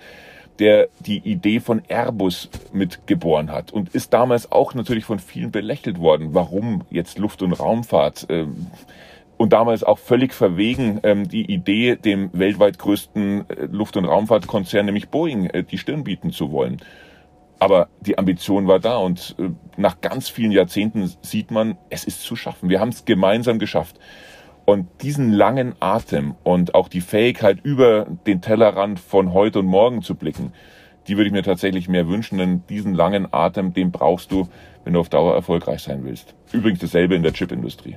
der 0.59 0.88
die 1.00 1.18
Idee 1.18 1.61
von 1.61 1.82
Airbus 1.88 2.50
mitgeboren 2.73 3.50
hat 3.50 3.73
und 3.73 3.94
ist 3.94 4.12
damals 4.12 4.52
auch 4.52 4.75
natürlich 4.75 5.04
von 5.04 5.18
vielen 5.18 5.50
belächelt 5.50 5.99
worden. 5.99 6.35
Warum 6.35 6.82
jetzt 6.90 7.18
Luft- 7.18 7.42
und 7.42 7.52
Raumfahrt? 7.52 8.26
Ähm, 8.28 8.66
und 9.38 9.52
damals 9.52 9.82
auch 9.82 9.99
völlig 9.99 10.35
verwegen 10.35 11.00
ähm, 11.02 11.28
die 11.28 11.50
Idee, 11.52 11.97
dem 11.97 12.30
weltweit 12.32 12.78
größten 12.78 13.50
äh, 13.50 13.66
Luft- 13.71 13.97
und 13.97 14.04
Raumfahrtkonzern, 14.04 14.87
nämlich 14.87 15.09
Boeing, 15.09 15.47
äh, 15.47 15.64
die 15.64 15.78
Stirn 15.78 16.04
bieten 16.04 16.30
zu 16.30 16.52
wollen. 16.52 16.80
Aber 17.62 17.90
die 18.00 18.19
Ambition 18.19 18.66
war 18.66 18.81
da 18.81 18.97
und 18.97 19.37
äh, 19.38 19.50
nach 19.76 20.00
ganz 20.00 20.28
vielen 20.28 20.50
Jahrzehnten 20.50 21.12
sieht 21.23 21.52
man, 21.52 21.78
es 21.90 22.02
ist 22.02 22.23
zu 22.23 22.35
schaffen. 22.35 22.69
Wir 22.69 22.81
haben 22.81 22.88
es 22.88 23.04
gemeinsam 23.04 23.61
geschafft. 23.61 24.00
Und 24.64 24.88
diesen 25.02 25.31
langen 25.31 25.76
Atem 25.78 26.35
und 26.42 26.75
auch 26.75 26.88
die 26.88 27.00
Fähigkeit, 27.00 27.59
über 27.62 28.09
den 28.26 28.40
Tellerrand 28.40 28.99
von 28.99 29.33
heute 29.33 29.61
und 29.61 29.66
morgen 29.66 30.02
zu 30.02 30.16
blicken, 30.16 30.52
die 31.07 31.16
würde 31.16 31.28
ich 31.28 31.33
mir 31.33 31.45
tatsächlich 31.45 31.88
mehr 31.88 32.09
wünschen, 32.09 32.38
denn 32.38 32.64
diesen 32.69 32.95
langen 32.95 33.33
Atem, 33.33 33.73
den 33.73 33.92
brauchst 33.92 34.33
du, 34.33 34.49
wenn 34.83 34.95
du 34.95 34.99
auf 34.99 35.09
Dauer 35.09 35.33
erfolgreich 35.37 35.83
sein 35.83 36.02
willst. 36.02 36.35
Übrigens 36.50 36.81
dasselbe 36.81 37.14
in 37.14 37.23
der 37.23 37.33
Chipindustrie. 37.33 37.97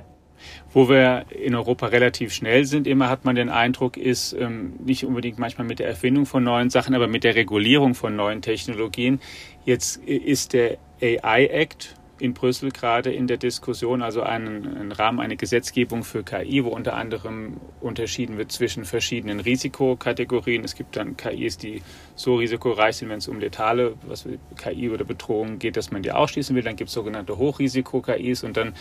Wo 0.72 0.88
wir 0.88 1.26
in 1.30 1.54
Europa 1.54 1.86
relativ 1.86 2.32
schnell 2.32 2.64
sind, 2.64 2.86
immer 2.86 3.08
hat 3.08 3.24
man 3.24 3.36
den 3.36 3.48
Eindruck, 3.48 3.96
ist 3.96 4.32
ähm, 4.34 4.74
nicht 4.84 5.04
unbedingt 5.04 5.38
manchmal 5.38 5.66
mit 5.66 5.78
der 5.78 5.88
Erfindung 5.88 6.26
von 6.26 6.44
neuen 6.44 6.70
Sachen, 6.70 6.94
aber 6.94 7.08
mit 7.08 7.24
der 7.24 7.34
Regulierung 7.34 7.94
von 7.94 8.16
neuen 8.16 8.42
Technologien. 8.42 9.20
Jetzt 9.64 9.96
ist 10.04 10.52
der 10.52 10.78
AI 11.00 11.46
Act 11.46 11.96
in 12.18 12.32
Brüssel 12.32 12.70
gerade 12.70 13.12
in 13.12 13.26
der 13.26 13.36
Diskussion, 13.36 14.00
also 14.00 14.22
einen, 14.22 14.76
einen, 14.76 14.92
Rahmen, 14.92 15.20
eine 15.20 15.36
Gesetzgebung 15.36 16.02
für 16.02 16.22
KI, 16.22 16.64
wo 16.64 16.68
unter 16.68 16.94
anderem 16.94 17.60
unterschieden 17.80 18.38
wird 18.38 18.52
zwischen 18.52 18.84
verschiedenen 18.84 19.40
Risikokategorien. 19.40 20.64
Es 20.64 20.74
gibt 20.74 20.96
dann 20.96 21.16
KIs, 21.16 21.58
die 21.58 21.82
so 22.14 22.36
risikoreich 22.36 22.96
sind, 22.96 23.10
wenn 23.10 23.18
es 23.18 23.28
um 23.28 23.38
letale 23.38 23.94
was 24.06 24.26
KI 24.56 24.90
oder 24.90 25.04
Bedrohungen 25.04 25.58
geht, 25.58 25.76
dass 25.76 25.90
man 25.90 26.02
die 26.02 26.12
ausschließen 26.12 26.56
will. 26.56 26.62
Dann 26.62 26.76
gibt 26.76 26.88
es 26.88 26.94
sogenannte 26.94 27.36
Hochrisiko-KIs 27.36 28.44
und 28.44 28.56
dann 28.56 28.74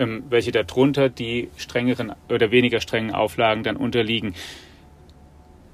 ähm, 0.00 0.24
welche 0.28 0.50
darunter, 0.50 1.08
die 1.08 1.48
strengeren 1.56 2.12
oder 2.28 2.50
weniger 2.50 2.80
strengen 2.80 3.12
Auflagen 3.12 3.62
dann 3.62 3.76
unterliegen. 3.76 4.34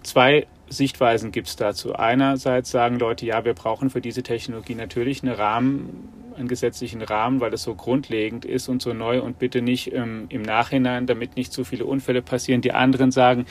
Zwei 0.03 0.47
Sichtweisen 0.69 1.33
gibt 1.33 1.49
es 1.49 1.57
dazu. 1.57 1.95
Einerseits 1.95 2.71
sagen 2.71 2.99
Leute, 2.99 3.25
ja, 3.25 3.45
wir 3.45 3.55
brauchen 3.55 3.89
für 3.89 4.01
diese 4.01 4.23
Technologie 4.23 4.75
natürlich 4.75 5.23
einen 5.23 5.35
Rahmen, 5.35 6.09
einen 6.37 6.49
gesetzlichen 6.49 7.03
Rahmen, 7.03 7.41
weil 7.41 7.55
es 7.55 7.63
so 7.63 7.75
grundlegend 7.75 8.45
ist 8.45 8.69
und 8.69 8.83
so 8.83 8.93
neu 8.93 9.23
und 9.23 9.39
bitte 9.39 9.63
nicht 9.63 9.93
ähm, 9.95 10.27
im 10.29 10.43
Nachhinein, 10.43 11.07
damit 11.07 11.37
nicht 11.37 11.53
zu 11.53 11.65
viele 11.65 11.87
Unfälle 11.87 12.21
passieren. 12.21 12.61
Die 12.61 12.73
anderen 12.73 13.11
sagen, 13.11 13.47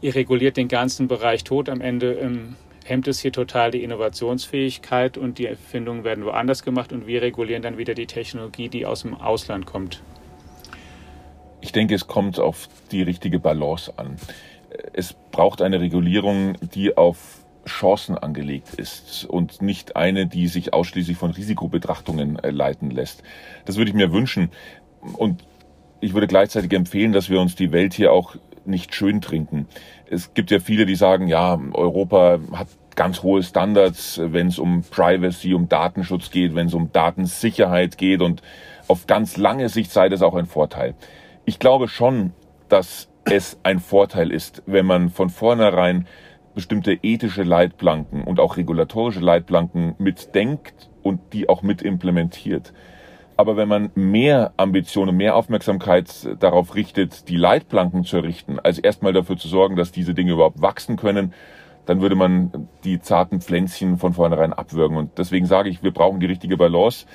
ihr 0.00 0.14
reguliert 0.14 0.56
den 0.56 0.68
ganzen 0.68 1.08
Bereich 1.08 1.44
tot. 1.44 1.68
Am 1.68 1.80
Ende 1.80 2.14
ähm, 2.14 2.56
hemmt 2.88 3.08
es 3.08 3.20
hier 3.20 3.32
total 3.32 3.70
die 3.70 3.82
Innovationsfähigkeit 3.84 5.18
und 5.18 5.38
die 5.38 5.46
Erfindungen 5.46 6.04
werden 6.04 6.24
woanders 6.24 6.62
gemacht 6.62 6.92
und 6.92 7.06
wir 7.06 7.22
regulieren 7.22 7.62
dann 7.62 7.78
wieder 7.78 7.94
die 7.94 8.06
Technologie, 8.06 8.68
die 8.68 8.86
aus 8.86 9.02
dem 9.02 9.14
Ausland 9.14 9.66
kommt. 9.66 10.02
Ich 11.60 11.72
denke, 11.72 11.94
es 11.94 12.06
kommt 12.06 12.38
auf 12.38 12.68
die 12.90 13.02
richtige 13.02 13.38
Balance 13.38 13.92
an. 13.96 14.16
Es 14.92 15.14
braucht 15.32 15.60
eine 15.60 15.80
Regulierung, 15.80 16.56
die 16.74 16.96
auf 16.96 17.44
Chancen 17.66 18.16
angelegt 18.16 18.74
ist 18.74 19.24
und 19.26 19.60
nicht 19.60 19.96
eine, 19.96 20.26
die 20.26 20.48
sich 20.48 20.72
ausschließlich 20.72 21.16
von 21.16 21.30
Risikobetrachtungen 21.30 22.38
äh, 22.38 22.50
leiten 22.50 22.90
lässt. 22.90 23.22
Das 23.66 23.76
würde 23.76 23.90
ich 23.90 23.94
mir 23.94 24.12
wünschen. 24.12 24.50
Und 25.16 25.44
ich 26.00 26.14
würde 26.14 26.26
gleichzeitig 26.26 26.72
empfehlen, 26.72 27.12
dass 27.12 27.28
wir 27.28 27.40
uns 27.40 27.54
die 27.54 27.72
Welt 27.72 27.92
hier 27.92 28.12
auch 28.12 28.36
nicht 28.68 28.94
schön 28.94 29.20
trinken. 29.20 29.66
Es 30.08 30.34
gibt 30.34 30.50
ja 30.50 30.60
viele, 30.60 30.86
die 30.86 30.94
sagen, 30.94 31.28
ja, 31.28 31.58
Europa 31.72 32.38
hat 32.52 32.68
ganz 32.94 33.22
hohe 33.22 33.42
Standards, 33.42 34.20
wenn 34.22 34.48
es 34.48 34.58
um 34.58 34.82
Privacy, 34.82 35.54
um 35.54 35.68
Datenschutz 35.68 36.30
geht, 36.30 36.54
wenn 36.54 36.66
es 36.66 36.74
um 36.74 36.92
Datensicherheit 36.92 37.96
geht 37.96 38.20
und 38.20 38.42
auf 38.88 39.06
ganz 39.06 39.36
lange 39.36 39.68
Sicht 39.68 39.92
sei 39.92 40.08
das 40.08 40.22
auch 40.22 40.34
ein 40.34 40.46
Vorteil. 40.46 40.94
Ich 41.44 41.58
glaube 41.58 41.88
schon, 41.88 42.32
dass 42.68 43.08
es 43.24 43.58
ein 43.62 43.78
Vorteil 43.78 44.32
ist, 44.32 44.62
wenn 44.66 44.86
man 44.86 45.10
von 45.10 45.30
vornherein 45.30 46.06
bestimmte 46.54 46.98
ethische 47.02 47.44
Leitplanken 47.44 48.24
und 48.24 48.40
auch 48.40 48.56
regulatorische 48.56 49.20
Leitplanken 49.20 49.94
mitdenkt 49.98 50.90
und 51.02 51.32
die 51.32 51.48
auch 51.48 51.62
mit 51.62 51.82
implementiert. 51.82 52.72
Aber 53.38 53.56
wenn 53.56 53.68
man 53.68 53.90
mehr 53.94 54.52
Ambitionen, 54.56 55.16
mehr 55.16 55.36
Aufmerksamkeit 55.36 56.28
darauf 56.40 56.74
richtet, 56.74 57.28
die 57.28 57.36
Leitplanken 57.36 58.02
zu 58.02 58.16
errichten, 58.16 58.58
als 58.58 58.80
erstmal 58.80 59.12
dafür 59.12 59.36
zu 59.36 59.46
sorgen, 59.46 59.76
dass 59.76 59.92
diese 59.92 60.12
Dinge 60.12 60.32
überhaupt 60.32 60.60
wachsen 60.60 60.96
können, 60.96 61.32
dann 61.86 62.00
würde 62.00 62.16
man 62.16 62.68
die 62.82 63.00
zarten 63.00 63.40
Pflänzchen 63.40 63.96
von 63.96 64.12
vornherein 64.12 64.52
abwürgen. 64.52 64.96
Und 64.96 65.18
deswegen 65.18 65.46
sage 65.46 65.70
ich, 65.70 65.84
wir 65.84 65.92
brauchen 65.92 66.18
die 66.18 66.26
richtige 66.26 66.56
Balance. 66.56 67.06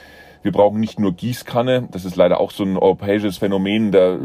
Wir 0.44 0.54
brauchen 0.54 0.80
nicht 0.80 0.98
nur 0.98 1.12
Gießkanne, 1.12 1.90
das 1.92 2.06
ist 2.06 2.16
leider 2.16 2.40
auch 2.40 2.52
so 2.52 2.64
ein 2.64 2.78
europäisches 2.78 3.38
Phänomen, 3.38 3.92
da 3.92 4.18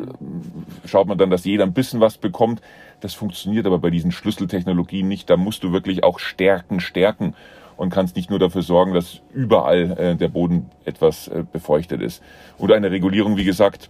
schaut 0.85 1.09
man 1.09 1.19
dann, 1.19 1.31
dass 1.31 1.45
jeder 1.45 1.65
ein 1.65 1.73
bisschen 1.73 2.01
was 2.01 2.17
bekommt. 2.17 2.61
Das 3.01 3.15
funktioniert 3.15 3.67
aber 3.67 3.79
bei 3.81 3.91
diesen 3.91 4.13
Schlüsseltechnologien 4.13 5.07
nicht. 5.09 5.31
Da 5.31 5.37
musst 5.37 5.65
du 5.65 5.73
wirklich 5.73 6.05
auch 6.05 6.21
stärken, 6.21 6.79
stärken 6.79 7.35
und 7.79 7.91
kannst 7.91 8.17
nicht 8.17 8.29
nur 8.29 8.38
dafür 8.38 8.62
sorgen, 8.62 8.93
dass 8.93 9.23
überall 9.33 9.93
äh, 9.99 10.17
der 10.17 10.29
Boden 10.29 10.71
etwas 10.85 11.29
äh, 11.29 11.45
befeuchtet 11.51 12.03
ist. 12.03 12.23
Und 12.59 12.73
eine 12.73 12.91
Regulierung, 12.91 13.37
wie 13.37 13.45
gesagt, 13.45 13.88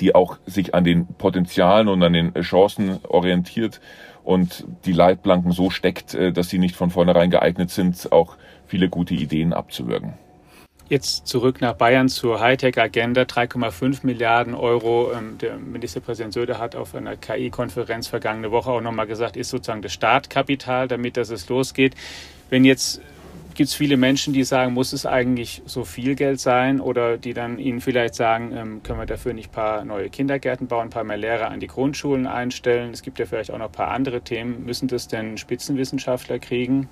die 0.00 0.14
auch 0.14 0.38
sich 0.46 0.74
an 0.74 0.82
den 0.82 1.06
Potenzialen 1.06 1.88
und 1.88 2.02
an 2.02 2.14
den 2.14 2.34
Chancen 2.40 2.98
orientiert 3.06 3.80
und 4.24 4.64
die 4.86 4.92
Leitplanken 4.92 5.52
so 5.52 5.68
steckt, 5.68 6.14
äh, 6.14 6.32
dass 6.32 6.48
sie 6.48 6.58
nicht 6.58 6.74
von 6.74 6.90
vornherein 6.90 7.30
geeignet 7.30 7.70
sind, 7.70 8.10
auch 8.10 8.36
viele 8.66 8.88
gute 8.88 9.14
Ideen 9.14 9.52
abzuwirken. 9.52 10.14
Jetzt 10.88 11.26
zurück 11.26 11.60
nach 11.60 11.74
Bayern 11.74 12.08
zur 12.08 12.40
Hightech-Agenda. 12.40 13.22
3,5 13.22 14.00
Milliarden 14.02 14.54
Euro. 14.54 15.12
Ähm, 15.12 15.38
der 15.38 15.56
Ministerpräsident 15.56 16.32
Söder 16.32 16.58
hat 16.58 16.76
auf 16.76 16.94
einer 16.94 17.16
KI-Konferenz 17.16 18.08
vergangene 18.08 18.50
Woche 18.50 18.70
auch 18.70 18.80
nochmal 18.80 19.06
gesagt, 19.06 19.36
ist 19.36 19.50
sozusagen 19.50 19.82
das 19.82 19.92
Startkapital, 19.92 20.88
damit 20.88 21.16
dass 21.16 21.30
es 21.30 21.48
losgeht. 21.48 21.94
Wenn 22.52 22.66
jetzt 22.66 23.00
gibt 23.54 23.70
es 23.70 23.74
viele 23.74 23.96
Menschen, 23.96 24.34
die 24.34 24.44
sagen, 24.44 24.74
muss 24.74 24.92
es 24.92 25.06
eigentlich 25.06 25.62
so 25.64 25.86
viel 25.86 26.14
Geld 26.14 26.38
sein 26.38 26.82
oder 26.82 27.16
die 27.16 27.32
dann 27.32 27.58
Ihnen 27.58 27.80
vielleicht 27.80 28.14
sagen, 28.14 28.52
ähm, 28.54 28.82
können 28.82 28.98
wir 28.98 29.06
dafür 29.06 29.32
nicht 29.32 29.48
ein 29.48 29.52
paar 29.52 29.84
neue 29.86 30.10
Kindergärten 30.10 30.66
bauen, 30.66 30.88
ein 30.88 30.90
paar 30.90 31.02
mehr 31.02 31.16
Lehrer 31.16 31.50
an 31.50 31.60
die 31.60 31.66
Grundschulen 31.66 32.26
einstellen. 32.26 32.92
Es 32.92 33.00
gibt 33.00 33.18
ja 33.18 33.24
vielleicht 33.24 33.52
auch 33.52 33.56
noch 33.56 33.68
ein 33.68 33.72
paar 33.72 33.88
andere 33.88 34.20
Themen. 34.20 34.66
Müssen 34.66 34.86
das 34.86 35.08
denn 35.08 35.38
Spitzenwissenschaftler 35.38 36.38
kriegen? 36.40 36.90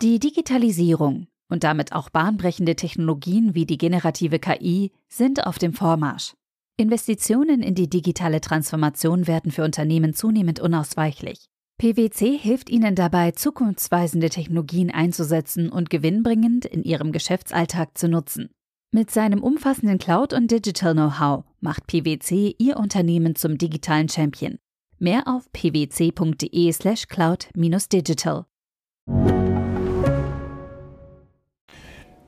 Die 0.00 0.18
Digitalisierung 0.18 1.26
und 1.50 1.62
damit 1.62 1.92
auch 1.92 2.08
bahnbrechende 2.08 2.74
Technologien 2.74 3.54
wie 3.54 3.66
die 3.66 3.76
generative 3.76 4.38
KI 4.38 4.92
sind 5.08 5.46
auf 5.46 5.58
dem 5.58 5.74
Vormarsch. 5.74 6.32
Investitionen 6.80 7.62
in 7.62 7.74
die 7.74 7.90
digitale 7.90 8.40
Transformation 8.40 9.26
werden 9.26 9.52
für 9.52 9.64
Unternehmen 9.64 10.14
zunehmend 10.14 10.60
unausweichlich. 10.60 11.50
PwC 11.76 12.38
hilft 12.38 12.70
ihnen 12.70 12.94
dabei, 12.94 13.32
zukunftsweisende 13.32 14.30
Technologien 14.30 14.90
einzusetzen 14.90 15.68
und 15.70 15.90
gewinnbringend 15.90 16.64
in 16.64 16.82
ihrem 16.82 17.12
Geschäftsalltag 17.12 17.98
zu 17.98 18.08
nutzen. 18.08 18.48
Mit 18.92 19.10
seinem 19.10 19.42
umfassenden 19.42 19.98
Cloud- 19.98 20.32
und 20.32 20.50
Digital-Know-how 20.50 21.44
macht 21.60 21.86
PwC 21.86 22.56
ihr 22.58 22.78
Unternehmen 22.78 23.34
zum 23.34 23.58
digitalen 23.58 24.08
Champion. 24.08 24.56
Mehr 24.98 25.28
auf 25.28 25.52
pwc.de/slash 25.52 27.06
cloud-digital. 27.08 28.46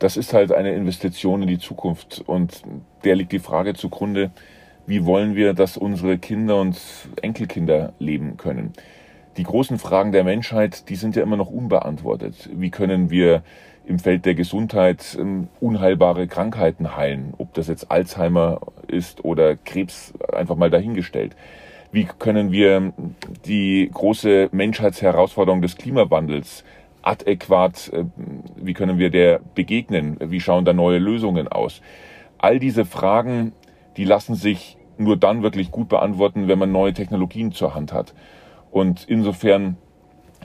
Das 0.03 0.17
ist 0.17 0.35
halt 0.35 0.53
eine 0.53 0.73
Investition 0.73 1.43
in 1.43 1.49
die 1.49 1.59
Zukunft. 1.59 2.23
Und 2.27 2.63
der 3.05 3.15
liegt 3.15 3.33
die 3.33 3.39
Frage 3.39 3.75
zugrunde, 3.75 4.33
wie 4.87 5.07
wollen 5.07 5.37
wir, 5.37 5.55
dass 5.55 5.77
unsere 5.77 6.19
Kinder 6.19 6.61
und 6.61 6.77
Enkelkinder 7.21 7.93
leben 8.01 8.37
können? 8.37 8.73
Die 9.37 9.45
großen 9.45 9.79
Fragen 9.79 10.11
der 10.11 10.25
Menschheit, 10.25 10.89
die 10.89 10.97
sind 10.97 11.15
ja 11.15 11.23
immer 11.23 11.37
noch 11.37 11.51
unbeantwortet. 11.51 12.51
Wie 12.53 12.71
können 12.71 13.11
wir 13.11 13.45
im 13.87 14.01
Feld 14.01 14.27
der 14.27 14.35
Gesundheit 14.35 15.17
ähm, 15.19 15.49
unheilbare 15.61 16.27
Krankheiten 16.27 16.97
heilen? 16.97 17.35
Ob 17.39 17.55
das 17.55 17.69
jetzt 17.69 17.91
Alzheimer 17.91 18.61
ist 18.89 19.25
oder 19.25 19.57
Krebs, 19.57 20.15
einfach 20.33 20.57
mal 20.57 20.71
dahingestellt. 20.71 21.37
Wie 21.93 22.05
können 22.05 22.51
wir 22.51 22.93
die 23.47 23.89
große 23.93 24.49
Menschheitsherausforderung 24.51 25.63
des 25.63 25.77
Klimawandels 25.77 26.65
adäquat, 27.03 27.91
äh, 27.93 28.05
wie 28.57 28.75
können 28.75 28.99
wir 28.99 29.11
der 29.11 29.41
begegnen, 29.55 30.17
wie 30.21 30.41
schauen 30.41 30.65
da 30.65 30.73
neue 30.73 30.99
Lösungen 30.99 31.49
aus. 31.49 31.83
All 32.39 32.59
diese 32.59 32.85
Fragen, 32.85 33.53
die 33.97 34.05
lassen 34.05 34.35
sich 34.35 34.79
nur 34.99 35.17
dann 35.17 35.43
wirklich 35.43 35.71
gut 35.71 35.89
beantworten, 35.89 36.49
wenn 36.49 36.59
man 36.59 36.73
neue 36.73 36.93
Technologien 36.93 37.53
zur 37.53 37.75
Hand 37.75 37.93
hat. 37.93 38.15
Und 38.71 39.05
insofern 39.09 39.77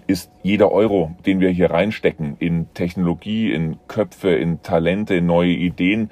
ist 0.07 0.31
jeder 0.41 0.71
Euro, 0.71 1.15
den 1.25 1.39
wir 1.39 1.49
hier 1.49 1.71
reinstecken 1.71 2.37
in 2.39 2.73
Technologie, 2.73 3.51
in 3.51 3.77
Köpfe, 3.87 4.29
in 4.29 4.61
Talente, 4.61 5.15
in 5.15 5.25
neue 5.25 5.51
Ideen, 5.51 6.09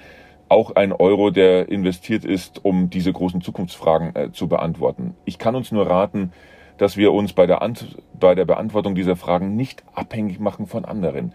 auch 0.48 0.76
ein 0.76 0.92
Euro, 0.92 1.32
der 1.32 1.70
investiert 1.70 2.24
ist, 2.24 2.64
um 2.64 2.90
diese 2.90 3.12
großen 3.12 3.42
Zukunftsfragen 3.42 4.16
äh, 4.16 4.32
zu 4.32 4.48
beantworten. 4.48 5.16
Ich 5.26 5.40
kann 5.40 5.56
uns 5.56 5.72
nur 5.72 5.90
raten, 5.90 6.34
dass 6.78 6.98
wir 6.98 7.14
uns 7.14 7.34
bei 7.34 7.46
der, 7.46 7.62
Ant 7.62 7.98
bei 8.20 8.36
der 8.36 8.46
Beantwortung 8.46 8.96
dieser 8.96 9.16
Fragen 9.16 9.56
nicht 9.56 9.84
abhängig 9.94 10.40
machen 10.40 10.68
von 10.68 10.86
anderen. 10.86 11.34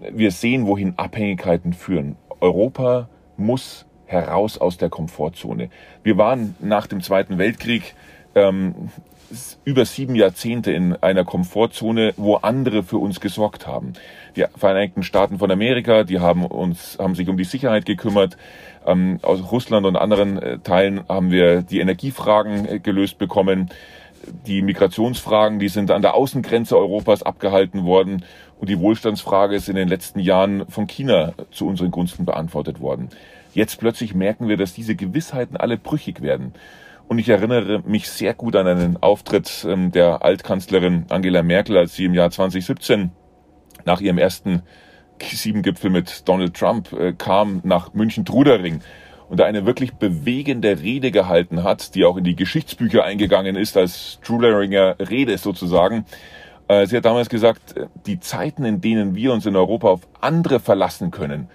Wir 0.00 0.30
sehen, 0.30 0.66
wohin 0.66 0.94
Abhängigkeiten 0.98 1.72
führen. 1.72 2.16
Europa 2.40 3.08
muss 3.36 3.86
heraus 4.06 4.58
aus 4.58 4.76
der 4.76 4.90
Komfortzone. 4.90 5.70
Wir 6.02 6.18
waren 6.18 6.56
nach 6.60 6.86
dem 6.86 7.00
Zweiten 7.00 7.38
Weltkrieg 7.38 7.94
ähm, 8.34 8.90
über 9.64 9.84
sieben 9.84 10.14
Jahrzehnte 10.14 10.72
in 10.72 10.94
einer 10.96 11.24
Komfortzone, 11.24 12.12
wo 12.16 12.36
andere 12.36 12.82
für 12.82 12.98
uns 12.98 13.20
gesorgt 13.20 13.66
haben. 13.66 13.94
Die 14.36 14.44
Vereinigten 14.56 15.02
Staaten 15.02 15.38
von 15.38 15.50
Amerika, 15.50 16.04
die 16.04 16.20
haben 16.20 16.44
uns, 16.44 16.98
haben 16.98 17.14
sich 17.14 17.28
um 17.28 17.36
die 17.36 17.44
Sicherheit 17.44 17.86
gekümmert. 17.86 18.36
Ähm, 18.86 19.18
aus 19.22 19.52
Russland 19.52 19.86
und 19.86 19.96
anderen 19.96 20.38
äh, 20.38 20.58
Teilen 20.58 21.08
haben 21.08 21.30
wir 21.30 21.62
die 21.62 21.80
Energiefragen 21.80 22.66
äh, 22.66 22.78
gelöst 22.80 23.18
bekommen. 23.18 23.70
Die 24.46 24.62
Migrationsfragen, 24.62 25.58
die 25.58 25.68
sind 25.68 25.90
an 25.90 26.02
der 26.02 26.14
Außengrenze 26.14 26.76
Europas 26.76 27.22
abgehalten 27.22 27.84
worden. 27.84 28.24
Und 28.58 28.68
die 28.68 28.78
Wohlstandsfrage 28.78 29.56
ist 29.56 29.68
in 29.68 29.76
den 29.76 29.88
letzten 29.88 30.20
Jahren 30.20 30.66
von 30.68 30.86
China 30.86 31.34
zu 31.50 31.66
unseren 31.66 31.90
Gunsten 31.90 32.24
beantwortet 32.24 32.80
worden. 32.80 33.08
Jetzt 33.54 33.80
plötzlich 33.80 34.14
merken 34.14 34.48
wir, 34.48 34.56
dass 34.56 34.72
diese 34.72 34.94
Gewissheiten 34.94 35.56
alle 35.56 35.76
brüchig 35.76 36.22
werden. 36.22 36.52
Und 37.08 37.18
ich 37.18 37.28
erinnere 37.28 37.82
mich 37.84 38.08
sehr 38.08 38.32
gut 38.32 38.56
an 38.56 38.66
einen 38.66 39.02
Auftritt 39.02 39.66
ähm, 39.68 39.92
der 39.92 40.22
Altkanzlerin 40.22 41.06
Angela 41.10 41.42
Merkel, 41.42 41.76
als 41.76 41.94
sie 41.94 42.04
im 42.04 42.14
Jahr 42.14 42.30
2017 42.30 43.10
nach 43.84 44.00
ihrem 44.00 44.18
ersten 44.18 44.62
G7-Gipfel 45.20 45.90
mit 45.90 46.28
Donald 46.28 46.54
Trump 46.54 46.92
äh, 46.92 47.12
kam 47.12 47.60
nach 47.64 47.92
München-Trudering 47.94 48.80
und 49.32 49.40
eine 49.40 49.64
wirklich 49.64 49.94
bewegende 49.94 50.80
Rede 50.80 51.10
gehalten 51.10 51.64
hat, 51.64 51.94
die 51.94 52.04
auch 52.04 52.18
in 52.18 52.24
die 52.24 52.36
Geschichtsbücher 52.36 53.02
eingegangen 53.02 53.56
ist 53.56 53.78
als 53.78 54.20
Truderinger 54.22 54.96
Rede 54.98 55.38
sozusagen. 55.38 56.04
Äh, 56.68 56.84
sie 56.84 56.98
hat 56.98 57.06
damals 57.06 57.30
gesagt, 57.30 57.74
äh, 57.74 57.86
die 58.04 58.20
Zeiten, 58.20 58.66
in 58.66 58.82
denen 58.82 59.14
wir 59.14 59.32
uns 59.32 59.46
in 59.46 59.56
Europa 59.56 59.88
auf 59.88 60.02
andere 60.20 60.60
verlassen 60.60 61.10
können, 61.10 61.48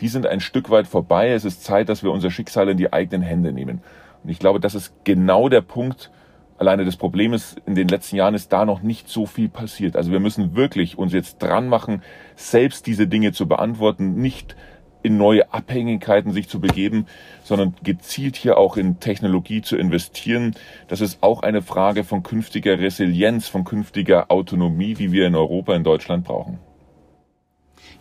die 0.00 0.06
sind 0.06 0.28
ein 0.28 0.38
Stück 0.38 0.70
weit 0.70 0.86
vorbei. 0.86 1.32
Es 1.32 1.44
ist 1.44 1.64
Zeit, 1.64 1.88
dass 1.88 2.04
wir 2.04 2.12
unser 2.12 2.30
Schicksal 2.30 2.68
in 2.68 2.76
die 2.76 2.92
eigenen 2.92 3.22
Hände 3.22 3.50
nehmen. 3.50 3.82
Und 4.22 4.30
ich 4.30 4.38
glaube, 4.38 4.60
das 4.60 4.76
ist 4.76 4.94
genau 5.02 5.48
der 5.48 5.62
Punkt. 5.62 6.12
Alleine 6.56 6.84
das 6.84 6.96
Problem 6.96 7.32
ist, 7.32 7.60
in 7.66 7.74
den 7.74 7.88
letzten 7.88 8.14
Jahren 8.14 8.36
ist 8.36 8.52
da 8.52 8.64
noch 8.64 8.80
nicht 8.82 9.08
so 9.08 9.26
viel 9.26 9.48
passiert. 9.48 9.96
Also 9.96 10.12
wir 10.12 10.20
müssen 10.20 10.54
wirklich 10.54 10.98
uns 10.98 11.12
jetzt 11.12 11.42
dran 11.42 11.66
machen, 11.66 12.00
selbst 12.36 12.86
diese 12.86 13.08
Dinge 13.08 13.32
zu 13.32 13.48
beantworten, 13.48 14.14
nicht 14.14 14.54
in 15.04 15.18
neue 15.18 15.52
Abhängigkeiten 15.52 16.32
sich 16.32 16.48
zu 16.48 16.60
begeben, 16.60 17.06
sondern 17.44 17.74
gezielt 17.82 18.36
hier 18.36 18.56
auch 18.56 18.78
in 18.78 19.00
Technologie 19.00 19.60
zu 19.60 19.76
investieren. 19.76 20.56
Das 20.88 21.02
ist 21.02 21.22
auch 21.22 21.42
eine 21.42 21.60
Frage 21.60 22.04
von 22.04 22.22
künftiger 22.22 22.78
Resilienz, 22.78 23.46
von 23.46 23.64
künftiger 23.64 24.30
Autonomie, 24.30 24.94
die 24.94 25.12
wir 25.12 25.26
in 25.26 25.34
Europa, 25.34 25.76
in 25.76 25.84
Deutschland 25.84 26.24
brauchen. 26.24 26.58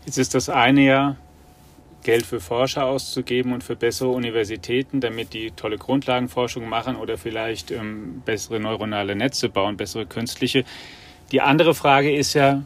Jetzt 0.05 0.17
ist 0.17 0.33
das 0.33 0.47
eine 0.47 0.81
ja 0.81 1.17
Geld 2.03 2.25
für 2.25 2.39
Forscher 2.39 2.85
auszugeben 2.85 3.51
und 3.51 3.63
für 3.63 3.75
bessere 3.75 4.09
Universitäten, 4.09 5.01
damit 5.01 5.33
die 5.33 5.51
tolle 5.51 5.77
Grundlagenforschung 5.77 6.67
machen 6.67 6.95
oder 6.95 7.17
vielleicht 7.17 7.71
ähm, 7.71 8.21
bessere 8.25 8.61
neuronale 8.61 9.15
Netze 9.15 9.49
bauen, 9.49 9.75
bessere 9.75 10.05
künstliche. 10.05 10.63
Die 11.33 11.41
andere 11.41 11.73
Frage 11.73 12.15
ist 12.15 12.33
ja, 12.33 12.63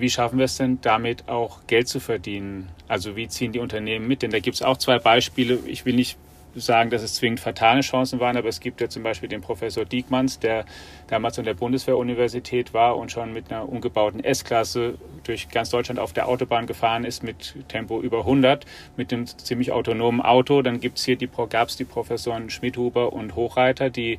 wie 0.00 0.10
schaffen 0.10 0.38
wir 0.38 0.44
es 0.44 0.56
denn 0.56 0.80
damit 0.80 1.28
auch 1.28 1.66
Geld 1.66 1.88
zu 1.88 2.00
verdienen? 2.00 2.68
Also 2.88 3.16
wie 3.16 3.28
ziehen 3.28 3.52
die 3.52 3.58
Unternehmen 3.58 4.06
mit? 4.06 4.22
Denn 4.22 4.30
da 4.30 4.40
gibt 4.40 4.56
es 4.56 4.62
auch 4.62 4.76
zwei 4.76 4.98
Beispiele. 4.98 5.58
Ich 5.66 5.84
will 5.84 5.94
nicht 5.94 6.16
sagen, 6.54 6.90
dass 6.90 7.02
es 7.02 7.14
zwingend 7.14 7.40
fatale 7.40 7.80
Chancen 7.80 8.20
waren, 8.20 8.36
aber 8.36 8.48
es 8.48 8.60
gibt 8.60 8.80
ja 8.80 8.88
zum 8.88 9.02
Beispiel 9.02 9.28
den 9.28 9.40
Professor 9.40 9.84
Diekmanns, 9.84 10.38
der 10.38 10.64
damals 11.06 11.38
an 11.38 11.44
der 11.44 11.54
Bundeswehruniversität 11.54 12.74
war 12.74 12.96
und 12.96 13.12
schon 13.12 13.32
mit 13.32 13.50
einer 13.50 13.68
umgebauten 13.68 14.22
S-Klasse 14.24 14.94
durch 15.24 15.48
ganz 15.50 15.70
Deutschland 15.70 16.00
auf 16.00 16.12
der 16.12 16.28
Autobahn 16.28 16.66
gefahren 16.66 17.04
ist 17.04 17.22
mit 17.22 17.54
Tempo 17.68 18.00
über 18.00 18.20
100 18.20 18.64
mit 18.96 19.12
einem 19.12 19.26
ziemlich 19.26 19.72
autonomen 19.72 20.20
Auto. 20.20 20.62
Dann 20.62 20.80
gibt's 20.80 21.04
hier 21.04 21.16
die, 21.16 21.28
gab 21.28 21.68
es 21.68 21.76
die 21.76 21.84
Professoren 21.84 22.50
Schmidhuber 22.50 23.12
und 23.12 23.34
Hochreiter, 23.34 23.90
die 23.90 24.18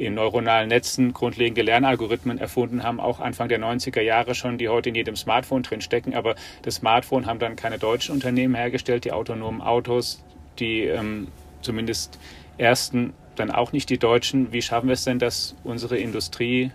in 0.00 0.14
neuronalen 0.14 0.68
Netzen 0.68 1.12
grundlegende 1.12 1.62
Lernalgorithmen 1.62 2.38
erfunden 2.38 2.82
haben, 2.82 3.00
auch 3.00 3.20
Anfang 3.20 3.48
der 3.48 3.60
90er 3.60 4.00
Jahre 4.00 4.34
schon, 4.34 4.58
die 4.58 4.68
heute 4.68 4.88
in 4.88 4.94
jedem 4.94 5.16
Smartphone 5.16 5.62
drin 5.62 5.80
stecken. 5.80 6.14
Aber 6.14 6.34
das 6.62 6.76
Smartphone 6.76 7.26
haben 7.26 7.38
dann 7.38 7.56
keine 7.56 7.78
deutschen 7.78 8.14
Unternehmen 8.14 8.54
hergestellt, 8.54 9.04
die 9.04 9.12
autonomen 9.12 9.60
Autos, 9.60 10.24
die 10.58 10.84
ähm, 10.84 11.28
zumindest 11.62 12.18
ersten 12.58 13.12
dann 13.36 13.50
auch 13.50 13.72
nicht 13.72 13.90
die 13.90 13.98
Deutschen. 13.98 14.52
Wie 14.52 14.62
schaffen 14.62 14.88
wir 14.88 14.94
es 14.94 15.04
denn, 15.04 15.18
dass 15.18 15.54
unsere 15.64 15.98
Industrie 15.98 16.70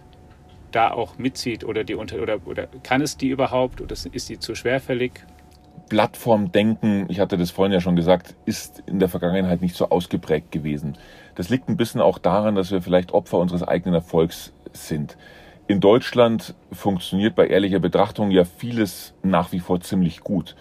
da 0.71 0.91
auch 0.91 1.17
mitzieht 1.17 1.63
oder 1.63 1.83
die 1.83 1.95
unter 1.95 2.21
oder, 2.21 2.39
oder 2.45 2.67
kann 2.83 3.01
es 3.01 3.17
die 3.17 3.29
überhaupt 3.29 3.81
oder 3.81 3.93
ist 3.93 4.29
die 4.29 4.39
zu 4.39 4.55
schwerfällig? 4.55 5.23
Plattformdenken, 5.89 7.05
ich 7.09 7.19
hatte 7.19 7.37
das 7.37 7.51
vorhin 7.51 7.71
ja 7.71 7.79
schon 7.79 7.95
gesagt, 7.95 8.35
ist 8.45 8.83
in 8.87 8.99
der 8.99 9.07
Vergangenheit 9.07 9.61
nicht 9.61 9.75
so 9.75 9.89
ausgeprägt 9.89 10.51
gewesen. 10.51 10.97
Das 11.35 11.49
liegt 11.49 11.69
ein 11.69 11.77
bisschen 11.77 12.01
auch 12.01 12.17
daran, 12.17 12.55
dass 12.55 12.71
wir 12.71 12.81
vielleicht 12.81 13.13
Opfer 13.13 13.37
unseres 13.37 13.63
eigenen 13.63 13.95
Erfolgs 13.95 14.53
sind. 14.73 15.17
In 15.67 15.79
Deutschland 15.79 16.53
funktioniert 16.71 17.35
bei 17.35 17.47
ehrlicher 17.47 17.79
Betrachtung 17.79 18.31
ja 18.31 18.45
vieles 18.45 19.13
nach 19.23 19.51
wie 19.51 19.59
vor 19.59 19.81
ziemlich 19.81 20.21
gut. 20.21 20.55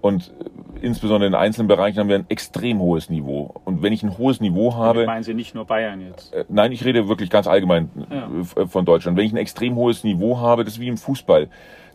Und 0.00 0.32
äh, 0.40 0.86
insbesondere 0.86 1.26
in 1.26 1.34
einzelnen 1.34 1.68
Bereichen 1.68 1.98
haben 1.98 2.08
wir 2.08 2.16
ein 2.16 2.26
extrem 2.28 2.80
hohes 2.80 3.10
Niveau. 3.10 3.54
Und 3.64 3.82
wenn 3.82 3.92
ich 3.92 4.02
ein 4.02 4.16
hohes 4.16 4.40
Niveau 4.40 4.74
habe. 4.74 5.06
meinen 5.06 5.24
Sie 5.24 5.34
nicht 5.34 5.54
nur 5.54 5.64
Bayern 5.64 6.00
jetzt? 6.00 6.32
Äh, 6.32 6.44
nein, 6.48 6.72
ich 6.72 6.84
rede 6.84 7.08
wirklich 7.08 7.30
ganz 7.30 7.46
allgemein 7.46 7.90
ja. 8.10 8.28
Äh, 8.62 8.66
von 8.66 8.84
Deutschland. 8.84 9.16
Wenn 9.16 9.26
ich 9.26 9.32
ein 9.32 9.38
extrem 9.38 9.74
hohes 9.74 10.04
Niveau 10.04 10.38
habe, 10.38 10.64
das 10.64 10.74
ist 10.74 10.80
wie 10.80 10.88
im 10.88 10.98
Fußball, 10.98 11.48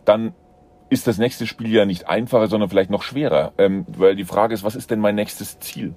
dann 0.04 0.34
ist 0.90 1.06
das 1.06 1.18
nächste 1.18 1.46
Spiel 1.46 1.72
ja 1.72 1.86
nicht 1.86 2.08
einfacher, 2.08 2.46
sondern 2.46 2.68
vielleicht 2.68 2.90
noch 2.90 3.02
schwerer. 3.02 3.52
Ähm, 3.58 3.86
weil 3.88 4.16
die 4.16 4.24
Frage 4.24 4.54
ist, 4.54 4.64
was 4.64 4.76
ist 4.76 4.90
denn 4.90 5.00
mein 5.00 5.14
nächstes 5.14 5.58
Ziel? 5.58 5.94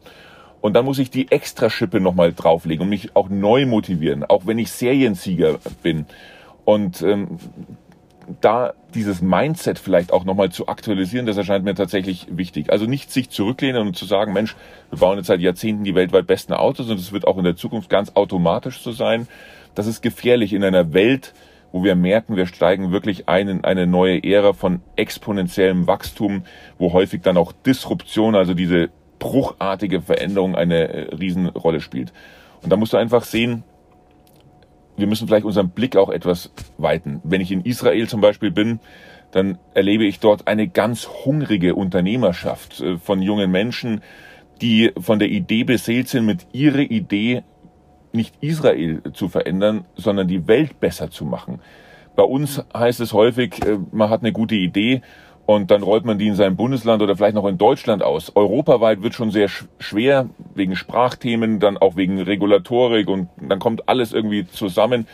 Und 0.61 0.73
dann 0.73 0.85
muss 0.85 0.99
ich 0.99 1.09
die 1.09 1.31
Extraschippe 1.31 1.99
nochmal 1.99 2.33
drauflegen 2.33 2.83
und 2.83 2.89
mich 2.89 3.15
auch 3.15 3.29
neu 3.29 3.65
motivieren, 3.65 4.23
auch 4.23 4.45
wenn 4.45 4.57
ich 4.57 4.71
Seriensieger 4.71 5.59
bin. 5.83 6.05
Und 6.65 7.01
ähm, 7.01 7.37
da 8.41 8.73
dieses 8.93 9.21
Mindset 9.21 9.79
vielleicht 9.79 10.11
auch 10.11 10.25
nochmal 10.25 10.51
zu 10.51 10.67
aktualisieren, 10.67 11.25
das 11.25 11.37
erscheint 11.37 11.63
mir 11.63 11.75
tatsächlich 11.75 12.27
wichtig. 12.29 12.71
Also 12.71 12.85
nicht 12.85 13.11
sich 13.11 13.29
zurücklehnen 13.29 13.87
und 13.87 13.95
zu 13.95 14.05
sagen, 14.05 14.33
Mensch, 14.33 14.55
wir 14.89 14.99
bauen 14.99 15.17
jetzt 15.17 15.27
seit 15.27 15.39
Jahrzehnten 15.39 15.83
die 15.83 15.95
weltweit 15.95 16.27
besten 16.27 16.53
Autos 16.53 16.89
und 16.89 16.99
es 16.99 17.11
wird 17.11 17.25
auch 17.25 17.37
in 17.37 17.43
der 17.43 17.55
Zukunft 17.55 17.89
ganz 17.89 18.11
automatisch 18.15 18.81
so 18.81 18.91
sein. 18.91 19.27
Das 19.75 19.87
ist 19.87 20.01
gefährlich 20.01 20.53
in 20.53 20.63
einer 20.63 20.93
Welt, 20.93 21.33
wo 21.71 21.83
wir 21.83 21.95
merken, 21.95 22.35
wir 22.35 22.47
steigen 22.47 22.91
wirklich 22.91 23.29
ein 23.29 23.47
in 23.47 23.63
eine 23.63 23.87
neue 23.87 24.23
Ära 24.23 24.53
von 24.53 24.81
exponentiellem 24.95 25.87
Wachstum, 25.87 26.43
wo 26.77 26.93
häufig 26.93 27.21
dann 27.21 27.37
auch 27.37 27.51
Disruption, 27.51 28.35
also 28.35 28.53
diese 28.53 28.89
bruchartige 29.19 30.01
Veränderung 30.01 30.55
eine 30.55 30.87
äh, 30.87 31.15
Riesenrolle 31.15 31.81
spielt. 31.81 32.13
Und 32.61 32.71
da 32.71 32.77
musst 32.77 32.93
du 32.93 32.97
einfach 32.97 33.23
sehen, 33.23 33.63
wir 34.95 35.07
müssen 35.07 35.27
vielleicht 35.27 35.45
unseren 35.45 35.69
Blick 35.69 35.95
auch 35.95 36.09
etwas 36.09 36.51
weiten. 36.77 37.21
Wenn 37.23 37.41
ich 37.41 37.51
in 37.51 37.61
Israel 37.61 38.07
zum 38.07 38.19
Beispiel 38.19 38.51
bin, 38.51 38.79
dann 39.31 39.57
erlebe 39.73 40.05
ich 40.05 40.19
dort 40.19 40.47
eine 40.47 40.67
ganz 40.67 41.07
hungrige 41.25 41.75
Unternehmerschaft 41.75 42.81
äh, 42.81 42.97
von 42.97 43.21
jungen 43.21 43.51
Menschen, 43.51 44.01
die 44.61 44.91
von 44.99 45.19
der 45.19 45.29
Idee 45.29 45.63
beseelt 45.63 46.07
sind, 46.07 46.25
mit 46.25 46.47
ihrer 46.51 46.79
Idee 46.79 47.43
nicht 48.11 48.35
Israel 48.41 49.01
zu 49.13 49.27
verändern, 49.27 49.85
sondern 49.95 50.27
die 50.27 50.47
Welt 50.47 50.79
besser 50.79 51.11
zu 51.11 51.25
machen. 51.25 51.59
Bei 52.15 52.23
uns 52.23 52.63
heißt 52.75 52.99
es 52.99 53.13
häufig, 53.13 53.63
äh, 53.65 53.77
man 53.91 54.09
hat 54.09 54.21
eine 54.21 54.31
gute 54.31 54.55
Idee 54.55 55.01
und 55.47 55.71
dann 55.71 55.81
rollt 55.81 56.03
man 56.03 56.19
die 56.19 56.27
in 56.27 56.35
seinem 56.35 56.57
Bundesland 56.57 57.01
oder 57.01 57.15
vielleicht 57.15 57.35
noch 57.35 57.47
in 57.47 57.57
Deutschland 57.57 58.03
aus. 58.03 58.35
Europaweit 58.35 59.01
wird 59.01 59.13
schon 59.13 59.31
sehr 59.31 59.47
schwer 59.79 60.29
wegen 60.53 60.75
Sprachthemen, 60.75 61.61
dann 61.61 61.77
auch 61.77 61.95
wegen 61.95 62.21
Regulatorik 62.21 63.07
und 63.07 63.29
dann 63.37 63.57
kommt 63.57 63.87
alles 63.87 64.11
irgendwie 64.11 64.45
zusammen. 64.45 65.07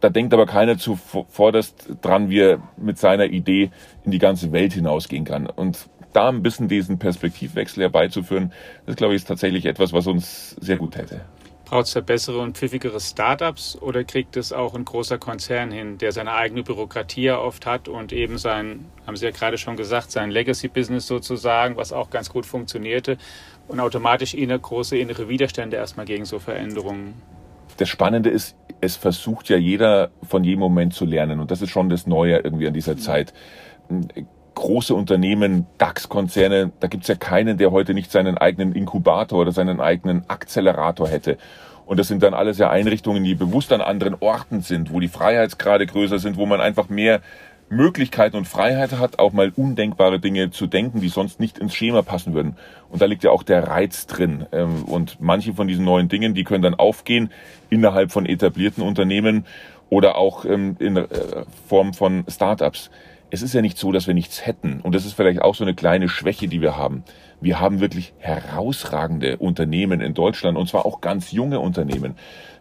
Da 0.00 0.10
denkt 0.10 0.32
aber 0.32 0.46
keiner 0.46 0.78
zuvorderst 0.78 1.88
dran, 2.00 2.30
wie 2.30 2.38
er 2.38 2.62
mit 2.76 2.98
seiner 2.98 3.24
Idee 3.24 3.72
in 4.04 4.12
die 4.12 4.20
ganze 4.20 4.52
Welt 4.52 4.74
hinausgehen 4.74 5.24
kann. 5.24 5.48
Und 5.48 5.88
da 6.12 6.28
ein 6.28 6.44
bisschen 6.44 6.68
diesen 6.68 7.00
Perspektivwechsel 7.00 7.82
herbeizuführen, 7.82 8.52
das 8.86 8.94
glaube 8.94 9.14
ich 9.14 9.22
ist 9.22 9.26
tatsächlich 9.26 9.66
etwas, 9.66 9.92
was 9.92 10.06
uns 10.06 10.50
sehr 10.60 10.76
gut 10.76 10.96
hätte. 10.96 11.22
Braucht 11.68 11.86
es 11.86 11.92
da 11.92 12.00
bessere 12.00 12.38
und 12.38 12.56
pfiffigere 12.56 12.98
Startups 12.98 13.76
oder 13.82 14.02
kriegt 14.02 14.38
es 14.38 14.54
auch 14.54 14.74
ein 14.74 14.86
großer 14.86 15.18
Konzern 15.18 15.70
hin, 15.70 15.98
der 15.98 16.12
seine 16.12 16.32
eigene 16.32 16.62
Bürokratie 16.62 17.30
oft 17.30 17.66
hat 17.66 17.88
und 17.88 18.10
eben 18.10 18.38
sein, 18.38 18.86
haben 19.06 19.16
Sie 19.16 19.26
ja 19.26 19.32
gerade 19.32 19.58
schon 19.58 19.76
gesagt, 19.76 20.10
sein 20.10 20.30
Legacy-Business 20.30 21.06
sozusagen, 21.06 21.76
was 21.76 21.92
auch 21.92 22.08
ganz 22.08 22.30
gut 22.30 22.46
funktionierte 22.46 23.18
und 23.66 23.80
automatisch 23.80 24.32
inne, 24.32 24.58
große 24.58 24.96
innere 24.96 25.28
Widerstände 25.28 25.76
erstmal 25.76 26.06
gegen 26.06 26.24
so 26.24 26.38
Veränderungen? 26.38 27.20
Das 27.76 27.90
Spannende 27.90 28.30
ist, 28.30 28.56
es 28.80 28.96
versucht 28.96 29.50
ja 29.50 29.58
jeder 29.58 30.10
von 30.22 30.44
jedem 30.44 30.60
Moment 30.60 30.94
zu 30.94 31.04
lernen 31.04 31.38
und 31.38 31.50
das 31.50 31.60
ist 31.60 31.70
schon 31.70 31.90
das 31.90 32.06
Neue 32.06 32.38
irgendwie 32.38 32.66
an 32.66 32.72
dieser 32.72 32.96
Zeit 32.96 33.34
große 34.58 34.94
Unternehmen, 34.94 35.66
DAX-Konzerne, 35.78 36.72
da 36.80 36.88
gibt's 36.88 37.06
ja 37.06 37.14
keinen, 37.14 37.58
der 37.58 37.70
heute 37.70 37.94
nicht 37.94 38.10
seinen 38.10 38.36
eigenen 38.36 38.74
Inkubator 38.74 39.40
oder 39.40 39.52
seinen 39.52 39.80
eigenen 39.80 40.28
Akzelerator 40.28 41.08
hätte. 41.08 41.38
Und 41.86 41.98
das 41.98 42.08
sind 42.08 42.22
dann 42.22 42.34
alles 42.34 42.58
ja 42.58 42.68
Einrichtungen, 42.68 43.22
die 43.22 43.34
bewusst 43.34 43.72
an 43.72 43.80
anderen 43.80 44.16
Orten 44.20 44.60
sind, 44.60 44.92
wo 44.92 45.00
die 45.00 45.08
Freiheitsgrade 45.08 45.86
größer 45.86 46.18
sind, 46.18 46.36
wo 46.36 46.44
man 46.44 46.60
einfach 46.60 46.88
mehr 46.88 47.20
Möglichkeiten 47.70 48.36
und 48.36 48.48
Freiheit 48.48 48.98
hat, 48.98 49.18
auch 49.18 49.32
mal 49.32 49.52
undenkbare 49.54 50.18
Dinge 50.18 50.50
zu 50.50 50.66
denken, 50.66 51.00
die 51.00 51.08
sonst 51.08 51.38
nicht 51.38 51.58
ins 51.58 51.74
Schema 51.74 52.02
passen 52.02 52.34
würden. 52.34 52.56
Und 52.90 53.00
da 53.00 53.06
liegt 53.06 53.24
ja 53.24 53.30
auch 53.30 53.42
der 53.42 53.68
Reiz 53.68 54.06
drin. 54.06 54.46
Ähm, 54.52 54.84
und 54.84 55.20
manche 55.20 55.54
von 55.54 55.68
diesen 55.68 55.84
neuen 55.84 56.08
Dingen, 56.08 56.34
die 56.34 56.44
können 56.44 56.62
dann 56.62 56.74
aufgehen 56.74 57.30
innerhalb 57.70 58.10
von 58.10 58.26
etablierten 58.26 58.82
Unternehmen 58.82 59.46
oder 59.88 60.16
auch 60.16 60.44
ähm, 60.44 60.76
in 60.78 60.96
äh, 60.96 61.06
Form 61.68 61.94
von 61.94 62.24
Startups 62.28 62.90
es 63.30 63.42
ist 63.42 63.54
ja 63.54 63.62
nicht 63.62 63.78
so, 63.78 63.92
dass 63.92 64.06
wir 64.06 64.14
nichts 64.14 64.46
hätten. 64.46 64.80
Und 64.80 64.94
das 64.94 65.04
ist 65.04 65.12
vielleicht 65.14 65.42
auch 65.42 65.54
so 65.54 65.64
eine 65.64 65.74
kleine 65.74 66.08
Schwäche, 66.08 66.48
die 66.48 66.60
wir 66.60 66.76
haben. 66.76 67.04
Wir 67.40 67.60
haben 67.60 67.80
wirklich 67.80 68.14
herausragende 68.18 69.36
Unternehmen 69.36 70.00
in 70.00 70.14
Deutschland 70.14 70.58
und 70.58 70.68
zwar 70.68 70.86
auch 70.86 71.00
ganz 71.00 71.30
junge 71.30 71.60
Unternehmen. 71.60 72.14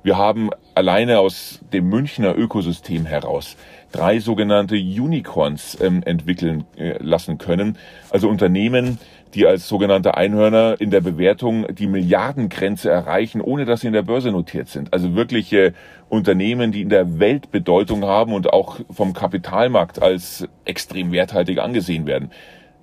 Wir 0.04 0.18
haben 0.18 0.52
alleine 0.76 1.20
aus 1.20 1.60
dem 1.74 1.90
Münchner 1.90 2.38
Ökosystem 2.38 3.06
heraus 3.06 3.58
drei 3.92 4.20
sogenannte 4.20 4.76
Unicorns 4.76 5.78
ähm, 5.82 6.04
entwickeln 6.04 6.66
äh, 6.78 7.02
lassen 7.02 7.38
können. 7.38 7.78
Also 8.10 8.30
Unternehmen, 8.30 9.00
die 9.34 9.46
als 9.46 9.68
sogenannte 9.68 10.16
Einhörner 10.16 10.76
in 10.80 10.92
der 10.92 11.02
Bewertung 11.02 11.68
die 11.74 11.88
Milliardengrenze 11.88 12.90
erreichen, 12.90 13.42
ohne 13.42 13.66
dass 13.66 13.82
sie 13.82 13.88
in 13.88 13.94
der 13.94 14.04
Börse 14.04 14.32
notiert 14.32 14.70
sind. 14.70 14.94
Also 14.94 15.16
wirkliche 15.16 15.74
Unternehmen, 16.10 16.72
die 16.72 16.82
in 16.82 16.90
der 16.90 17.20
Welt 17.20 17.52
Bedeutung 17.52 18.06
haben 18.06 18.34
und 18.34 18.54
auch 18.54 18.80
vom 18.90 19.14
Kapitalmarkt 19.14 20.02
als 20.02 20.48
extrem 20.66 21.12
werthaltig 21.12 21.60
angesehen 21.60 22.06
werden. 22.06 22.32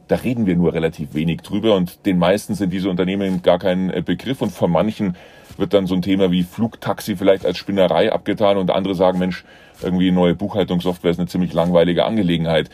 Da 0.09 0.17
reden 0.17 0.45
wir 0.45 0.55
nur 0.55 0.75
relativ 0.75 1.15
wenig 1.15 1.41
drüber 1.41 1.75
und 1.75 2.05
den 2.05 2.19
meisten 2.19 2.55
sind 2.55 2.73
diese 2.73 2.91
Unternehmen 2.91 3.41
gar 3.41 3.59
kein 3.59 3.89
äh, 3.91 4.03
Begriff 4.03 4.43
und 4.43 4.51
von 4.51 4.71
manchen 4.71 5.17
wird 5.57 5.73
dann 5.73 5.87
so 5.87 5.95
ein 5.95 6.03
Thema 6.03 6.31
wie 6.31 6.43
Flugtaxi 6.43 7.17
vielleicht 7.17 7.47
als 7.47 7.57
Spinnerei 7.57 8.13
abgetan 8.13 8.59
und 8.59 8.71
andere 8.71 8.95
sagen, 8.95 9.19
Mensch, 9.19 9.45
irgendwie 9.83 10.11
neue 10.11 10.35
Buchhaltungssoftware 10.35 11.11
ist 11.11 11.19
eine 11.19 11.29
ziemlich 11.29 11.53
langweilige 11.53 12.05
Angelegenheit. 12.05 12.69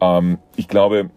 Ähm, 0.00 0.38
ich 0.56 0.68
glaube, 0.68 1.10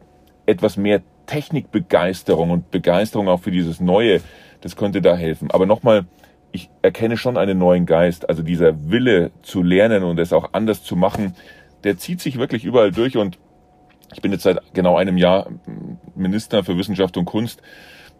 etwas 0.45 0.77
mehr 0.77 1.01
Technikbegeisterung 1.27 2.49
und 2.49 2.71
Begeisterung 2.71 3.27
auch 3.27 3.41
für 3.41 3.51
dieses 3.51 3.79
Neue, 3.79 4.21
das 4.61 4.75
könnte 4.75 5.01
da 5.01 5.15
helfen. 5.15 5.51
Aber 5.51 5.67
nochmal, 5.67 6.05
ich 6.51 6.69
erkenne 6.81 7.17
schon 7.17 7.37
einen 7.37 7.59
neuen 7.59 7.85
Geist. 7.85 8.27
Also 8.29 8.41
dieser 8.41 8.89
Wille 8.89 9.31
zu 9.43 9.61
lernen 9.61 10.03
und 10.03 10.19
es 10.19 10.33
auch 10.33 10.53
anders 10.53 10.83
zu 10.83 10.95
machen, 10.95 11.35
der 11.83 11.97
zieht 11.97 12.21
sich 12.21 12.39
wirklich 12.39 12.65
überall 12.65 12.91
durch. 12.91 13.17
Und 13.17 13.37
ich 14.13 14.21
bin 14.21 14.31
jetzt 14.31 14.43
seit 14.43 14.73
genau 14.73 14.97
einem 14.97 15.17
Jahr 15.17 15.47
Minister 16.15 16.63
für 16.63 16.77
Wissenschaft 16.77 17.17
und 17.17 17.25
Kunst. 17.25 17.61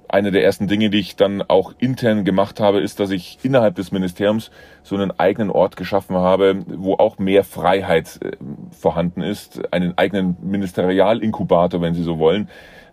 Eine 0.10 0.32
der 0.32 0.44
ersten 0.46 0.68
Dinge, 0.68 0.90
die 0.90 1.00
ich 1.00 1.18
dann 1.18 1.42
auch 1.42 1.74
intern 1.80 2.24
gemacht 2.24 2.62
habe, 2.62 2.80
ist, 2.80 3.02
dass 3.02 3.10
ich 3.10 3.40
innerhalb 3.44 3.76
des 3.76 3.92
Ministeriums 3.92 4.52
so 4.82 4.96
einen 4.96 5.12
eigenen 5.12 5.50
Ort 5.50 5.76
geschaffen 5.76 6.16
habe, 6.16 6.64
wo 6.66 6.94
auch 6.94 7.18
mehr 7.18 7.44
Freiheit 7.44 8.20
äh, 8.24 8.38
vorhanden 8.72 9.22
ist. 9.22 9.74
Einen 9.74 9.98
eigenen 9.98 10.38
Ministerialinkubator, 10.42 11.82
wenn 11.82 11.94
Sie 11.94 12.04
so 12.04 12.20
wollen 12.20 12.48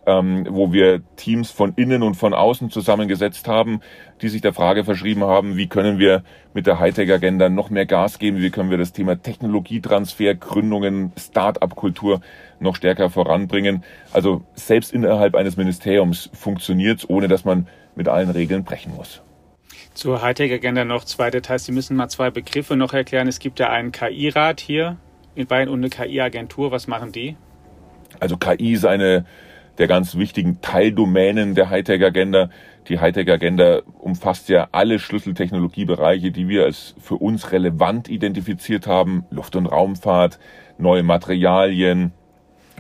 ähm, 0.06 0.46
wo 0.50 0.72
wir 0.72 1.02
Teams 1.16 1.50
von 1.50 1.72
innen 1.76 2.02
und 2.02 2.14
von 2.14 2.34
außen 2.34 2.70
zusammengesetzt 2.70 3.48
haben, 3.48 3.80
die 4.22 4.28
sich 4.28 4.40
der 4.40 4.52
Frage 4.52 4.84
verschrieben 4.84 5.24
haben, 5.24 5.56
wie 5.56 5.66
können 5.66 5.98
wir 5.98 6.22
mit 6.52 6.66
der 6.66 6.78
Hightech-Agenda 6.78 7.48
noch 7.48 7.70
mehr 7.70 7.86
Gas 7.86 8.18
geben, 8.18 8.38
wie 8.38 8.50
können 8.50 8.70
wir 8.70 8.78
das 8.78 8.92
Thema 8.92 9.20
Technologietransfer, 9.20 10.34
Gründungen, 10.34 11.12
Start-up-Kultur 11.16 12.20
noch 12.60 12.76
stärker 12.76 13.10
voranbringen. 13.10 13.84
Also 14.12 14.42
selbst 14.54 14.92
innerhalb 14.92 15.34
eines 15.34 15.56
Ministeriums 15.56 16.30
funktioniert 16.32 17.04
ohne 17.08 17.28
dass 17.28 17.44
man 17.44 17.66
mit 17.94 18.08
allen 18.08 18.30
Regeln 18.30 18.64
brechen 18.64 18.94
muss. 18.94 19.22
Zur 19.94 20.22
Hightech-Agenda 20.22 20.84
noch 20.84 21.04
zwei 21.04 21.30
Details. 21.30 21.64
Sie 21.64 21.72
müssen 21.72 21.96
mal 21.96 22.08
zwei 22.08 22.30
Begriffe 22.30 22.76
noch 22.76 22.92
erklären. 22.92 23.28
Es 23.28 23.38
gibt 23.38 23.60
ja 23.60 23.70
einen 23.70 23.92
KI-Rat 23.92 24.60
hier 24.60 24.96
in 25.34 25.46
Bayern 25.46 25.68
und 25.68 25.78
eine 25.78 25.88
KI-Agentur. 25.88 26.72
Was 26.72 26.88
machen 26.88 27.12
die? 27.12 27.36
Also 28.20 28.36
KI 28.36 28.72
ist 28.72 28.86
eine 28.86 29.24
der 29.78 29.88
ganz 29.88 30.16
wichtigen 30.16 30.60
Teildomänen 30.60 31.54
der 31.54 31.70
Hightech-Agenda. 31.70 32.50
Die 32.88 33.00
Hightech-Agenda 33.00 33.82
umfasst 33.98 34.48
ja 34.48 34.68
alle 34.72 34.98
Schlüsseltechnologiebereiche, 34.98 36.30
die 36.30 36.48
wir 36.48 36.64
als 36.64 36.94
für 36.98 37.16
uns 37.16 37.52
relevant 37.52 38.08
identifiziert 38.08 38.86
haben. 38.86 39.24
Luft- 39.30 39.56
und 39.56 39.66
Raumfahrt, 39.66 40.38
neue 40.78 41.02
Materialien, 41.02 42.12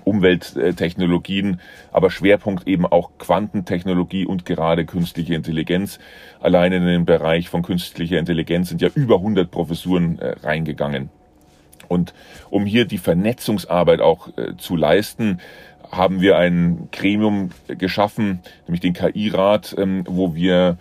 Umwelttechnologien, 0.04 1.60
aber 1.90 2.10
Schwerpunkt 2.10 2.68
eben 2.68 2.86
auch 2.86 3.12
Quantentechnologie 3.18 4.26
und 4.26 4.44
gerade 4.44 4.84
künstliche 4.84 5.34
Intelligenz. 5.34 5.98
Allein 6.40 6.72
in 6.72 6.84
den 6.84 7.04
Bereich 7.06 7.48
von 7.48 7.62
künstlicher 7.62 8.18
Intelligenz 8.18 8.68
sind 8.68 8.82
ja 8.82 8.90
über 8.94 9.16
100 9.16 9.50
Professuren 9.50 10.18
äh, 10.18 10.36
reingegangen. 10.42 11.10
Und 11.88 12.14
um 12.50 12.66
hier 12.66 12.86
die 12.86 12.98
Vernetzungsarbeit 12.98 14.00
auch 14.00 14.28
äh, 14.36 14.56
zu 14.56 14.76
leisten, 14.76 15.40
haben 15.96 16.20
wir 16.20 16.36
ein 16.36 16.88
Gremium 16.92 17.50
geschaffen, 17.68 18.40
nämlich 18.66 18.80
den 18.80 18.92
KI-Rat, 18.92 19.74
ähm, 19.78 20.04
wo 20.08 20.34
wir 20.34 20.78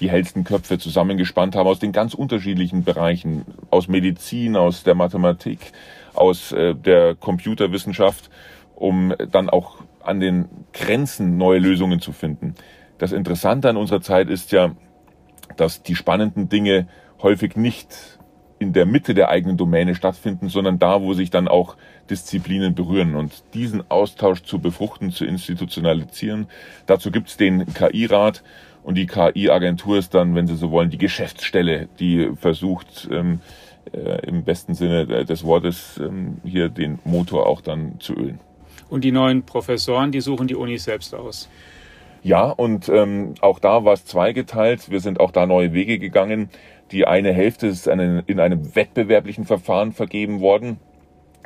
die 0.00 0.10
hellsten 0.10 0.44
Köpfe 0.44 0.78
zusammengespannt 0.78 1.54
haben 1.54 1.66
aus 1.66 1.78
den 1.78 1.92
ganz 1.92 2.14
unterschiedlichen 2.14 2.84
Bereichen, 2.84 3.44
aus 3.70 3.88
Medizin, 3.88 4.56
aus 4.56 4.82
der 4.82 4.94
Mathematik, 4.94 5.72
aus 6.14 6.52
äh, 6.52 6.74
der 6.74 7.14
Computerwissenschaft, 7.14 8.30
um 8.74 9.14
dann 9.30 9.50
auch 9.50 9.76
an 10.02 10.20
den 10.20 10.48
Grenzen 10.72 11.36
neue 11.36 11.58
Lösungen 11.58 12.00
zu 12.00 12.12
finden. 12.12 12.54
Das 12.98 13.12
Interessante 13.12 13.68
an 13.68 13.76
unserer 13.76 14.00
Zeit 14.00 14.30
ist 14.30 14.52
ja, 14.52 14.72
dass 15.56 15.82
die 15.82 15.94
spannenden 15.94 16.48
Dinge 16.48 16.88
häufig 17.22 17.56
nicht 17.56 18.18
in 18.58 18.72
der 18.72 18.86
Mitte 18.86 19.14
der 19.14 19.30
eigenen 19.30 19.56
Domäne 19.56 19.94
stattfinden, 19.94 20.48
sondern 20.48 20.78
da, 20.78 21.00
wo 21.02 21.14
sich 21.14 21.30
dann 21.30 21.48
auch 21.48 21.76
Disziplinen 22.10 22.74
berühren. 22.74 23.14
Und 23.14 23.42
diesen 23.54 23.90
Austausch 23.90 24.42
zu 24.42 24.58
befruchten, 24.58 25.10
zu 25.10 25.24
institutionalisieren, 25.24 26.46
dazu 26.86 27.10
gibt's 27.10 27.36
den 27.36 27.72
KI-Rat. 27.72 28.42
Und 28.82 28.96
die 28.96 29.06
KI-Agentur 29.06 29.98
ist 29.98 30.14
dann, 30.14 30.34
wenn 30.34 30.46
Sie 30.46 30.56
so 30.56 30.70
wollen, 30.70 30.90
die 30.90 30.98
Geschäftsstelle, 30.98 31.88
die 31.98 32.30
versucht, 32.34 33.08
ähm, 33.10 33.40
äh, 33.92 34.26
im 34.26 34.44
besten 34.44 34.74
Sinne 34.74 35.24
des 35.24 35.44
Wortes 35.44 35.98
ähm, 35.98 36.38
hier 36.44 36.68
den 36.68 36.98
Motor 37.04 37.46
auch 37.46 37.60
dann 37.60 37.98
zu 38.00 38.14
ölen. 38.14 38.40
Und 38.88 39.04
die 39.04 39.12
neuen 39.12 39.44
Professoren, 39.44 40.12
die 40.12 40.20
suchen 40.20 40.48
die 40.48 40.54
Unis 40.54 40.84
selbst 40.84 41.14
aus. 41.14 41.48
Ja, 42.22 42.50
und 42.50 42.88
ähm, 42.88 43.34
auch 43.40 43.58
da 43.58 43.84
war 43.84 43.94
es 43.94 44.04
zweigeteilt. 44.04 44.90
Wir 44.90 45.00
sind 45.00 45.20
auch 45.20 45.30
da 45.30 45.46
neue 45.46 45.72
Wege 45.72 45.98
gegangen. 45.98 46.50
Die 46.90 47.06
eine 47.06 47.32
Hälfte 47.32 47.68
ist 47.68 47.86
in 47.86 48.40
einem 48.40 48.74
wettbewerblichen 48.74 49.46
Verfahren 49.46 49.92
vergeben 49.92 50.40
worden. 50.40 50.78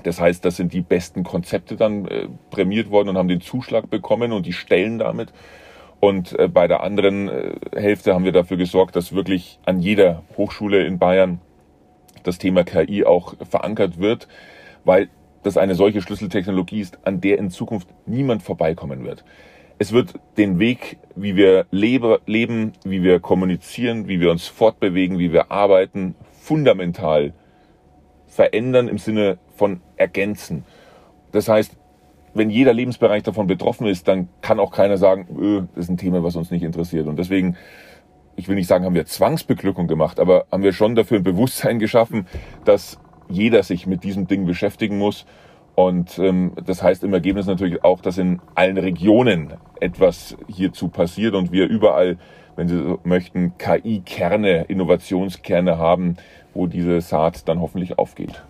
Das 0.03 0.21
heißt, 0.21 0.45
das 0.45 0.57
sind 0.57 0.73
die 0.73 0.83
besten 0.83 1.25
Konzepte 1.25 1.77
dann 1.77 2.07
äh, 2.07 2.29
prämiert 2.51 2.91
worden 2.91 3.11
und 3.11 3.19
haben 3.19 3.29
den 3.29 3.41
Zuschlag 3.41 3.89
bekommen 3.89 4.33
und 4.33 4.45
die 4.47 4.53
Stellen 4.53 4.99
damit. 4.99 5.33
Und 6.01 6.39
äh, 6.39 6.49
bei 6.49 6.69
der 6.69 6.83
anderen 6.83 7.29
äh, 7.29 7.55
Hälfte 7.75 8.13
haben 8.13 8.25
wir 8.25 8.33
dafür 8.33 8.57
gesorgt, 8.57 8.97
dass 8.97 9.15
wirklich 9.15 9.59
an 9.65 9.81
jeder 9.81 10.23
Hochschule 10.37 10.85
in 10.85 10.99
Bayern 10.99 11.41
das 12.25 12.39
Thema 12.39 12.65
KI 12.65 13.05
auch 13.05 13.35
verankert 13.49 13.99
wird, 13.99 14.29
weil 14.85 15.09
das 15.43 15.57
eine 15.57 15.75
solche 15.75 16.03
Schlüsseltechnologie 16.03 16.81
ist, 16.81 16.99
an 17.07 17.21
der 17.21 17.39
in 17.39 17.51
Zukunft 17.51 17.89
niemand 18.07 18.43
vorbeikommen 18.43 19.05
wird. 19.05 19.25
Es 19.79 19.93
wird 19.93 20.15
den 20.37 20.59
Weg, 20.59 20.99
wie 21.17 21.37
wir 21.37 21.67
lebe, 21.71 22.21
leben, 22.27 22.73
wie 22.85 23.03
wir 23.03 23.21
kommunizieren, 23.21 24.09
wie 24.09 24.21
wir 24.21 24.31
uns 24.31 24.47
fortbewegen, 24.47 25.19
wie 25.19 25.33
wir 25.33 25.51
arbeiten, 25.51 26.15
fundamental 26.33 27.33
verändern 28.35 28.89
im 28.89 28.99
Sinne 28.99 29.39
von 29.55 29.81
ergänzen. 29.97 30.65
Das 31.31 31.49
heißt, 31.49 31.77
wenn 32.35 32.51
jeder 32.51 32.73
Lebensbereich 32.73 33.23
davon 33.23 33.47
betroffen 33.47 33.87
ist, 33.87 34.09
dann 34.09 34.29
kann 34.41 34.59
auch 34.59 34.73
keiner 34.73 34.97
sagen, 34.97 35.29
öh, 35.39 35.63
das 35.75 35.85
ist 35.85 35.91
ein 35.91 35.97
Thema, 35.97 36.25
was 36.25 36.35
uns 36.35 36.51
nicht 36.51 36.65
interessiert. 36.65 37.07
Und 37.07 37.17
deswegen, 37.17 37.57
ich 38.35 38.49
will 38.49 38.57
nicht 38.57 38.67
sagen, 38.67 38.85
haben 38.85 38.97
wir 38.97 39.07
Zwangsbeglückung 39.07 39.87
gemacht, 39.87 40.19
aber 40.19 40.47
haben 40.51 40.65
wir 40.65 40.73
schon 40.73 40.97
dafür 40.97 41.19
ein 41.19 41.23
Bewusstsein 41.23 41.79
geschaffen, 41.79 42.27
dass 42.65 42.99
jeder 43.29 43.63
sich 43.63 43.87
mit 43.87 44.03
diesem 44.03 44.27
Ding 44.27 44.47
beschäftigen 44.47 44.99
muss 44.99 45.27
und 45.77 46.19
ähm, 46.19 46.53
das 46.65 46.83
heißt 46.83 47.03
im 47.05 47.13
Ergebnis 47.13 47.47
natürlich 47.47 47.83
auch, 47.83 48.01
dass 48.01 48.19
in 48.19 48.41
allen 48.55 48.79
Regionen 48.79 49.55
etwas 49.81 50.37
hierzu 50.47 50.89
passiert 50.89 51.35
und 51.35 51.51
wir 51.51 51.67
überall 51.69 52.19
wenn 52.57 52.69
Sie 52.69 52.77
so 52.77 53.01
möchten, 53.05 53.57
KI-Kerne, 53.59 54.65
Innovationskerne 54.69 55.79
haben, 55.79 56.17
wo 56.53 56.67
diese 56.67 57.01
Saat 57.01 57.49
dann 57.49 57.61
hoffentlich 57.61 57.99
aufgeht. 57.99 58.43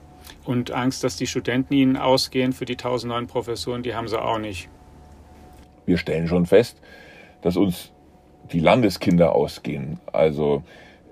Und 0.45 0.73
Angst, 0.73 1.05
dass 1.05 1.17
die 1.17 1.27
Studenten 1.27 1.75
ihnen 1.75 1.97
ausgehen 1.97 2.53
für 2.53 2.67
die 2.67 2.75
1000 2.75 3.12
neuen 3.12 3.27
Professuren, 3.27 3.83
die 3.83 3.95
haben 3.95 4.09
sie 4.09 4.21
auch 4.21 4.38
nicht. 4.38 4.69
Wir 5.87 5.97
stellen 5.97 6.29
schon 6.29 6.47
fest, 6.47 6.81
dass 7.40 7.57
uns 7.57 7.93
die 8.53 8.61
Landeskinder 8.61 9.35
ausgehen. 9.35 10.01
Also 10.12 10.62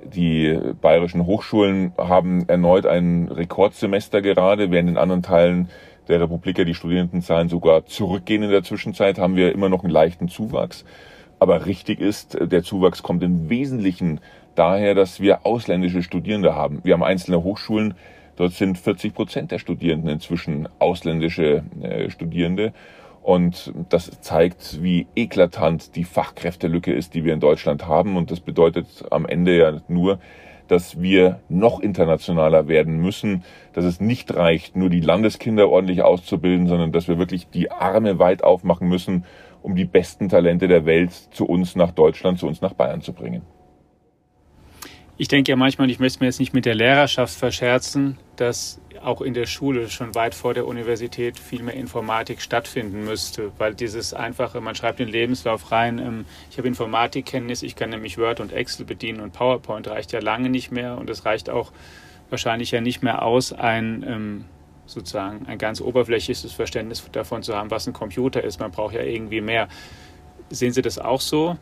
die 0.04 0.58
bayerischen 0.80 1.26
Hochschulen 1.26 1.92
haben 1.96 2.48
erneut 2.48 2.86
ein 2.86 3.28
Rekordsemester 3.28 4.20
gerade, 4.20 4.70
während 4.70 4.90
in 4.90 4.96
anderen 4.98 5.22
Teilen 5.22 5.70
der 6.08 6.20
Republik 6.20 6.58
ja 6.58 6.64
die 6.64 6.74
Studierendenzahlen 6.74 7.48
sogar 7.48 7.86
zurückgehen 7.86 8.42
in 8.42 8.50
der 8.50 8.64
Zwischenzeit, 8.64 9.18
haben 9.18 9.36
wir 9.36 9.52
immer 9.52 9.68
noch 9.68 9.84
einen 9.84 9.92
leichten 9.92 10.28
Zuwachs. 10.28 10.84
Aber 11.42 11.66
richtig 11.66 11.98
ist, 11.98 12.38
der 12.40 12.62
Zuwachs 12.62 13.02
kommt 13.02 13.24
im 13.24 13.50
Wesentlichen 13.50 14.20
daher, 14.54 14.94
dass 14.94 15.18
wir 15.18 15.44
ausländische 15.44 16.04
Studierende 16.04 16.54
haben. 16.54 16.78
Wir 16.84 16.94
haben 16.94 17.02
einzelne 17.02 17.42
Hochschulen, 17.42 17.94
dort 18.36 18.52
sind 18.52 18.78
40 18.78 19.12
Prozent 19.12 19.50
der 19.50 19.58
Studierenden 19.58 20.08
inzwischen 20.08 20.68
ausländische 20.78 21.64
äh, 21.82 22.10
Studierende. 22.10 22.72
Und 23.22 23.72
das 23.88 24.20
zeigt, 24.20 24.84
wie 24.84 25.08
eklatant 25.16 25.96
die 25.96 26.04
Fachkräftelücke 26.04 26.92
ist, 26.92 27.12
die 27.14 27.24
wir 27.24 27.34
in 27.34 27.40
Deutschland 27.40 27.88
haben. 27.88 28.16
Und 28.16 28.30
das 28.30 28.38
bedeutet 28.38 28.86
am 29.10 29.26
Ende 29.26 29.58
ja 29.58 29.80
nur, 29.88 30.20
dass 30.68 31.02
wir 31.02 31.40
noch 31.48 31.80
internationaler 31.80 32.68
werden 32.68 32.98
müssen, 32.98 33.42
dass 33.72 33.84
es 33.84 34.00
nicht 34.00 34.32
reicht, 34.36 34.76
nur 34.76 34.90
die 34.90 35.00
Landeskinder 35.00 35.68
ordentlich 35.68 36.02
auszubilden, 36.02 36.68
sondern 36.68 36.92
dass 36.92 37.08
wir 37.08 37.18
wirklich 37.18 37.48
die 37.48 37.72
Arme 37.72 38.20
weit 38.20 38.44
aufmachen 38.44 38.88
müssen, 38.88 39.24
um 39.62 39.74
die 39.74 39.84
besten 39.84 40.28
Talente 40.28 40.68
der 40.68 40.84
Welt 40.84 41.12
zu 41.12 41.46
uns 41.46 41.76
nach 41.76 41.92
Deutschland, 41.92 42.38
zu 42.38 42.46
uns 42.46 42.60
nach 42.60 42.74
Bayern 42.74 43.00
zu 43.00 43.12
bringen. 43.12 43.42
Ich 45.18 45.28
denke 45.28 45.52
ja 45.52 45.56
manchmal, 45.56 45.90
ich 45.90 46.00
möchte 46.00 46.20
mir 46.20 46.26
jetzt 46.26 46.40
nicht 46.40 46.54
mit 46.54 46.64
der 46.64 46.74
Lehrerschaft 46.74 47.34
verscherzen, 47.34 48.18
dass 48.36 48.80
auch 49.02 49.20
in 49.20 49.34
der 49.34 49.46
Schule 49.46 49.88
schon 49.88 50.14
weit 50.14 50.34
vor 50.34 50.54
der 50.54 50.66
Universität 50.66 51.38
viel 51.38 51.62
mehr 51.62 51.74
Informatik 51.74 52.40
stattfinden 52.40 53.04
müsste, 53.04 53.52
weil 53.58 53.74
dieses 53.74 54.14
einfache, 54.14 54.60
man 54.60 54.74
schreibt 54.74 55.00
den 55.00 55.08
Lebenslauf 55.08 55.70
rein, 55.70 55.98
ähm, 55.98 56.24
ich 56.50 56.58
habe 56.58 56.68
Informatikkenntnis, 56.68 57.62
ich 57.62 57.76
kann 57.76 57.90
nämlich 57.90 58.18
Word 58.18 58.40
und 58.40 58.52
Excel 58.52 58.86
bedienen 58.86 59.20
und 59.20 59.32
PowerPoint 59.32 59.88
reicht 59.88 60.12
ja 60.12 60.20
lange 60.20 60.48
nicht 60.48 60.72
mehr 60.72 60.96
und 60.98 61.10
es 61.10 61.24
reicht 61.24 61.50
auch 61.50 61.72
wahrscheinlich 62.30 62.70
ja 62.70 62.80
nicht 62.80 63.02
mehr 63.02 63.22
aus, 63.22 63.52
ein 63.52 64.04
ähm, 64.08 64.44
sozusagen 64.92 65.46
ein 65.46 65.58
ganz 65.58 65.80
oberflächliches 65.80 66.52
Verständnis 66.52 67.02
davon 67.12 67.42
zu 67.42 67.54
haben, 67.54 67.70
was 67.70 67.86
ein 67.86 67.92
Computer 67.92 68.42
ist. 68.42 68.60
Man 68.60 68.70
braucht 68.70 68.94
ja 68.94 69.02
irgendwie 69.02 69.40
mehr. 69.40 69.68
Sehen 70.50 70.72
Sie 70.72 70.82
das 70.82 70.98
auch 70.98 71.20
so? 71.20 71.56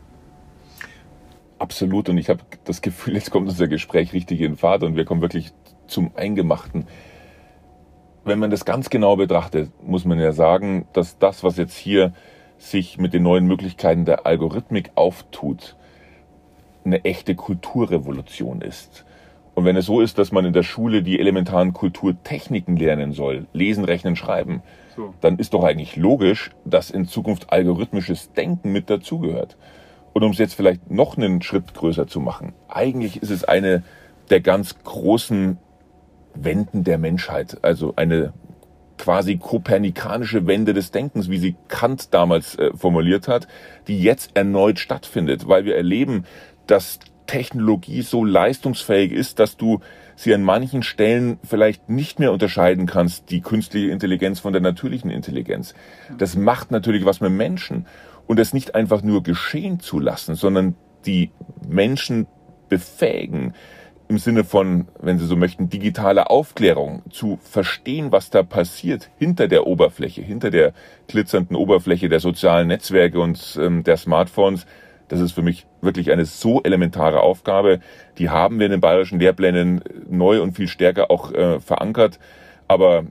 Absolut. 1.59 2.09
Und 2.09 2.17
ich 2.17 2.29
habe 2.29 2.41
das 2.65 2.81
Gefühl, 2.81 3.15
jetzt 3.15 3.31
kommt 3.31 3.47
unser 3.47 3.67
Gespräch 3.67 4.13
richtig 4.13 4.41
in 4.41 4.57
Fahrt 4.57 4.83
und 4.83 4.95
wir 4.95 5.05
kommen 5.05 5.21
wirklich 5.21 5.51
zum 5.87 6.11
Eingemachten 6.15 6.87
wenn 8.23 8.39
man 8.39 8.51
das 8.51 8.65
ganz 8.65 8.89
genau 8.89 9.15
betrachtet, 9.15 9.71
muss 9.83 10.05
man 10.05 10.19
ja 10.19 10.31
sagen, 10.31 10.87
dass 10.93 11.17
das, 11.17 11.43
was 11.43 11.57
jetzt 11.57 11.75
hier 11.75 12.13
sich 12.57 12.97
mit 12.97 13.13
den 13.13 13.23
neuen 13.23 13.47
Möglichkeiten 13.47 14.05
der 14.05 14.25
Algorithmik 14.25 14.91
auftut, 14.95 15.75
eine 16.85 17.03
echte 17.03 17.35
Kulturrevolution 17.35 18.61
ist. 18.61 19.05
Und 19.61 19.67
wenn 19.67 19.75
es 19.75 19.85
so 19.85 20.01
ist, 20.01 20.17
dass 20.17 20.31
man 20.31 20.43
in 20.45 20.53
der 20.53 20.63
Schule 20.63 21.03
die 21.03 21.19
elementaren 21.19 21.71
Kulturtechniken 21.71 22.77
lernen 22.77 23.11
soll, 23.11 23.45
lesen, 23.53 23.85
rechnen, 23.85 24.15
schreiben, 24.15 24.63
so. 24.95 25.13
dann 25.21 25.37
ist 25.37 25.53
doch 25.53 25.63
eigentlich 25.63 25.97
logisch, 25.97 26.49
dass 26.65 26.89
in 26.89 27.05
Zukunft 27.05 27.53
algorithmisches 27.53 28.33
Denken 28.33 28.71
mit 28.71 28.89
dazugehört. 28.89 29.57
Und 30.13 30.23
um 30.23 30.31
es 30.31 30.39
jetzt 30.39 30.55
vielleicht 30.55 30.89
noch 30.89 31.15
einen 31.15 31.43
Schritt 31.43 31.75
größer 31.75 32.07
zu 32.07 32.19
machen, 32.19 32.53
eigentlich 32.69 33.21
ist 33.21 33.29
es 33.29 33.43
eine 33.43 33.83
der 34.31 34.41
ganz 34.41 34.79
großen 34.83 35.59
Wenden 36.33 36.83
der 36.83 36.97
Menschheit, 36.97 37.59
also 37.61 37.93
eine 37.97 38.33
quasi 38.97 39.37
kopernikanische 39.37 40.47
Wende 40.47 40.73
des 40.73 40.89
Denkens, 40.89 41.29
wie 41.29 41.37
sie 41.37 41.55
Kant 41.67 42.15
damals 42.15 42.55
äh, 42.55 42.71
formuliert 42.75 43.27
hat, 43.27 43.47
die 43.87 44.01
jetzt 44.01 44.31
erneut 44.33 44.79
stattfindet, 44.79 45.47
weil 45.47 45.65
wir 45.65 45.75
erleben, 45.75 46.25
dass 46.65 46.97
Technologie 47.31 48.01
so 48.01 48.25
leistungsfähig 48.25 49.13
ist, 49.13 49.39
dass 49.39 49.55
du 49.55 49.79
sie 50.17 50.33
an 50.35 50.43
manchen 50.43 50.83
Stellen 50.83 51.39
vielleicht 51.45 51.87
nicht 51.87 52.19
mehr 52.19 52.33
unterscheiden 52.33 52.87
kannst, 52.87 53.31
die 53.31 53.39
künstliche 53.39 53.89
Intelligenz 53.89 54.41
von 54.41 54.51
der 54.51 54.61
natürlichen 54.61 55.09
Intelligenz. 55.09 55.73
Das 56.17 56.35
macht 56.35 56.71
natürlich 56.71 57.05
was 57.05 57.21
mit 57.21 57.31
Menschen 57.31 57.85
und 58.27 58.37
es 58.37 58.53
nicht 58.53 58.75
einfach 58.75 59.01
nur 59.01 59.23
geschehen 59.23 59.79
zu 59.79 59.97
lassen, 59.97 60.35
sondern 60.35 60.75
die 61.05 61.31
Menschen 61.65 62.27
befähigen, 62.67 63.53
im 64.09 64.17
Sinne 64.17 64.43
von, 64.43 64.89
wenn 64.99 65.17
Sie 65.17 65.25
so 65.25 65.37
möchten, 65.37 65.69
digitale 65.69 66.29
Aufklärung, 66.29 67.01
zu 67.11 67.39
verstehen, 67.41 68.11
was 68.11 68.29
da 68.29 68.43
passiert 68.43 69.09
hinter 69.17 69.47
der 69.47 69.67
Oberfläche, 69.67 70.21
hinter 70.21 70.51
der 70.51 70.73
glitzernden 71.07 71.55
Oberfläche 71.55 72.09
der 72.09 72.19
sozialen 72.19 72.67
Netzwerke 72.67 73.21
und 73.21 73.57
ähm, 73.57 73.85
der 73.85 73.95
Smartphones, 73.95 74.65
das 75.07 75.21
ist 75.21 75.31
für 75.31 75.43
mich 75.43 75.65
wirklich 75.81 76.11
eine 76.11 76.25
so 76.25 76.61
elementare 76.63 77.21
Aufgabe. 77.21 77.79
Die 78.17 78.29
haben 78.29 78.59
wir 78.59 78.65
in 78.65 78.71
den 78.71 78.81
bayerischen 78.81 79.19
Lehrplänen 79.19 79.81
neu 80.09 80.41
und 80.41 80.55
viel 80.55 80.67
stärker 80.67 81.11
auch 81.11 81.33
äh, 81.33 81.59
verankert. 81.59 82.19
Aber 82.67 83.05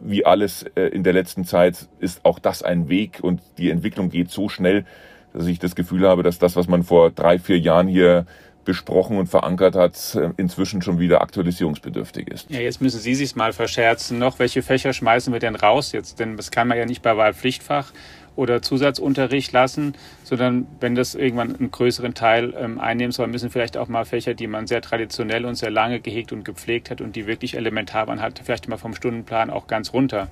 wie 0.00 0.26
alles 0.26 0.64
äh, 0.74 0.88
in 0.88 1.04
der 1.04 1.12
letzten 1.12 1.44
Zeit 1.44 1.88
ist 2.00 2.24
auch 2.24 2.38
das 2.38 2.62
ein 2.62 2.88
Weg 2.88 3.20
und 3.22 3.40
die 3.58 3.70
Entwicklung 3.70 4.10
geht 4.10 4.30
so 4.30 4.48
schnell, 4.48 4.84
dass 5.32 5.46
ich 5.46 5.58
das 5.58 5.74
Gefühl 5.74 6.06
habe, 6.08 6.22
dass 6.22 6.38
das, 6.38 6.56
was 6.56 6.68
man 6.68 6.82
vor 6.82 7.10
drei, 7.10 7.38
vier 7.38 7.58
Jahren 7.58 7.88
hier 7.88 8.26
besprochen 8.64 9.18
und 9.18 9.26
verankert 9.26 9.74
hat, 9.74 10.14
äh, 10.14 10.30
inzwischen 10.36 10.82
schon 10.82 10.98
wieder 10.98 11.20
aktualisierungsbedürftig 11.20 12.28
ist. 12.28 12.50
Ja, 12.50 12.60
jetzt 12.60 12.80
müssen 12.80 13.00
Sie 13.00 13.14
sich 13.14 13.34
mal 13.34 13.52
verscherzen 13.52 14.18
noch. 14.18 14.38
Welche 14.38 14.62
Fächer 14.62 14.92
schmeißen 14.92 15.32
wir 15.32 15.40
denn 15.40 15.56
raus 15.56 15.92
jetzt? 15.92 16.20
Denn 16.20 16.36
das 16.36 16.50
kann 16.50 16.68
man 16.68 16.78
ja 16.78 16.86
nicht 16.86 17.02
bei 17.02 17.16
Wahlpflichtfach 17.16 17.92
oder 18.36 18.62
Zusatzunterricht 18.62 19.52
lassen, 19.52 19.94
sondern 20.24 20.66
wenn 20.80 20.94
das 20.94 21.14
irgendwann 21.14 21.56
einen 21.56 21.70
größeren 21.70 22.14
Teil 22.14 22.54
ähm, 22.58 22.80
einnehmen 22.80 23.12
soll, 23.12 23.26
müssen 23.28 23.50
vielleicht 23.50 23.76
auch 23.76 23.88
mal 23.88 24.04
Fächer, 24.04 24.34
die 24.34 24.46
man 24.46 24.66
sehr 24.66 24.80
traditionell 24.80 25.44
und 25.44 25.54
sehr 25.54 25.70
lange 25.70 26.00
gehegt 26.00 26.32
und 26.32 26.44
gepflegt 26.44 26.90
hat 26.90 27.00
und 27.00 27.16
die 27.16 27.26
wirklich 27.26 27.56
elementar 27.56 28.06
waren, 28.06 28.20
halt 28.20 28.40
vielleicht 28.42 28.68
mal 28.68 28.78
vom 28.78 28.94
Stundenplan 28.94 29.50
auch 29.50 29.66
ganz 29.66 29.92
runter. 29.92 30.28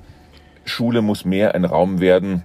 Schule 0.65 1.03
muss 1.03 1.25
mehr 1.25 1.55
ein 1.55 1.65
Raum 1.65 2.01
werden, 2.01 2.45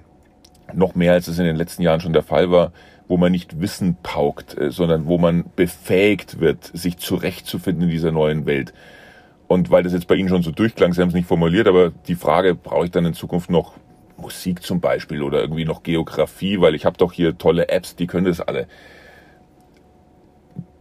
noch 0.73 0.95
mehr 0.95 1.13
als 1.13 1.27
es 1.27 1.39
in 1.39 1.45
den 1.45 1.55
letzten 1.55 1.83
Jahren 1.83 2.01
schon 2.01 2.13
der 2.13 2.23
Fall 2.23 2.51
war, 2.51 2.71
wo 3.07 3.17
man 3.17 3.31
nicht 3.31 3.61
Wissen 3.61 3.97
paukt, 4.01 4.57
äh, 4.57 4.71
sondern 4.71 5.05
wo 5.05 5.17
man 5.17 5.45
befähigt 5.55 6.39
wird, 6.39 6.71
sich 6.73 6.97
zurechtzufinden 6.97 7.83
in 7.83 7.89
dieser 7.89 8.11
neuen 8.11 8.45
Welt. 8.45 8.73
Und 9.47 9.69
weil 9.69 9.83
das 9.83 9.93
jetzt 9.93 10.07
bei 10.07 10.15
Ihnen 10.15 10.29
schon 10.29 10.41
so 10.41 10.51
durchklang, 10.51 10.93
Sie 10.93 11.01
haben 11.01 11.09
es 11.09 11.15
nicht 11.15 11.27
formuliert, 11.27 11.67
aber 11.67 11.91
die 12.07 12.15
Frage, 12.15 12.55
brauche 12.55 12.85
ich 12.85 12.91
dann 12.91 13.05
in 13.05 13.13
Zukunft 13.13 13.49
noch 13.49 13.73
Musik 14.17 14.63
zum 14.63 14.79
Beispiel 14.79 15.21
oder 15.21 15.41
irgendwie 15.41 15.65
noch 15.65 15.83
Geografie, 15.83 16.59
weil 16.61 16.75
ich 16.75 16.85
habe 16.85 16.97
doch 16.97 17.11
hier 17.13 17.37
tolle 17.37 17.69
Apps, 17.69 17.95
die 17.95 18.07
können 18.07 18.25
das 18.25 18.41
alle. 18.41 18.67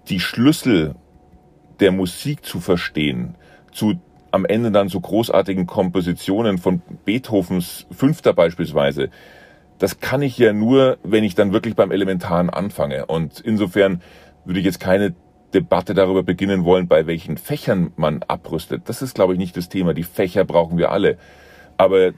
Die 0.09 0.21
Schlüssel 0.21 0.95
der 1.81 1.93
Musik 1.93 2.45
zu 2.45 2.61
verstehen, 2.61 3.37
zu 3.73 4.01
am 4.31 4.45
Ende 4.45 4.73
dann 4.73 4.89
so 4.89 5.01
großartigen 5.01 5.67
Kompositionen 5.67 6.59
von 6.59 6.83
Beethovens 7.05 7.87
Fünfter 7.93 8.33
beispielsweise, 8.33 9.11
das 9.79 10.01
kann 10.01 10.23
ich 10.23 10.37
ja 10.39 10.53
nur, 10.53 10.99
wenn 11.05 11.25
ich 11.25 11.37
dann 11.37 11.53
wirklich 11.53 11.77
beim 11.77 11.93
Elementaren 11.93 12.51
anfange. 12.51 13.07
Und 13.07 13.41
insofern 13.41 14.03
würde 14.45 14.59
ich 14.59 14.67
jetzt 14.67 14.81
keine 14.81 15.15
Debatte 15.53 15.95
darüber 15.95 16.25
beginnen 16.25 16.65
wollen, 16.65 16.89
bei 16.89 17.07
welchen 17.07 17.39
Fächern 17.39 17.93
man 17.97 18.25
abrüstet. 18.25 18.89
Das 18.89 19.03
ist, 19.03 19.15
glaube 19.15 19.35
ich, 19.35 19.39
nicht 19.39 19.57
das 19.57 19.69
Thema. 19.69 19.95
Die 19.95 20.03
Fächer 20.03 20.45
brauchen 20.45 20.79
wir 20.79 20.91
alle. 20.91 21.17
Aber 21.77 22.13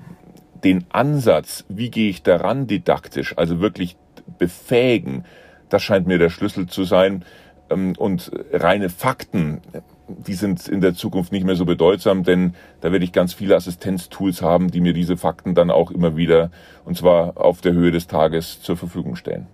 den 0.64 0.84
Ansatz, 0.90 1.64
wie 1.68 1.90
gehe 1.90 2.10
ich 2.10 2.22
daran 2.22 2.66
didaktisch, 2.66 3.36
also 3.36 3.60
wirklich 3.60 3.96
befähigen, 4.38 5.24
das 5.68 5.82
scheint 5.82 6.06
mir 6.06 6.18
der 6.18 6.30
Schlüssel 6.30 6.66
zu 6.66 6.84
sein. 6.84 7.24
Ähm, 7.70 7.94
und 7.98 8.30
reine 8.52 8.88
Fakten, 8.88 9.60
die 10.08 10.34
sind 10.34 10.68
in 10.68 10.80
der 10.80 10.94
Zukunft 10.94 11.32
nicht 11.32 11.44
mehr 11.44 11.56
so 11.56 11.64
bedeutsam, 11.64 12.22
denn 12.22 12.54
da 12.80 12.92
werde 12.92 13.04
ich 13.04 13.12
ganz 13.12 13.34
viele 13.34 13.56
Assistenztools 13.56 14.42
haben, 14.42 14.70
die 14.70 14.80
mir 14.80 14.92
diese 14.92 15.16
Fakten 15.16 15.54
dann 15.54 15.70
auch 15.70 15.90
immer 15.90 16.16
wieder, 16.16 16.50
und 16.84 16.96
zwar 16.96 17.36
auf 17.36 17.60
der 17.60 17.72
Höhe 17.72 17.90
des 17.90 18.06
Tages, 18.06 18.62
zur 18.62 18.76
Verfügung 18.76 19.16
stellen. 19.16 19.48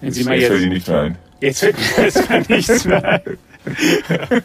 Wenn 0.00 0.12
Sie 0.12 0.24
mal 0.24 0.36
jetzt, 0.36 0.50
jetzt 0.50 0.68
nicht 0.68 0.88
mehr 0.88 1.00
ein. 1.00 1.18
Jetzt 1.40 1.60
fällt 1.60 2.48
mir 2.48 2.56
nichts 2.56 2.84
mehr 2.84 3.04
ein. 3.04 3.38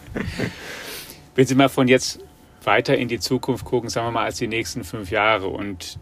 Wenn 1.35 1.45
Sie 1.45 1.55
mal 1.55 1.69
von 1.69 1.87
jetzt 1.87 2.19
weiter 2.65 2.97
in 2.97 3.07
die 3.07 3.19
Zukunft 3.19 3.65
gucken, 3.65 3.89
sagen 3.89 4.07
wir 4.07 4.11
mal 4.11 4.25
als 4.25 4.37
die 4.37 4.47
nächsten 4.47 4.83
fünf 4.83 5.11
Jahre 5.11 5.47
und 5.47 5.99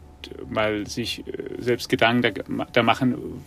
mal 0.48 0.88
sich 0.88 1.28
äh, 1.28 1.62
selbst 1.62 1.90
Gedanken 1.90 2.64
da 2.72 2.84
machen, 2.84 3.44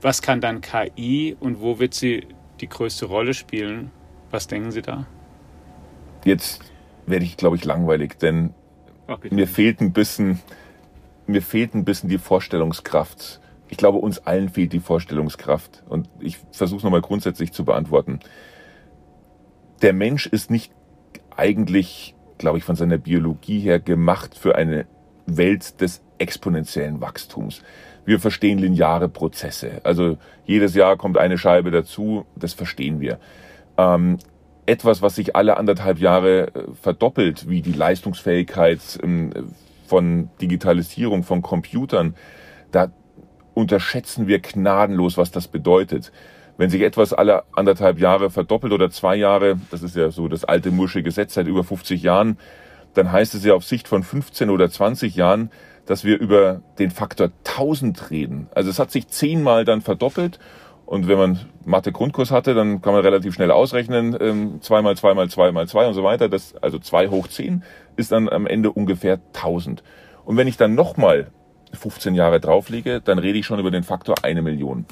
was 0.00 0.22
kann 0.22 0.40
dann 0.40 0.60
KI 0.60 1.36
und 1.38 1.60
wo 1.60 1.78
wird 1.78 1.94
sie 1.94 2.26
die 2.60 2.68
größte 2.68 3.06
Rolle 3.06 3.34
spielen? 3.34 3.90
Was 4.30 4.46
denken 4.46 4.70
Sie 4.70 4.82
da? 4.82 5.06
Jetzt 6.24 6.60
werde 7.06 7.24
ich, 7.24 7.36
glaube 7.36 7.56
ich, 7.56 7.64
langweilig, 7.64 8.18
denn 8.18 8.54
Ach, 9.06 9.18
mir 9.30 9.48
fehlt 9.48 9.80
ein 9.80 9.92
bisschen, 9.92 10.40
mir 11.26 11.42
fehlt 11.42 11.74
ein 11.74 11.84
bisschen 11.84 12.08
die 12.08 12.18
Vorstellungskraft, 12.18 13.40
ich 13.68 13.76
glaube, 13.76 13.98
uns 13.98 14.18
allen 14.18 14.48
fehlt 14.48 14.72
die 14.72 14.80
Vorstellungskraft. 14.80 15.82
Und 15.88 16.08
ich 16.20 16.38
versuche 16.52 16.78
es 16.78 16.84
nochmal 16.84 17.02
grundsätzlich 17.02 17.52
zu 17.52 17.64
beantworten. 17.64 18.20
Der 19.82 19.92
Mensch 19.92 20.26
ist 20.26 20.50
nicht 20.50 20.72
eigentlich, 21.36 22.14
glaube 22.38 22.58
ich, 22.58 22.64
von 22.64 22.76
seiner 22.76 22.98
Biologie 22.98 23.60
her 23.60 23.78
gemacht 23.80 24.36
für 24.36 24.54
eine 24.56 24.86
Welt 25.26 25.80
des 25.80 26.02
exponentiellen 26.18 27.00
Wachstums. 27.00 27.62
Wir 28.04 28.18
verstehen 28.20 28.58
lineare 28.58 29.08
Prozesse. 29.08 29.80
Also 29.84 30.16
jedes 30.46 30.74
Jahr 30.74 30.96
kommt 30.96 31.18
eine 31.18 31.36
Scheibe 31.36 31.70
dazu, 31.70 32.24
das 32.36 32.54
verstehen 32.54 33.00
wir. 33.00 33.18
Ähm, 33.76 34.18
etwas, 34.64 35.02
was 35.02 35.14
sich 35.14 35.36
alle 35.36 35.56
anderthalb 35.56 35.98
Jahre 35.98 36.48
äh, 36.48 36.64
verdoppelt, 36.80 37.48
wie 37.48 37.62
die 37.62 37.72
Leistungsfähigkeit 37.72 38.80
ähm, 39.02 39.32
von 39.86 40.30
Digitalisierung, 40.40 41.22
von 41.22 41.42
Computern, 41.42 42.14
da 42.70 42.90
unterschätzen 43.54 44.26
wir 44.26 44.40
gnadenlos, 44.40 45.16
was 45.16 45.30
das 45.30 45.48
bedeutet. 45.48 46.12
Wenn 46.58 46.70
sich 46.70 46.82
etwas 46.82 47.12
alle 47.12 47.44
anderthalb 47.54 48.00
Jahre 48.00 48.30
verdoppelt 48.30 48.72
oder 48.72 48.90
zwei 48.90 49.14
Jahre, 49.14 49.58
das 49.70 49.84
ist 49.84 49.94
ja 49.94 50.10
so 50.10 50.26
das 50.26 50.44
alte 50.44 50.72
Mursche 50.72 51.04
Gesetz 51.04 51.34
seit 51.34 51.46
über 51.46 51.62
50 51.62 52.02
Jahren, 52.02 52.36
dann 52.94 53.12
heißt 53.12 53.34
es 53.36 53.44
ja 53.44 53.54
auf 53.54 53.64
Sicht 53.64 53.86
von 53.86 54.02
15 54.02 54.50
oder 54.50 54.68
20 54.68 55.14
Jahren, 55.14 55.50
dass 55.86 56.04
wir 56.04 56.18
über 56.18 56.60
den 56.80 56.90
Faktor 56.90 57.30
1000 57.46 58.10
reden. 58.10 58.48
Also 58.54 58.70
es 58.70 58.80
hat 58.80 58.90
sich 58.90 59.06
zehnmal 59.06 59.64
dann 59.64 59.82
verdoppelt 59.82 60.40
und 60.84 61.06
wenn 61.06 61.16
man 61.16 61.38
Mathe-Grundkurs 61.64 62.32
hatte, 62.32 62.54
dann 62.54 62.82
kann 62.82 62.92
man 62.92 63.02
relativ 63.02 63.34
schnell 63.34 63.52
ausrechnen, 63.52 64.16
ähm, 64.20 64.60
zweimal, 64.60 64.96
zweimal, 64.96 65.28
zweimal, 65.30 65.68
zwei 65.68 65.86
und 65.86 65.94
so 65.94 66.02
weiter. 66.02 66.28
Das, 66.28 66.56
also 66.56 66.80
zwei 66.80 67.06
hoch 67.06 67.28
zehn 67.28 67.62
ist 67.94 68.10
dann 68.10 68.28
am 68.28 68.48
Ende 68.48 68.72
ungefähr 68.72 69.20
1000. 69.34 69.84
Und 70.24 70.36
wenn 70.36 70.48
ich 70.48 70.56
dann 70.56 70.74
nochmal 70.74 71.28
15 71.72 72.16
Jahre 72.16 72.40
drauflege, 72.40 73.00
dann 73.00 73.20
rede 73.20 73.38
ich 73.38 73.46
schon 73.46 73.60
über 73.60 73.70
den 73.70 73.84
Faktor 73.84 74.16
eine 74.24 74.42
Million. 74.42 74.86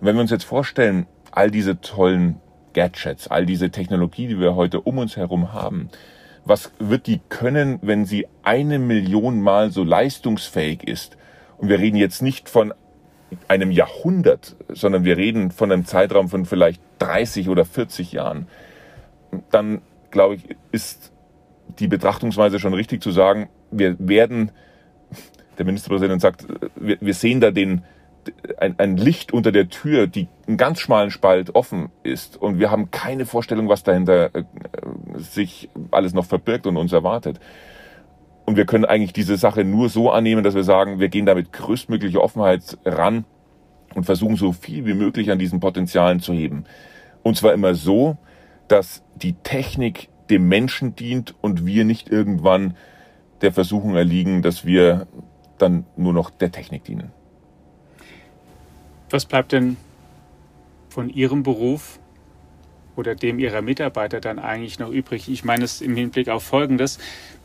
Und 0.00 0.06
wenn 0.06 0.16
wir 0.16 0.22
uns 0.22 0.30
jetzt 0.30 0.44
vorstellen, 0.44 1.06
all 1.30 1.50
diese 1.50 1.80
tollen 1.80 2.40
Gadgets, 2.72 3.28
all 3.28 3.46
diese 3.46 3.70
Technologie, 3.70 4.28
die 4.28 4.38
wir 4.38 4.54
heute 4.54 4.80
um 4.80 4.98
uns 4.98 5.16
herum 5.16 5.52
haben, 5.52 5.90
was 6.44 6.72
wird 6.78 7.06
die 7.06 7.20
können, 7.28 7.78
wenn 7.82 8.06
sie 8.06 8.26
eine 8.42 8.78
Million 8.78 9.40
Mal 9.42 9.70
so 9.70 9.84
leistungsfähig 9.84 10.84
ist? 10.84 11.16
Und 11.58 11.68
wir 11.68 11.78
reden 11.78 11.96
jetzt 11.96 12.22
nicht 12.22 12.48
von 12.48 12.72
einem 13.46 13.70
Jahrhundert, 13.70 14.56
sondern 14.68 15.04
wir 15.04 15.16
reden 15.16 15.50
von 15.50 15.70
einem 15.70 15.84
Zeitraum 15.84 16.28
von 16.28 16.46
vielleicht 16.46 16.80
30 16.98 17.48
oder 17.48 17.64
40 17.64 18.12
Jahren. 18.12 18.48
Dann, 19.50 19.82
glaube 20.10 20.36
ich, 20.36 20.56
ist 20.72 21.12
die 21.78 21.86
Betrachtungsweise 21.88 22.58
schon 22.58 22.74
richtig 22.74 23.02
zu 23.02 23.10
sagen, 23.10 23.48
wir 23.70 23.96
werden, 23.98 24.50
der 25.58 25.66
Ministerpräsident 25.66 26.22
sagt, 26.22 26.46
wir, 26.74 26.96
wir 27.00 27.14
sehen 27.14 27.40
da 27.40 27.50
den, 27.50 27.82
ein, 28.58 28.78
ein 28.78 28.96
Licht 28.96 29.32
unter 29.32 29.52
der 29.52 29.68
Tür, 29.68 30.06
die 30.06 30.28
einen 30.46 30.56
ganz 30.56 30.80
schmalen 30.80 31.10
Spalt 31.10 31.54
offen 31.54 31.90
ist. 32.02 32.36
Und 32.36 32.58
wir 32.58 32.70
haben 32.70 32.90
keine 32.90 33.26
Vorstellung, 33.26 33.68
was 33.68 33.82
dahinter 33.82 34.34
äh, 34.34 34.44
sich 35.16 35.68
alles 35.90 36.14
noch 36.14 36.24
verbirgt 36.24 36.66
und 36.66 36.76
uns 36.76 36.92
erwartet. 36.92 37.40
Und 38.46 38.56
wir 38.56 38.66
können 38.66 38.84
eigentlich 38.84 39.12
diese 39.12 39.36
Sache 39.36 39.64
nur 39.64 39.88
so 39.88 40.10
annehmen, 40.10 40.42
dass 40.42 40.54
wir 40.54 40.64
sagen, 40.64 40.98
wir 40.98 41.08
gehen 41.08 41.26
damit 41.26 41.52
größtmögliche 41.52 42.20
Offenheit 42.20 42.78
ran 42.84 43.24
und 43.94 44.04
versuchen 44.04 44.36
so 44.36 44.52
viel 44.52 44.86
wie 44.86 44.94
möglich 44.94 45.30
an 45.30 45.38
diesen 45.38 45.60
Potenzialen 45.60 46.20
zu 46.20 46.32
heben. 46.32 46.64
Und 47.22 47.36
zwar 47.36 47.52
immer 47.52 47.74
so, 47.74 48.16
dass 48.68 49.04
die 49.14 49.34
Technik 49.34 50.08
dem 50.30 50.48
Menschen 50.48 50.94
dient 50.96 51.34
und 51.40 51.66
wir 51.66 51.84
nicht 51.84 52.08
irgendwann 52.08 52.76
der 53.42 53.52
Versuchung 53.52 53.96
erliegen, 53.96 54.42
dass 54.42 54.64
wir 54.64 55.06
dann 55.58 55.84
nur 55.96 56.12
noch 56.12 56.30
der 56.30 56.52
Technik 56.52 56.84
dienen. 56.84 57.12
Was 59.10 59.26
bleibt 59.26 59.52
denn 59.52 59.76
von 60.88 61.10
Ihrem 61.10 61.42
Beruf 61.42 61.98
oder 62.96 63.14
dem 63.14 63.38
Ihrer 63.38 63.60
Mitarbeiter 63.60 64.20
dann 64.20 64.38
eigentlich 64.38 64.78
noch 64.78 64.90
übrig? 64.90 65.28
Ich 65.28 65.44
meine 65.44 65.64
es 65.64 65.80
im 65.80 65.96
Hinblick 65.96 66.28
auf 66.28 66.44
Folgendes. 66.44 66.98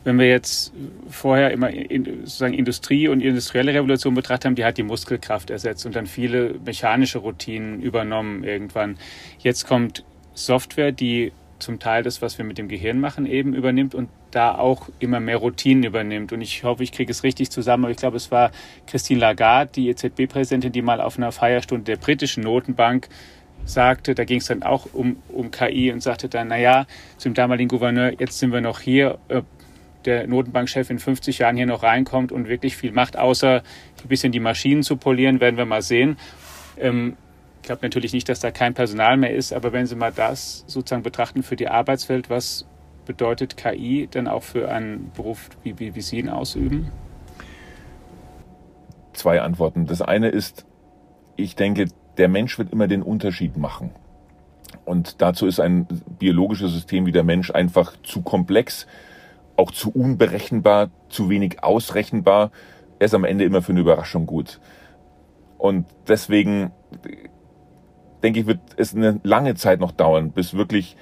Wenn 0.04 0.18
wir 0.18 0.28
jetzt 0.28 0.72
vorher 1.08 1.50
immer 1.50 1.70
sozusagen 1.72 2.54
Industrie 2.54 3.08
und 3.08 3.20
industrielle 3.20 3.74
Revolution 3.74 4.14
betrachtet 4.14 4.44
haben, 4.44 4.54
die 4.54 4.64
hat 4.64 4.78
die 4.78 4.84
Muskelkraft 4.84 5.50
ersetzt 5.50 5.84
und 5.86 5.96
dann 5.96 6.06
viele 6.06 6.54
mechanische 6.64 7.18
Routinen 7.18 7.82
übernommen 7.82 8.44
irgendwann. 8.44 8.98
Jetzt 9.40 9.66
kommt 9.66 10.04
Software, 10.34 10.92
die 10.92 11.32
zum 11.58 11.80
Teil 11.80 12.02
das, 12.02 12.22
was 12.22 12.38
wir 12.38 12.44
mit 12.44 12.58
dem 12.58 12.68
Gehirn 12.68 13.00
machen, 13.00 13.26
eben 13.26 13.54
übernimmt 13.54 13.94
und 13.94 14.08
da 14.36 14.54
auch 14.54 14.88
immer 14.98 15.18
mehr 15.18 15.38
Routinen 15.38 15.84
übernimmt. 15.84 16.32
Und 16.32 16.42
ich 16.42 16.62
hoffe, 16.62 16.82
ich 16.82 16.92
kriege 16.92 17.10
es 17.10 17.22
richtig 17.22 17.50
zusammen, 17.50 17.84
aber 17.84 17.90
ich 17.90 17.96
glaube, 17.96 18.18
es 18.18 18.30
war 18.30 18.50
Christine 18.86 19.20
Lagarde, 19.20 19.72
die 19.74 19.88
EZB-Präsidentin, 19.88 20.72
die 20.72 20.82
mal 20.82 21.00
auf 21.00 21.16
einer 21.16 21.32
Feierstunde 21.32 21.84
der 21.84 21.96
britischen 21.96 22.42
Notenbank 22.42 23.08
sagte, 23.64 24.14
da 24.14 24.24
ging 24.24 24.38
es 24.38 24.46
dann 24.46 24.62
auch 24.62 24.86
um, 24.92 25.16
um 25.28 25.50
KI 25.50 25.90
und 25.90 26.02
sagte 26.02 26.28
dann, 26.28 26.48
naja, 26.48 26.86
zum 27.16 27.34
damaligen 27.34 27.68
Gouverneur, 27.68 28.12
jetzt 28.18 28.38
sind 28.38 28.52
wir 28.52 28.60
noch 28.60 28.80
hier, 28.80 29.18
ob 29.28 29.46
der 30.04 30.26
Notenbankchef 30.26 30.90
in 30.90 30.98
50 30.98 31.38
Jahren 31.38 31.56
hier 31.56 31.66
noch 31.66 31.82
reinkommt 31.82 32.30
und 32.30 32.46
wirklich 32.46 32.76
viel 32.76 32.92
macht, 32.92 33.16
außer 33.16 33.62
ein 34.02 34.08
bisschen 34.08 34.30
die 34.30 34.40
Maschinen 34.40 34.82
zu 34.82 34.96
polieren, 34.96 35.40
werden 35.40 35.56
wir 35.56 35.64
mal 35.64 35.82
sehen. 35.82 36.16
Ähm, 36.78 37.16
ich 37.62 37.66
glaube 37.66 37.84
natürlich 37.84 38.12
nicht, 38.12 38.28
dass 38.28 38.38
da 38.38 38.52
kein 38.52 38.74
Personal 38.74 39.16
mehr 39.16 39.34
ist, 39.34 39.52
aber 39.52 39.72
wenn 39.72 39.86
Sie 39.86 39.96
mal 39.96 40.12
das 40.12 40.62
sozusagen 40.68 41.02
betrachten 41.02 41.42
für 41.42 41.56
die 41.56 41.66
Arbeitswelt, 41.66 42.30
was 42.30 42.66
bedeutet 43.06 43.56
KI 43.56 44.06
denn 44.06 44.28
auch 44.28 44.42
für 44.42 44.70
einen 44.70 45.10
Beruf, 45.14 45.48
wie, 45.62 45.78
wie, 45.78 45.94
wie 45.94 46.00
Sie 46.00 46.18
ihn 46.18 46.28
ausüben? 46.28 46.90
Zwei 49.14 49.40
Antworten. 49.40 49.86
Das 49.86 50.02
eine 50.02 50.28
ist, 50.28 50.66
ich 51.36 51.56
denke, 51.56 51.86
der 52.18 52.28
Mensch 52.28 52.58
wird 52.58 52.72
immer 52.72 52.86
den 52.88 53.02
Unterschied 53.02 53.56
machen. 53.56 53.90
Und 54.84 55.22
dazu 55.22 55.46
ist 55.46 55.60
ein 55.60 55.86
biologisches 56.18 56.72
System 56.72 57.06
wie 57.06 57.12
der 57.12 57.24
Mensch 57.24 57.50
einfach 57.50 57.94
zu 58.02 58.22
komplex, 58.22 58.86
auch 59.56 59.70
zu 59.70 59.90
unberechenbar, 59.90 60.90
zu 61.08 61.30
wenig 61.30 61.62
ausrechenbar. 61.62 62.50
Er 62.98 63.06
ist 63.06 63.14
am 63.14 63.24
Ende 63.24 63.44
immer 63.44 63.62
für 63.62 63.72
eine 63.72 63.80
Überraschung 63.80 64.26
gut. 64.26 64.60
Und 65.58 65.86
deswegen 66.06 66.72
denke 68.22 68.40
ich, 68.40 68.46
wird 68.46 68.60
es 68.76 68.94
eine 68.94 69.20
lange 69.22 69.54
Zeit 69.54 69.80
noch 69.80 69.92
dauern, 69.92 70.30
bis 70.30 70.54
wirklich 70.54 70.96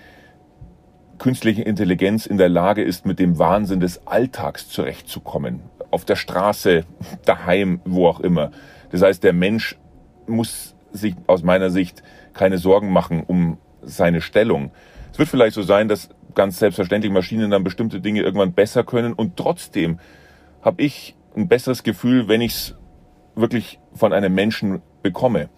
künstliche 1.24 1.62
Intelligenz 1.62 2.26
in 2.26 2.36
der 2.36 2.50
Lage 2.50 2.82
ist, 2.82 3.06
mit 3.06 3.18
dem 3.18 3.38
Wahnsinn 3.38 3.80
des 3.80 4.06
Alltags 4.06 4.68
zurechtzukommen. 4.68 5.62
Auf 5.90 6.04
der 6.04 6.16
Straße, 6.16 6.84
daheim, 7.24 7.80
wo 7.86 8.06
auch 8.08 8.20
immer. 8.20 8.50
Das 8.90 9.00
heißt, 9.00 9.24
der 9.24 9.32
Mensch 9.32 9.78
muss 10.26 10.74
sich 10.92 11.14
aus 11.26 11.42
meiner 11.42 11.70
Sicht 11.70 12.02
keine 12.34 12.58
Sorgen 12.58 12.92
machen 12.92 13.22
um 13.26 13.56
seine 13.80 14.20
Stellung. 14.20 14.70
Es 15.12 15.18
wird 15.18 15.30
vielleicht 15.30 15.54
so 15.54 15.62
sein, 15.62 15.88
dass 15.88 16.10
ganz 16.34 16.58
selbstverständlich 16.58 17.10
Maschinen 17.10 17.50
dann 17.50 17.64
bestimmte 17.64 18.02
Dinge 18.02 18.20
irgendwann 18.20 18.52
besser 18.52 18.84
können 18.84 19.14
und 19.14 19.38
trotzdem 19.38 20.00
habe 20.60 20.82
ich 20.82 21.16
ein 21.34 21.48
besseres 21.48 21.84
Gefühl, 21.84 22.28
wenn 22.28 22.42
ich 22.42 22.52
es 22.52 22.74
wirklich 23.34 23.78
von 23.94 24.12
einem 24.12 24.34
Menschen 24.34 24.82
bekomme 25.02 25.48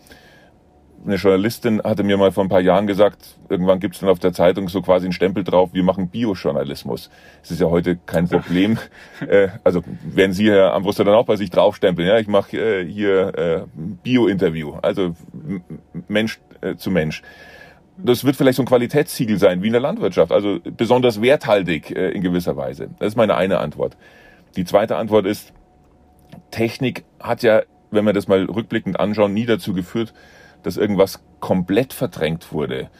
eine 1.07 1.17
Journalistin 1.17 1.81
hatte 1.83 2.03
mir 2.03 2.17
mal 2.17 2.33
vor 2.33 2.45
ein 2.45 2.49
paar 2.49 2.61
Jahren 2.61 2.87
gesagt, 2.87 3.37
irgendwann 3.49 3.79
gibt 3.79 3.95
es 3.95 4.01
dann 4.01 4.11
auf 4.11 4.19
der 4.19 4.33
Zeitung 4.33 4.69
so 4.69 4.83
quasi 4.83 5.07
einen 5.07 5.13
Stempel 5.13 5.45
drauf, 5.45 5.71
wir 5.73 5.85
machen 5.85 6.09
Biojournalismus. 6.09 7.11
Das 7.43 7.53
ist 7.53 7.61
ja 7.61 7.69
heute 7.69 7.97
kein 8.07 8.29
Problem. 8.29 8.79
äh, 9.29 9.49
also 9.63 9.83
werden 10.03 10.33
Sie, 10.33 10.51
Herr 10.51 10.75
Ambruster, 10.75 11.05
dann 11.05 11.15
auch 11.15 11.27
bei 11.27 11.37
sich 11.37 11.51
draufstempeln. 11.51 12.09
Ja, 12.09 12.19
ich 12.19 12.27
mache 12.27 12.57
äh, 12.57 12.85
hier 12.85 13.39
äh, 13.39 13.63
Bio-Interview, 14.03 14.75
also 14.83 15.15
Mensch 16.09 16.41
äh, 16.61 16.75
zu 16.77 16.91
Mensch. 16.91 17.23
Das 17.99 18.25
wird 18.25 18.37
vielleicht 18.37 18.57
so 18.57 18.63
ein 18.63 18.67
Qualitätssiegel 18.67 19.39
sein, 19.39 19.63
wie 19.63 19.69
in 19.69 19.73
der 19.73 19.81
Landwirtschaft, 19.81 20.33
also 20.33 20.59
besonders 20.77 21.23
werthaltig 21.23 21.91
äh, 21.93 22.11
in 22.11 22.23
gewisser 22.23 22.57
Weise. 22.57 22.91
Das 22.99 23.09
ist 23.09 23.17
meine 23.17 23.37
eine 23.37 23.59
Antwort. 23.59 23.97
Die 24.57 24.65
zweite 24.65 24.97
Antwort 24.97 25.25
ist, 25.25 25.53
Technik 26.51 27.05
hat 27.21 27.43
ja, 27.43 27.63
wenn 27.91 28.05
wir 28.05 28.13
das 28.13 28.29
mal 28.29 28.45
rückblickend 28.45 28.99
anschauen, 28.99 29.33
nie 29.33 29.47
dazu 29.47 29.73
geführt, 29.73 30.13
dass 30.67 30.77
irgendwas 30.77 31.21
komplett 31.39 31.93
verdrängt 31.93 32.53
wurde. 32.53 32.91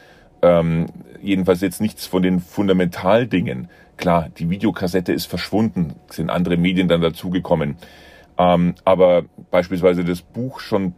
Ähm, 0.41 0.85
jedenfalls 1.21 1.59
jetzt 1.59 1.81
nichts 1.81 2.07
von 2.07 2.23
den 2.23 2.39
Fundamentaldingen. 2.39 3.67
Klar, 3.97 4.29
die 4.37 4.49
Videokassette 4.49 5.11
ist 5.11 5.25
verschwunden, 5.25 5.95
sind 6.09 6.29
andere 6.29 6.55
Medien 6.55 6.87
dann 6.87 7.01
dazugekommen. 7.01 7.75
Ähm, 8.37 8.75
aber 8.85 9.25
beispielsweise 9.51 10.05
das 10.05 10.21
Buch 10.21 10.61
schon 10.61 10.93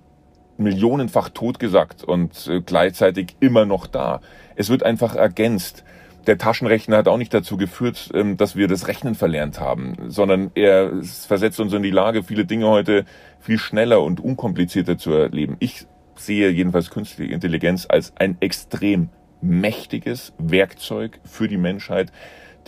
millionenfach 0.57 1.29
totgesagt 1.29 2.03
und 2.03 2.47
äh, 2.47 2.61
gleichzeitig 2.61 3.35
immer 3.39 3.65
noch 3.65 3.87
da. 3.87 4.21
Es 4.55 4.69
wird 4.69 4.83
einfach 4.83 5.15
ergänzt. 5.15 5.83
Der 6.27 6.37
Taschenrechner 6.37 6.97
hat 6.97 7.07
auch 7.07 7.17
nicht 7.17 7.33
dazu 7.33 7.57
geführt, 7.57 8.11
ähm, 8.13 8.37
dass 8.37 8.55
wir 8.55 8.67
das 8.67 8.87
Rechnen 8.87 9.15
verlernt 9.15 9.59
haben, 9.59 9.95
sondern 10.09 10.51
er 10.53 11.01
versetzt 11.01 11.59
uns 11.59 11.73
in 11.73 11.81
die 11.81 11.89
Lage, 11.89 12.21
viele 12.21 12.45
Dinge 12.45 12.67
heute 12.67 13.05
viel 13.39 13.57
schneller 13.57 14.03
und 14.03 14.19
unkomplizierter 14.19 14.99
zu 14.99 15.13
erleben. 15.13 15.55
Ich 15.57 15.87
sehe 16.19 16.49
jedenfalls 16.49 16.89
künstliche 16.89 17.33
Intelligenz 17.33 17.85
als 17.89 18.13
ein 18.17 18.37
extrem 18.39 19.09
mächtiges 19.41 20.33
Werkzeug 20.37 21.19
für 21.23 21.47
die 21.47 21.57
Menschheit, 21.57 22.11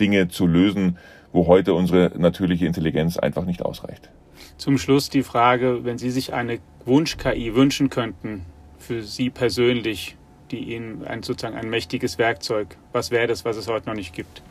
Dinge 0.00 0.28
zu 0.28 0.46
lösen, 0.46 0.98
wo 1.32 1.46
heute 1.46 1.74
unsere 1.74 2.12
natürliche 2.16 2.66
Intelligenz 2.66 3.16
einfach 3.16 3.44
nicht 3.44 3.62
ausreicht. 3.62 4.10
Zum 4.56 4.78
Schluss 4.78 5.08
die 5.08 5.22
Frage, 5.22 5.84
wenn 5.84 5.98
Sie 5.98 6.10
sich 6.10 6.32
eine 6.32 6.58
Wunsch-KI 6.84 7.54
wünschen 7.54 7.90
könnten 7.90 8.44
für 8.78 9.02
Sie 9.02 9.30
persönlich, 9.30 10.16
die 10.50 10.74
Ihnen 10.74 11.04
ein, 11.04 11.22
sozusagen 11.22 11.56
ein 11.56 11.70
mächtiges 11.70 12.18
Werkzeug, 12.18 12.76
was 12.92 13.10
wäre 13.10 13.26
das, 13.26 13.44
was 13.44 13.56
es 13.56 13.68
heute 13.68 13.88
noch 13.88 13.94
nicht 13.94 14.14
gibt? 14.14 14.42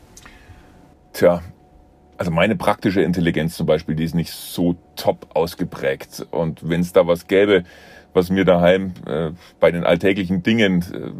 Tja, 1.12 1.42
also 2.16 2.30
meine 2.30 2.56
praktische 2.56 3.02
Intelligenz 3.02 3.56
zum 3.56 3.66
Beispiel, 3.66 3.94
die 3.94 4.04
ist 4.04 4.14
nicht 4.14 4.32
so 4.32 4.76
top 4.96 5.28
ausgeprägt. 5.34 6.26
Und 6.30 6.68
wenn 6.68 6.80
es 6.80 6.92
da 6.92 7.06
was 7.06 7.26
gäbe, 7.26 7.64
was 8.14 8.30
mir 8.30 8.44
daheim 8.44 8.94
äh, 9.06 9.30
bei 9.60 9.70
den 9.70 9.84
alltäglichen 9.84 10.42
Dingen 10.42 10.82
äh, 10.92 11.10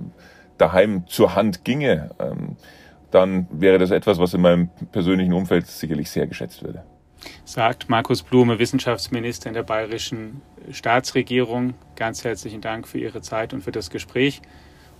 daheim 0.58 1.06
zur 1.06 1.34
Hand 1.34 1.64
ginge, 1.64 2.10
ähm, 2.18 2.56
dann 3.10 3.46
wäre 3.50 3.78
das 3.78 3.90
etwas, 3.90 4.18
was 4.18 4.34
in 4.34 4.40
meinem 4.40 4.70
persönlichen 4.90 5.32
Umfeld 5.32 5.66
sicherlich 5.66 6.10
sehr 6.10 6.26
geschätzt 6.26 6.62
würde. 6.62 6.82
Sagt 7.44 7.88
Markus 7.88 8.22
Blume, 8.22 8.58
Wissenschaftsminister 8.58 9.48
in 9.48 9.54
der 9.54 9.62
bayerischen 9.62 10.40
Staatsregierung. 10.70 11.74
Ganz 11.94 12.24
herzlichen 12.24 12.60
Dank 12.60 12.88
für 12.88 12.98
Ihre 12.98 13.20
Zeit 13.20 13.52
und 13.52 13.62
für 13.62 13.72
das 13.72 13.90
Gespräch. 13.90 14.42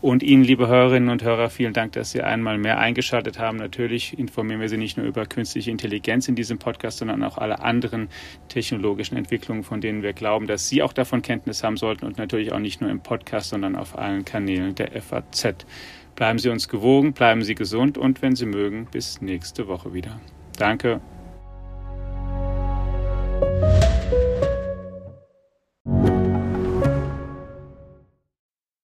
Und 0.03 0.25
Ihnen, 0.25 0.43
liebe 0.43 0.67
Hörerinnen 0.67 1.11
und 1.11 1.23
Hörer, 1.23 1.49
vielen 1.49 1.75
Dank, 1.75 1.93
dass 1.93 2.11
Sie 2.11 2.23
einmal 2.23 2.59
mehr 2.59 2.79
eingeschaltet 2.79 3.39
haben. 3.39 3.57
Natürlich 3.57 4.19
informieren 4.19 4.61
wir 4.61 4.69
Sie 4.69 4.77
nicht 4.77 4.97
nur 4.97 5.07
über 5.07 5.27
künstliche 5.27 5.71
Intelligenz 5.71 6.27
in 6.27 6.35
diesem 6.35 6.59
Podcast, 6.59 6.99
sondern 6.99 7.23
auch 7.23 7.39
alle 7.39 7.61
anderen 7.61 8.09
technologischen 8.49 9.17
Entwicklungen, 9.17 9.63
von 9.63 9.81
denen 9.81 10.03
wir 10.03 10.13
glauben, 10.13 10.49
dass 10.49 10.69
Sie 10.69 10.83
auch 10.83 10.93
davon 10.93 11.23
Kenntnis 11.23 11.63
haben 11.63 11.77
sollten 11.77 12.05
und 12.05 12.19
natürlich 12.19 12.53
auch 12.53 12.59
nicht 12.59 12.81
nur 12.81 12.91
im 12.91 13.01
Podcast, 13.01 13.51
sondern 13.51 13.77
auf 13.77 13.97
allen 13.97 14.25
Kanälen 14.25 14.75
der 14.75 14.91
FAZ. 15.01 15.65
Bleiben 16.17 16.41
Sie 16.41 16.49
uns 16.49 16.69
gewogen, 16.69 17.13
bleiben 17.13 17.45
Sie 17.45 17.55
gesund 17.55 17.97
und 17.97 18.23
wenn 18.23 18.35
Sie 18.35 18.47
mögen, 18.47 18.89
bis 18.91 19.21
nächste 19.21 19.69
Woche 19.69 19.95
wieder. 19.95 20.21
Danke. 20.59 21.01